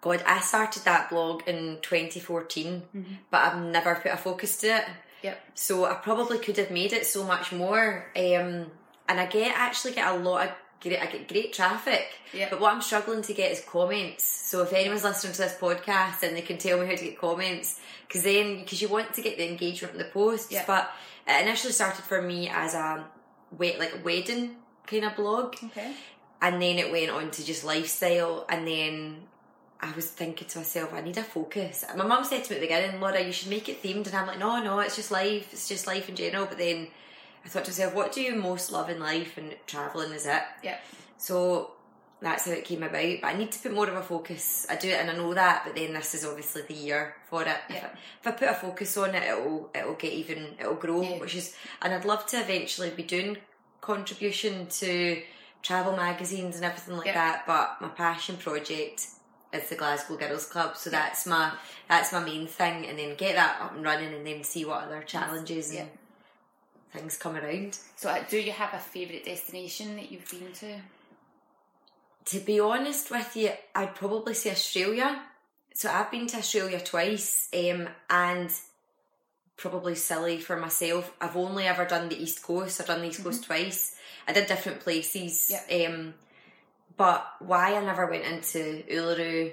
God, 0.00 0.22
I 0.26 0.40
started 0.40 0.84
that 0.84 1.10
blog 1.10 1.42
in 1.48 1.78
2014, 1.82 2.82
Mm-hmm. 2.94 3.12
but 3.30 3.38
I've 3.40 3.62
never 3.62 3.94
put 3.94 4.12
a 4.12 4.16
focus 4.16 4.58
to 4.58 4.66
it. 4.78 4.84
Yep. 5.22 5.40
So 5.54 5.84
I 5.84 5.94
probably 5.94 6.38
could 6.38 6.56
have 6.56 6.70
made 6.70 6.92
it 6.92 7.06
so 7.06 7.24
much 7.24 7.52
more. 7.52 8.06
Um, 8.16 8.70
and 9.08 9.20
I 9.20 9.26
get 9.26 9.52
actually 9.56 9.94
get 9.94 10.06
a 10.14 10.16
lot 10.18 10.46
of 10.46 10.52
great, 10.80 11.00
I 11.00 11.06
get 11.06 11.26
great 11.28 11.52
traffic. 11.52 12.06
Yep. 12.32 12.50
But 12.50 12.60
what 12.60 12.72
I'm 12.74 12.82
struggling 12.82 13.22
to 13.22 13.34
get 13.34 13.52
is 13.52 13.60
comments. 13.60 14.24
So 14.24 14.62
if 14.62 14.72
anyone's 14.72 15.04
listening 15.04 15.32
to 15.34 15.38
this 15.42 15.56
podcast 15.58 16.22
and 16.22 16.36
they 16.36 16.42
can 16.42 16.58
tell 16.58 16.78
me 16.78 16.86
how 16.86 16.94
to 16.94 17.04
get 17.04 17.18
comments, 17.18 17.80
because 18.06 18.22
then 18.24 18.60
because 18.60 18.80
you 18.80 18.88
want 18.88 19.12
to 19.14 19.22
get 19.22 19.36
the 19.38 19.48
engagement 19.48 19.94
in 19.94 19.98
the 19.98 20.04
posts. 20.04 20.52
Yep. 20.52 20.66
But 20.66 20.90
it 21.26 21.42
initially 21.42 21.72
started 21.72 22.04
for 22.04 22.22
me 22.22 22.48
as 22.48 22.74
a 22.74 23.04
wait 23.56 23.78
like 23.78 24.04
wedding 24.04 24.56
kind 24.86 25.04
of 25.04 25.16
blog 25.16 25.54
Okay. 25.64 25.92
and 26.42 26.60
then 26.62 26.78
it 26.78 26.90
went 26.92 27.10
on 27.10 27.30
to 27.30 27.44
just 27.44 27.64
lifestyle 27.64 28.46
and 28.48 28.66
then 28.66 29.16
I 29.80 29.92
was 29.92 30.06
thinking 30.10 30.48
to 30.48 30.58
myself, 30.58 30.92
I 30.92 31.00
need 31.00 31.16
a 31.18 31.22
focus. 31.22 31.84
My 31.96 32.04
mum 32.04 32.24
said 32.24 32.44
to 32.44 32.50
me 32.50 32.56
at 32.56 32.60
the 32.60 32.66
beginning, 32.66 33.00
Laura, 33.00 33.20
you 33.22 33.32
should 33.32 33.48
make 33.48 33.68
it 33.68 33.82
themed 33.82 34.06
and 34.06 34.14
I'm 34.14 34.26
like, 34.26 34.38
No, 34.38 34.62
no, 34.62 34.80
it's 34.80 34.96
just 34.96 35.10
life, 35.10 35.52
it's 35.52 35.68
just 35.68 35.86
life 35.86 36.08
in 36.08 36.16
general 36.16 36.46
but 36.46 36.58
then 36.58 36.88
I 37.44 37.48
thought 37.48 37.64
to 37.66 37.70
myself, 37.70 37.94
what 37.94 38.12
do 38.12 38.20
you 38.20 38.34
most 38.34 38.72
love 38.72 38.90
in 38.90 38.98
life 38.98 39.38
and 39.38 39.54
travelling 39.66 40.12
is 40.12 40.26
it? 40.26 40.42
Yeah. 40.64 40.78
So 41.16 41.72
that's 42.20 42.46
how 42.46 42.50
it 42.52 42.64
came 42.64 42.82
about. 42.82 43.20
But 43.22 43.28
I 43.28 43.34
need 43.34 43.52
to 43.52 43.58
put 43.60 43.72
more 43.72 43.88
of 43.88 43.94
a 43.94 44.02
focus. 44.02 44.66
I 44.68 44.74
do 44.74 44.88
it 44.88 45.00
and 45.00 45.08
I 45.08 45.14
know 45.16 45.32
that, 45.34 45.62
but 45.64 45.76
then 45.76 45.92
this 45.94 46.14
is 46.16 46.24
obviously 46.24 46.62
the 46.62 46.74
year 46.74 47.14
for 47.30 47.42
it. 47.42 47.56
If, 47.70 47.84
I, 47.84 47.86
if 48.20 48.26
I 48.26 48.30
put 48.32 48.48
a 48.48 48.54
focus 48.54 48.96
on 48.96 49.14
it, 49.14 49.22
it'll 49.22 49.70
it'll 49.72 49.94
get 49.94 50.12
even 50.12 50.56
it'll 50.58 50.74
grow, 50.74 51.02
Yeah. 51.02 51.18
which 51.20 51.36
is 51.36 51.54
and 51.80 51.94
I'd 51.94 52.04
love 52.04 52.26
to 52.26 52.40
eventually 52.40 52.90
be 52.90 53.04
doing 53.04 53.36
contribution 53.80 54.66
to 54.66 55.22
travel 55.62 55.96
magazines 55.96 56.56
and 56.56 56.64
everything 56.64 56.96
like 56.96 57.06
Yeah. 57.06 57.14
that. 57.14 57.46
But 57.46 57.80
my 57.80 57.88
passion 57.88 58.36
project 58.36 59.06
is 59.52 59.68
the 59.68 59.76
Glasgow 59.76 60.16
Girls 60.16 60.46
Club, 60.46 60.76
so 60.76 60.90
that's 60.90 61.26
my 61.26 61.52
that's 61.88 62.12
my 62.12 62.22
main 62.24 62.46
thing. 62.46 62.86
And 62.86 62.98
then 62.98 63.16
get 63.16 63.34
that 63.36 63.60
up 63.60 63.74
and 63.74 63.84
running, 63.84 64.12
and 64.14 64.26
then 64.26 64.44
see 64.44 64.64
what 64.64 64.84
other 64.84 65.02
challenges 65.02 65.72
Yeah. 65.72 65.82
and 65.82 65.90
things 66.92 67.16
come 67.16 67.36
around. 67.36 67.78
So, 67.96 68.08
uh, 68.10 68.24
do 68.28 68.38
you 68.38 68.52
have 68.52 68.74
a 68.74 68.78
favourite 68.78 69.24
destination 69.24 69.96
that 69.96 70.10
you've 70.10 70.30
been 70.30 70.52
to? 70.60 70.80
To 72.26 72.40
be 72.40 72.60
honest 72.60 73.10
with 73.10 73.36
you, 73.36 73.52
I'd 73.74 73.94
probably 73.94 74.34
say 74.34 74.50
Australia. 74.50 75.22
So 75.74 75.90
I've 75.90 76.10
been 76.10 76.26
to 76.28 76.38
Australia 76.38 76.80
twice, 76.80 77.48
um, 77.54 77.88
and 78.10 78.52
probably 79.56 79.94
silly 79.94 80.38
for 80.38 80.56
myself. 80.56 81.12
I've 81.20 81.36
only 81.36 81.66
ever 81.66 81.84
done 81.84 82.08
the 82.08 82.20
East 82.22 82.42
Coast. 82.42 82.80
I've 82.80 82.86
done 82.86 83.00
the 83.00 83.08
East 83.08 83.22
Coast 83.24 83.44
twice. 83.44 83.94
I 84.26 84.32
did 84.32 84.46
different 84.46 84.80
places, 84.80 85.52
um, 85.70 86.14
but 86.98 87.26
why 87.38 87.74
I 87.74 87.82
never 87.82 88.04
went 88.06 88.24
into 88.24 88.82
Uluru, 88.90 89.52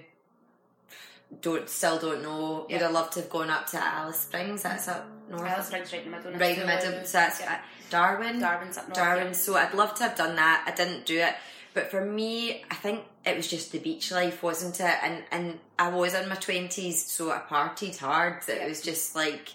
don't 1.41 1.69
still 1.69 1.97
don't 1.99 2.21
know. 2.21 2.65
Would 2.69 2.81
Yeah. 2.81 2.87
I 2.87 2.91
love 2.91 3.09
to 3.11 3.21
have 3.21 3.29
gone 3.29 3.49
up 3.49 3.67
to 3.71 3.77
Alice 3.81 4.19
Springs? 4.21 4.63
That's 4.63 4.87
up 4.87 5.05
north, 5.29 5.41
Alice 5.49 5.67
Springs 5.67 5.93
right 5.93 6.05
in 6.05 6.11
the 6.11 6.17
middle. 6.17 6.33
right 6.39 6.53
in 6.57 6.59
the 6.59 6.65
middle. 6.65 7.05
So 7.05 7.17
that's 7.17 7.39
yeah. 7.39 7.61
Darwin. 7.89 8.39
Darwin's 8.39 8.77
up 8.77 8.87
north. 8.87 8.95
Darwin. 8.95 9.27
yeah. 9.27 9.31
So 9.33 9.55
I'd 9.55 9.73
love 9.73 9.95
to 9.95 10.03
have 10.03 10.15
done 10.17 10.35
that. 10.35 10.65
I 10.67 10.71
didn't 10.75 11.05
do 11.05 11.19
it. 11.19 11.35
But 11.73 11.91
for 11.91 12.03
me, 12.03 12.63
I 12.71 12.75
think 12.75 13.03
it 13.25 13.35
was 13.35 13.47
just 13.49 13.71
the 13.71 13.79
beach 13.79 14.11
life, 14.11 14.41
wasn't 14.41 14.79
it? 14.79 14.97
And 15.03 15.23
and 15.31 15.59
I 15.77 15.89
was 15.89 16.13
in 16.13 16.27
my 16.29 16.35
twenties, 16.35 17.05
so 17.05 17.31
I 17.31 17.39
partied 17.39 17.97
hard. 17.97 18.43
It 18.47 18.59
Yeah. 18.61 18.67
was 18.67 18.81
just 18.81 19.15
like 19.15 19.49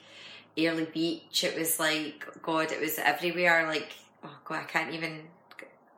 early 0.59 0.85
beach. 0.85 1.44
It 1.44 1.59
was 1.59 1.79
like 1.81 2.26
God, 2.42 2.72
it 2.72 2.81
was 2.81 2.98
everywhere. 2.98 3.66
Like 3.66 3.92
oh 4.22 4.37
God, 4.44 4.61
I 4.61 4.64
can't 4.64 4.92
even 4.94 5.22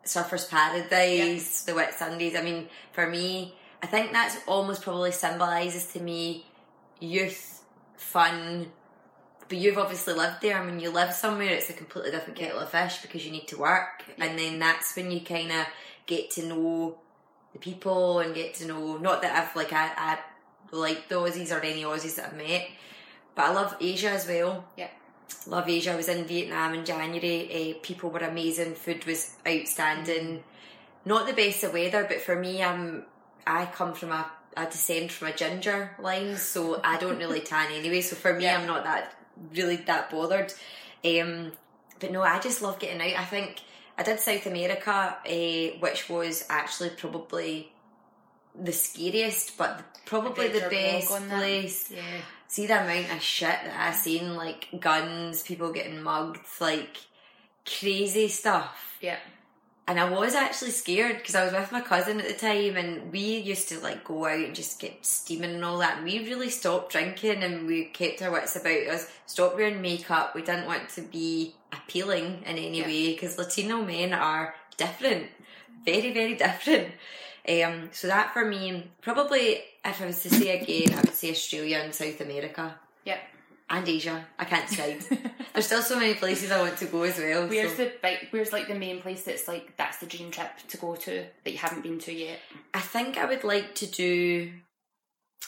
Surfers 0.05 0.49
Paradise, 0.49 1.63
the 1.63 1.73
Whitsundays. 1.73 2.37
I 2.37 2.43
mean, 2.43 2.69
for 2.93 3.09
me, 3.09 3.55
I 3.83 3.87
think 3.87 4.13
that's 4.13 4.37
almost 4.47 4.83
probably 4.83 5.13
symbolises 5.13 5.87
to 5.93 6.01
me 6.01 6.47
youth, 7.01 7.63
fun, 7.97 8.71
but 9.49 9.59
you've 9.59 9.79
obviously 9.79 10.15
lived 10.15 10.41
there. 10.41 10.59
I 10.59 10.65
mean, 10.65 10.81
you 10.81 10.91
live 10.91 11.13
somewhere, 11.13 11.51
it's 11.51 11.71
a 11.71 11.75
completely 11.75 12.11
different 12.11 12.39
kettle 12.39 12.61
of 12.61 12.71
fish 12.71 13.03
because 13.03 13.25
you 13.25 13.33
need 13.33 13.49
to 13.49 13.59
work. 13.59 14.05
And 14.19 14.39
then 14.39 14.59
that's 14.59 14.97
when 14.97 15.11
you 15.11 15.21
kind 15.21 15.53
of 15.53 15.67
get 16.07 16.31
to 16.33 16.47
know 16.47 16.99
the 17.53 17.59
people 17.59 18.21
and 18.21 18.35
get 18.35 18.55
to 18.55 18.67
know, 18.67 18.97
not 18.97 19.23
that 19.23 19.37
I've 19.37 19.55
like, 19.55 19.73
I, 19.73 19.91
I 19.97 20.19
like 20.71 21.09
the 21.09 21.17
Aussies 21.17 21.55
or 21.55 21.61
any 21.61 21.83
Aussies 21.83 22.17
that 22.17 22.27
I've 22.29 22.37
met, 22.37 22.69
but 23.35 23.45
I 23.45 23.53
love 23.53 23.77
Asia 23.81 24.11
as 24.11 24.27
well. 24.27 24.65
Yeah. 24.77 24.89
Love 25.47 25.69
Asia. 25.69 25.93
I 25.93 25.97
was 25.97 26.09
in 26.09 26.25
Vietnam 26.25 26.75
in 26.75 26.85
January. 26.85 27.73
Uh, 27.75 27.79
people 27.83 28.11
were 28.11 28.21
amazing. 28.21 28.75
Food 28.75 29.05
was 29.05 29.35
outstanding. 29.47 30.43
Not 31.05 31.27
the 31.27 31.33
best 31.33 31.65
of 31.65 31.73
weather, 31.73 32.05
but 32.09 32.21
for 32.21 32.37
me, 32.37 32.63
I'm 32.63 33.05
I 33.47 33.67
come 33.67 33.95
from 33.95 34.13
a 34.13 34.31
I 34.57 34.67
descend 34.67 35.11
from 35.11 35.29
a 35.29 35.33
ginger 35.33 35.97
line, 35.99 36.37
so 36.37 36.81
I 36.85 36.99
don't 36.99 37.19
really 37.19 37.41
tan 37.53 37.73
anyway. 37.73 38.01
So 38.03 38.17
for 38.17 38.35
me, 38.35 38.45
Yeah. 38.45 38.59
I'm 38.59 38.67
not 38.67 38.85
that 38.85 39.15
really 39.55 39.77
that 39.77 40.11
bothered. 40.11 40.53
Um, 41.05 41.53
but 41.99 42.13
no, 42.13 42.23
I 42.23 42.39
just 42.39 42.63
love 42.63 42.79
getting 42.79 43.01
out. 43.01 43.19
I 43.21 43.25
think 43.25 43.61
I 43.99 44.03
did 44.03 44.21
South 44.21 44.47
America, 44.47 45.17
uh, 45.27 45.79
which 45.81 46.09
was 46.09 46.45
actually 46.49 46.91
probably 46.91 47.73
the 48.55 48.73
scariest, 48.73 49.57
but 49.57 49.83
probably 50.05 50.49
the 50.49 50.69
best 50.69 51.09
place. 51.29 51.91
Yeah. 51.91 52.03
See 52.53 52.67
the 52.67 52.83
amount 52.83 53.11
of 53.11 53.23
shit 53.23 53.49
that 53.65 53.75
I 53.79 53.93
seen, 53.95 54.37
like 54.37 54.69
guns, 54.79 55.43
people 55.43 55.73
getting 55.73 56.03
mugged, 56.03 56.45
like 56.61 56.99
crazy 57.65 58.29
stuff. 58.29 58.99
Yeah. 59.01 59.17
And 59.89 59.99
I 59.99 60.11
was 60.11 60.35
actually 60.35 60.73
scared 60.73 61.17
because 61.17 61.35
I 61.35 61.45
was 61.45 61.55
with 61.55 61.73
my 61.73 61.81
cousin 61.81 62.21
at 62.21 62.29
the 62.29 62.35
time, 62.35 62.77
and 62.77 63.11
we 63.11 63.39
used 63.39 63.71
to 63.71 63.81
like 63.81 64.05
go 64.05 64.27
out 64.27 64.39
and 64.39 64.55
just 64.55 64.79
get 64.79 65.07
steaming 65.07 65.55
and 65.55 65.65
all 65.65 65.79
that. 65.79 65.97
And 65.97 66.05
we 66.05 66.29
really 66.29 66.51
stopped 66.51 66.93
drinking, 66.93 67.43
and 67.43 67.67
we 67.67 67.87
kept 67.87 68.21
our 68.21 68.31
wits 68.31 68.55
about 68.55 68.87
us. 68.87 69.11
Stopped 69.25 69.57
wearing 69.57 69.81
makeup. 69.81 70.35
We 70.35 70.43
didn't 70.43 70.67
want 70.67 70.91
to 70.91 71.01
be 71.01 71.55
appealing 71.73 72.43
in 72.45 72.59
any 72.59 72.81
Yeah. 72.81 72.87
way 72.87 73.13
because 73.15 73.39
Latino 73.39 73.81
men 73.81 74.13
are 74.13 74.55
different, 74.77 75.31
very 75.87 76.13
very 76.13 76.35
different. 76.35 76.93
Um, 77.49 77.91
so 77.93 78.07
that 78.09 78.33
for 78.33 78.45
me, 78.45 78.91
probably 79.01 79.63
if 79.85 80.01
I 80.01 80.07
was 80.07 80.23
to 80.23 80.31
say 80.31 80.61
again, 80.61 80.97
I 80.97 81.01
would 81.01 81.15
say 81.15 81.31
Australia 81.31 81.79
and 81.83 81.95
South 81.95 82.21
America 82.21 82.75
Yeah. 83.05 83.19
and 83.69 83.89
Asia. 83.89 84.25
I 84.39 84.45
can't 84.45 84.69
decide. 84.69 85.03
There's 85.53 85.67
still 85.67 85.83
so 85.83 85.99
many 85.99 86.15
places 86.15 86.53
I 86.53 86.61
want 86.61 86.77
to 86.79 86.87
go 86.87 87.03
as 87.03 87.19
well. 87.19 87.49
Where's 87.49 87.75
so. 87.77 87.91
the 88.01 88.19
where's 88.31 88.53
like 88.53 88.69
the 88.69 88.75
main 88.77 89.01
place 89.03 89.25
that's 89.25 89.49
like 89.49 89.77
that's 89.77 89.99
the 89.99 90.07
dream 90.07 90.31
trip 90.31 90.51
to 90.69 90.77
go 90.77 90.95
to 90.95 91.25
that 91.45 91.51
you 91.51 91.59
haven't 91.59 91.83
been 91.83 91.99
to 92.01 92.13
yet? 92.13 92.39
I 92.73 92.81
think 92.81 93.19
I 93.19 93.25
would 93.27 93.43
like 93.45 93.75
to 93.77 93.87
do. 93.87 94.53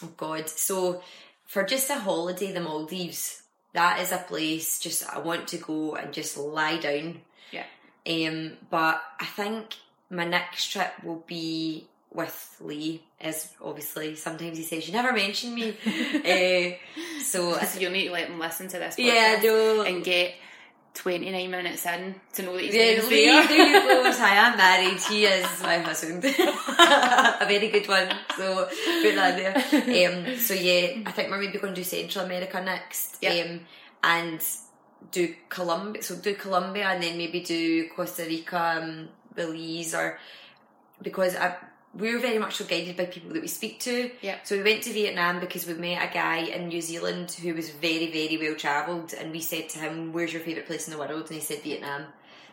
Oh 0.03 0.11
God! 0.17 0.49
So 0.49 1.03
for 1.47 1.63
just 1.63 1.91
a 1.91 1.95
holiday, 2.01 2.51
the 2.53 2.61
Maldives. 2.61 3.43
That 3.73 4.01
is 4.01 4.13
a 4.13 4.19
place 4.19 4.79
just 4.79 5.09
I 5.13 5.19
want 5.19 5.49
to 5.49 5.57
go 5.59 5.97
and 5.97 6.13
just 6.13 6.37
lie 6.37 6.79
down. 6.79 7.21
Yeah. 7.51 7.65
Um, 8.07 8.53
but 8.71 9.03
I 9.21 9.25
think 9.25 9.75
my 10.15 10.25
next 10.25 10.69
trip 10.71 10.93
will 11.03 11.25
be 11.27 11.87
with 12.13 12.57
Lee. 12.61 13.03
As 13.21 13.53
obviously, 13.63 14.15
sometimes 14.17 14.57
he 14.59 14.65
says 14.65 14.87
you 14.87 14.93
never 14.93 15.13
mention 15.13 15.55
me. 15.55 15.71
uh, 15.71 17.21
so 17.23 17.59
So 17.67 17.81
you'll 17.81 17.93
need 17.93 18.07
to 18.07 18.13
let 18.13 18.29
them 18.29 18.39
listen 18.39 18.69
to 18.69 18.79
this. 18.79 18.99
yeah, 18.99 19.41
no. 19.43 19.83
And 19.83 20.05
get 20.05 20.35
twenty 20.95 21.31
nine 21.31 21.51
minutes 21.51 21.85
in 21.87 22.15
to 22.35 22.43
know 22.43 22.53
that 22.55 22.63
he's 22.63 22.75
Yeah, 22.75 22.83
name's 22.85 23.09
Lee, 23.09 23.25
there. 23.27 23.49
there 23.49 23.67
you 23.67 24.03
go. 24.05 24.13
So 24.13 24.23
I 24.25 24.35
am 24.47 24.57
married. 24.57 25.01
He 25.01 25.25
is 25.25 25.63
my 25.63 25.79
husband. 25.79 26.25
a 26.25 27.47
very 27.47 27.69
good 27.69 27.89
one. 27.89 28.09
So 28.37 28.67
put 29.03 29.15
that 29.17 29.37
there. 29.37 30.09
Um, 30.09 30.39
so 30.39 30.55
yeah, 30.55 31.03
I 31.07 31.11
think 31.13 31.31
we're 31.31 31.41
maybe 31.41 31.59
going 31.59 31.75
to 31.75 31.81
do 31.81 31.85
Central 31.85 32.25
America 32.27 32.61
next. 32.63 33.17
Yeah. 33.21 33.43
Um, 33.45 33.61
and 34.05 34.41
do 35.11 35.35
Colombia. 35.49 36.03
So 36.03 36.17
do 36.17 36.35
Colombia 36.35 36.85
and 36.89 37.03
then 37.03 37.17
maybe 37.19 37.41
do 37.41 37.89
Costa 37.89 38.25
Rica, 38.25 38.81
um, 38.83 39.09
Belize, 39.37 39.95
or 39.95 40.19
because 41.03 41.37
I, 41.37 41.57
we're 41.95 42.19
very 42.19 42.39
much 42.39 42.57
so 42.57 42.65
guided 42.65 42.97
by 42.97 43.07
people 43.07 43.33
that 43.33 43.43
we 43.43 43.49
speak 43.49 43.81
to. 43.81 44.11
Yeah. 44.21 44.39
So 44.45 44.57
we 44.57 44.63
went 44.63 44.83
to 44.85 44.93
Vietnam 44.93 45.41
because 45.41 45.67
we 45.67 45.75
met 45.75 46.11
a 46.11 46.13
guy 46.13 46.39
in 46.39 46.69
New 46.69 46.81
Zealand 46.81 47.31
who 47.31 47.55
was 47.55 47.71
very, 47.71 48.11
very 48.11 48.37
well 48.37 48.57
travelled, 48.57 49.15
and 49.15 49.33
we 49.33 49.41
said 49.41 49.69
to 49.71 49.79
him, 49.79 50.13
"Where's 50.13 50.33
your 50.33 50.43
favourite 50.43 50.67
place 50.67 50.89
in 50.89 50.93
the 50.93 50.99
world?" 50.99 51.27
And 51.27 51.35
he 51.35 51.41
said 51.41 51.63
Vietnam. 51.63 52.07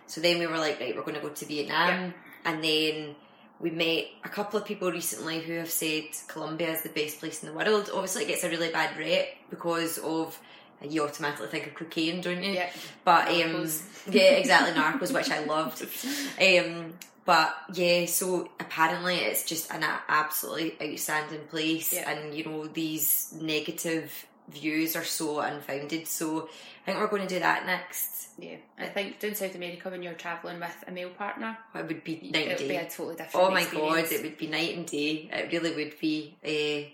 So 0.07 0.21
then 0.21 0.39
we 0.39 0.47
were 0.47 0.57
like, 0.57 0.79
"Right, 0.79 0.95
we're 0.95 1.03
going 1.03 1.15
to 1.15 1.21
go 1.21 1.29
to 1.29 1.45
Vietnam," 1.45 2.13
and 2.45 2.63
then. 2.63 3.15
We 3.59 3.69
met 3.69 4.05
a 4.23 4.29
couple 4.29 4.59
of 4.59 4.65
people 4.65 4.91
recently 4.91 5.39
who 5.39 5.53
have 5.53 5.69
said 5.69 6.05
Colombia 6.27 6.71
is 6.71 6.81
the 6.81 6.89
best 6.89 7.19
place 7.19 7.43
in 7.43 7.49
the 7.49 7.53
world. 7.55 7.91
Obviously, 7.93 8.23
it 8.23 8.29
gets 8.29 8.43
a 8.43 8.49
really 8.49 8.71
bad 8.71 8.97
rep 8.97 9.27
because 9.51 9.99
of 9.99 10.35
you 10.83 11.03
automatically 11.03 11.47
think 11.47 11.67
of 11.67 11.75
cocaine, 11.75 12.21
don't 12.21 12.43
you? 12.43 12.53
Yeah. 12.53 12.69
But 13.05 13.27
um, 13.29 13.67
yeah, 14.11 14.31
exactly, 14.31 14.79
Narcos, 14.81 15.13
which 15.13 15.29
I 15.29 15.43
loved. 15.45 15.85
Um, 16.41 16.93
but 17.23 17.55
yeah, 17.73 18.07
so 18.07 18.49
apparently 18.59 19.15
it's 19.17 19.43
just 19.45 19.71
an 19.71 19.83
absolutely 20.09 20.75
outstanding 20.91 21.41
place, 21.49 21.93
Yeah. 21.93 22.09
and 22.09 22.33
you 22.35 22.45
know 22.45 22.65
these 22.65 23.33
negative 23.39 24.25
views 24.49 24.95
are 24.95 25.03
so 25.03 25.39
unfounded. 25.39 26.07
So 26.07 26.49
I 26.81 26.85
think 26.85 26.97
we're 26.97 27.07
going 27.07 27.21
to 27.27 27.33
do 27.35 27.39
that 27.39 27.65
next. 27.67 28.29
Yeah, 28.39 28.55
I 28.79 28.87
think 28.87 29.19
doing 29.19 29.35
South 29.35 29.53
America 29.53 29.89
when 29.89 30.01
you're 30.01 30.13
travelling 30.13 30.59
with 30.59 30.83
a 30.87 30.91
male 30.91 31.09
partner, 31.11 31.57
It 31.75 31.87
would 31.87 32.03
be 32.03 32.31
night 32.33 32.43
and 32.43 32.51
it'll 32.53 32.67
be 32.67 32.75
a 32.75 32.81
day. 32.83 32.89
totally 32.89 33.15
different. 33.15 33.45
Oh 33.47 33.51
my 33.51 33.61
experience. 33.61 34.09
god, 34.09 34.15
it 34.19 34.23
would 34.23 34.37
be 34.37 34.47
night 34.47 34.75
and 34.77 34.85
day. 34.87 35.29
It 35.31 35.51
really 35.53 35.75
would 35.75 35.99
be. 35.99 36.35
Uh, 36.43 36.89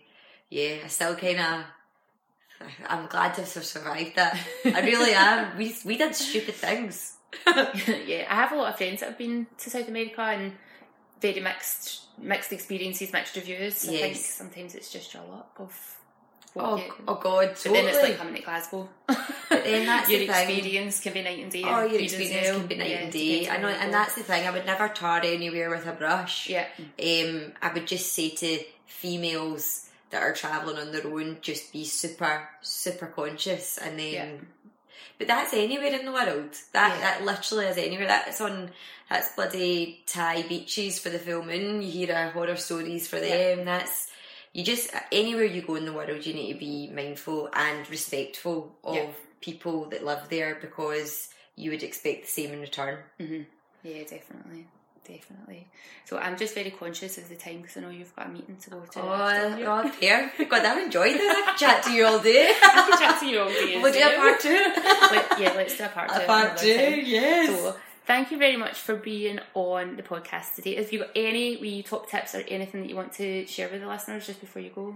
yeah, 0.49 0.77
I 0.83 0.87
still 0.87 1.15
kind 1.15 1.39
of. 1.39 1.63
I'm 2.87 3.07
glad 3.07 3.33
to 3.35 3.41
have 3.41 3.63
survived 3.65 4.15
that. 4.15 4.37
I 4.65 4.81
really 4.81 5.13
am. 5.13 5.57
We 5.57 5.75
we 5.85 5.97
did 5.97 6.15
stupid 6.15 6.55
things. 6.55 7.13
yeah, 7.47 8.25
I 8.29 8.35
have 8.35 8.51
a 8.51 8.55
lot 8.55 8.69
of 8.71 8.77
friends 8.77 9.01
that 9.01 9.09
have 9.09 9.17
been 9.17 9.47
to 9.59 9.69
South 9.69 9.87
America 9.87 10.21
and 10.21 10.53
very 11.21 11.39
mixed 11.39 12.01
mixed 12.17 12.51
experiences, 12.53 13.13
mixed 13.13 13.35
reviews. 13.35 13.83
I 13.85 13.91
think 13.91 14.15
Yes. 14.15 14.25
sometimes 14.25 14.75
it's 14.75 14.91
just 14.91 15.13
your 15.13 15.23
luck 15.23 15.51
of 15.59 15.93
Oh, 16.59 16.77
you, 16.77 16.91
oh 17.07 17.15
god, 17.15 17.49
but 17.49 17.55
totally. 17.57 17.81
then 17.81 17.89
it's 17.93 18.01
like 18.01 18.17
coming 18.17 18.33
to 18.35 18.41
Glasgow. 18.41 18.89
But 19.05 19.63
then 19.63 19.85
that's 19.85 20.09
your 20.09 20.21
the 20.21 20.27
thing. 20.27 20.49
experience 20.57 20.99
can 21.01 21.13
be 21.13 21.21
night 21.21 21.39
and 21.43 21.51
day. 21.51 21.61
Oh, 21.63 21.83
your 21.85 22.01
experience 22.01 22.47
know. 22.47 22.57
can 22.59 22.67
be 22.67 22.75
night 22.77 22.89
Yeah, 22.89 22.97
and 22.97 23.11
day. 23.13 23.47
I 23.49 23.57
know, 23.57 23.67
and 23.67 23.93
that's 23.93 24.15
the 24.15 24.23
thing. 24.23 24.47
I 24.47 24.49
would 24.49 24.65
never 24.65 24.87
tar 24.87 25.21
anywhere 25.23 25.69
with 25.69 25.85
a 25.85 25.91
brush. 25.91 26.49
yeah, 26.49 26.65
Um, 26.79 27.53
I 27.61 27.71
would 27.71 27.85
just 27.85 28.11
say 28.13 28.29
to 28.29 28.59
females 28.87 29.86
that 30.09 30.21
are 30.23 30.33
traveling 30.33 30.77
on 30.77 30.91
their 30.91 31.05
own, 31.07 31.37
just 31.41 31.71
be 31.73 31.83
super, 31.85 32.47
super 32.61 33.07
conscious, 33.07 33.77
and 33.77 33.99
then. 33.99 34.13
Yeah. 34.13 34.27
But 35.17 35.27
that's 35.27 35.53
anywhere 35.53 35.93
in 35.99 36.05
the 36.05 36.11
world. 36.11 36.51
That 36.73 36.95
Yeah. 36.95 36.99
that 37.01 37.25
literally 37.25 37.65
is 37.65 37.77
anywhere. 37.77 38.07
That's 38.07 38.39
on. 38.39 38.71
That's 39.09 39.33
bloody 39.35 40.03
Thai 40.05 40.43
beaches 40.43 40.99
for 40.99 41.09
the 41.09 41.17
full 41.19 41.43
moon. 41.43 41.81
You 41.81 41.89
hear 41.91 42.29
horror 42.31 42.55
stories 42.57 43.07
for 43.07 43.17
Yeah. 43.17 43.55
them. 43.55 43.65
That's 43.65 44.11
you 44.53 44.63
just 44.63 44.89
anywhere 45.11 45.45
you 45.45 45.61
go 45.63 45.75
in 45.75 45.85
the 45.85 45.93
world, 45.93 46.25
you 46.25 46.33
need 46.33 46.53
to 46.53 46.59
be 46.59 46.87
mindful 46.93 47.49
and 47.53 47.89
respectful 47.89 48.77
of 48.83 48.95
Yeah. 48.95 49.09
people 49.41 49.85
that 49.89 50.05
live 50.05 50.29
there 50.29 50.55
because 50.55 51.29
you 51.55 51.71
would 51.71 51.83
expect 51.83 52.25
the 52.25 52.31
same 52.31 52.53
in 52.53 52.61
return. 52.61 53.03
Mm-hmm. 53.19 53.41
yeah, 53.83 54.03
definitely. 54.03 54.67
Definitely. 55.07 55.67
So 56.05 56.17
I'm 56.17 56.37
just 56.37 56.53
very 56.53 56.71
conscious 56.71 57.17
of 57.17 57.29
the 57.29 57.35
time 57.35 57.61
because 57.61 57.77
I 57.77 57.81
know 57.81 57.89
you've 57.89 58.13
got 58.15 58.27
a 58.27 58.29
meeting 58.29 58.57
to 58.57 58.69
go 58.69 58.81
to. 58.81 59.01
Oh, 59.01 59.13
after. 59.13 59.65
oh, 59.67 59.91
there. 60.01 60.31
God, 60.49 60.65
I've 60.65 60.83
enjoyed 60.83 61.15
this. 61.15 61.37
I 61.37 61.45
could 61.49 61.57
chat 61.57 61.83
to 61.83 61.91
you 61.91 62.05
all 62.05 62.19
day. 62.19 62.51
I 62.63 62.87
can 62.89 62.99
chat 62.99 63.19
to 63.21 63.25
you 63.25 63.39
all 63.39 63.47
day. 63.47 63.79
we'll 63.81 63.93
do 63.93 63.99
a 63.99 64.15
part 64.15 64.39
two. 64.39 64.49
Let- 65.11 65.39
yeah, 65.39 65.53
let's 65.55 65.77
do 65.77 65.85
a 65.85 65.87
part 65.87 66.09
two. 66.09 66.21
A 66.21 66.25
part 66.25 66.57
two, 66.57 66.75
time. 66.75 67.03
yes. 67.05 67.47
So, 67.47 67.75
thank 68.05 68.31
you 68.31 68.37
very 68.37 68.57
much 68.57 68.75
for 68.79 68.95
being 68.95 69.39
on 69.53 69.95
the 69.95 70.03
podcast 70.03 70.55
today. 70.55 70.75
If 70.75 70.91
you've 70.91 71.03
got 71.03 71.11
any 71.15 71.57
wee 71.57 71.83
top 71.83 72.09
tips 72.09 72.35
or 72.35 72.43
anything 72.49 72.81
that 72.81 72.89
you 72.89 72.95
want 72.95 73.13
to 73.13 73.45
share 73.47 73.69
with 73.69 73.79
the 73.79 73.87
listeners 73.87 74.27
just 74.27 74.41
before 74.41 74.61
you 74.61 74.71
go, 74.71 74.95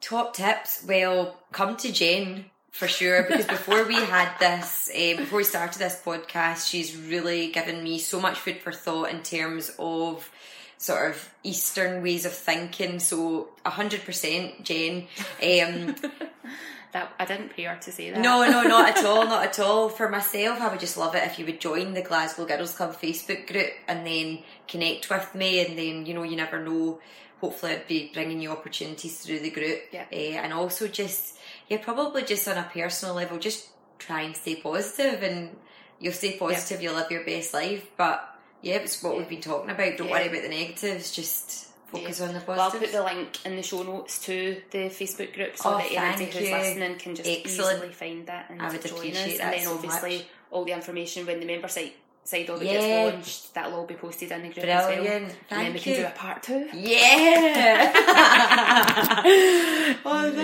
Top 0.00 0.34
tips. 0.34 0.84
Well, 0.86 1.36
come 1.52 1.76
to 1.78 1.92
Jen 1.92 2.46
for 2.76 2.88
sure 2.88 3.22
because 3.22 3.46
before 3.46 3.84
we 3.84 3.94
had 3.94 4.30
this, 4.38 4.90
uh, 4.94 5.16
before 5.16 5.38
we 5.38 5.44
started 5.44 5.78
this 5.78 6.00
podcast, 6.04 6.68
she's 6.68 6.96
really 6.96 7.50
given 7.50 7.82
me 7.82 7.98
so 7.98 8.20
much 8.20 8.38
food 8.38 8.58
for 8.58 8.72
thought 8.72 9.10
in 9.10 9.22
terms 9.22 9.72
of 9.78 10.30
sort 10.78 11.10
of 11.10 11.34
Eastern 11.42 12.02
ways 12.02 12.26
of 12.26 12.32
thinking. 12.32 12.98
So, 13.00 13.48
hundred 13.64 14.04
percent, 14.04 14.62
Jen. 14.62 15.06
Um, 15.42 15.96
that 16.92 17.12
I 17.18 17.24
didn't 17.24 17.50
pay 17.50 17.64
her 17.64 17.76
to 17.76 17.92
say 17.92 18.10
that. 18.10 18.20
No, 18.20 18.44
no, 18.48 18.62
not 18.62 18.96
at 18.96 19.04
all, 19.04 19.24
not 19.24 19.44
at 19.44 19.58
all. 19.58 19.88
For 19.88 20.08
myself, 20.08 20.60
I 20.60 20.68
would 20.68 20.80
just 20.80 20.96
love 20.96 21.14
it 21.14 21.24
if 21.24 21.38
you 21.38 21.46
would 21.46 21.60
join 21.60 21.94
the 21.94 22.02
Glasgow 22.02 22.46
Girls 22.46 22.74
Club 22.74 22.94
Facebook 22.94 23.46
group 23.50 23.72
and 23.88 24.06
then 24.06 24.40
connect 24.68 25.08
with 25.10 25.34
me, 25.34 25.64
and 25.64 25.78
then 25.78 26.06
you 26.06 26.14
know 26.14 26.22
you 26.22 26.36
never 26.36 26.62
know. 26.62 27.00
Hopefully, 27.40 27.72
I'd 27.72 27.86
be 27.86 28.10
bringing 28.14 28.40
you 28.40 28.50
opportunities 28.50 29.18
through 29.20 29.40
the 29.40 29.50
group, 29.50 29.80
Yeah. 29.92 30.06
Eh, 30.10 30.40
and 30.42 30.54
also 30.54 30.88
just 30.88 31.36
yeah, 31.68 31.78
probably 31.82 32.22
just 32.24 32.46
on 32.48 32.56
a 32.58 32.68
personal 32.72 33.14
level, 33.14 33.38
just 33.38 33.68
try 33.98 34.22
and 34.22 34.36
stay 34.36 34.56
positive, 34.56 35.22
and 35.22 35.56
you'll 36.00 36.12
stay 36.12 36.36
positive. 36.38 36.82
You'll 36.82 36.94
live 36.94 37.10
your 37.10 37.24
best 37.24 37.54
life, 37.54 37.86
but 37.96 38.36
yeah, 38.62 38.76
it's 38.76 39.02
what 39.02 39.16
we've 39.16 39.28
been 39.28 39.40
talking 39.40 39.70
about. 39.70 39.96
Don't 39.96 40.08
Yeah. 40.08 40.12
worry 40.12 40.28
about 40.28 40.42
the 40.42 40.48
negatives. 40.48 41.12
Just 41.12 41.66
focus 41.88 42.20
on 42.20 42.34
the 42.34 42.42
Well, 42.46 42.60
I'll 42.60 42.70
positives. 42.70 42.92
put 42.92 42.98
the 42.98 43.04
link 43.04 43.46
in 43.46 43.56
the 43.56 43.62
show 43.62 43.82
notes 43.82 44.18
to 44.26 44.60
the 44.70 44.78
Facebook 44.90 45.32
group 45.34 45.56
so 45.56 45.74
Oh, 45.74 45.78
that 45.78 45.90
anybody 45.92 46.24
who's 46.26 46.50
listening 46.50 46.96
can 46.98 47.14
just 47.14 47.28
Excellent. 47.28 47.76
easily 47.78 47.92
find 47.92 48.26
that 48.26 48.50
and 48.50 48.60
I 48.60 48.70
would 48.70 48.82
join 48.82 48.92
us. 48.92 48.98
appreciate 48.98 49.38
that 49.38 49.44
and 49.44 49.52
then 49.54 49.64
so 49.66 49.74
obviously 49.74 50.16
much. 50.18 50.26
all 50.50 50.64
the 50.64 50.72
information 50.72 51.26
when 51.26 51.38
the 51.40 51.46
member 51.46 51.68
site 51.68 51.94
side 52.24 52.50
of 52.50 52.60
it 52.60 52.66
Yeah. 52.66 52.72
gets 52.72 53.14
launched, 53.14 53.54
that'll 53.54 53.74
all 53.74 53.86
be 53.86 53.94
posted 53.94 54.32
in 54.32 54.42
the 54.42 54.48
group 54.48 54.66
as 54.66 54.84
well. 54.84 54.94
Brilliant. 54.96 55.34
and 55.48 55.60
then 55.60 55.72
we 55.74 55.78
can 55.78 55.92
you. 55.92 55.98
do 56.00 56.06
a 56.06 56.10
part 56.10 56.42
two. 56.42 56.68
Yeah. 56.74 57.92
oh, 60.04 60.32
thank 60.32 60.36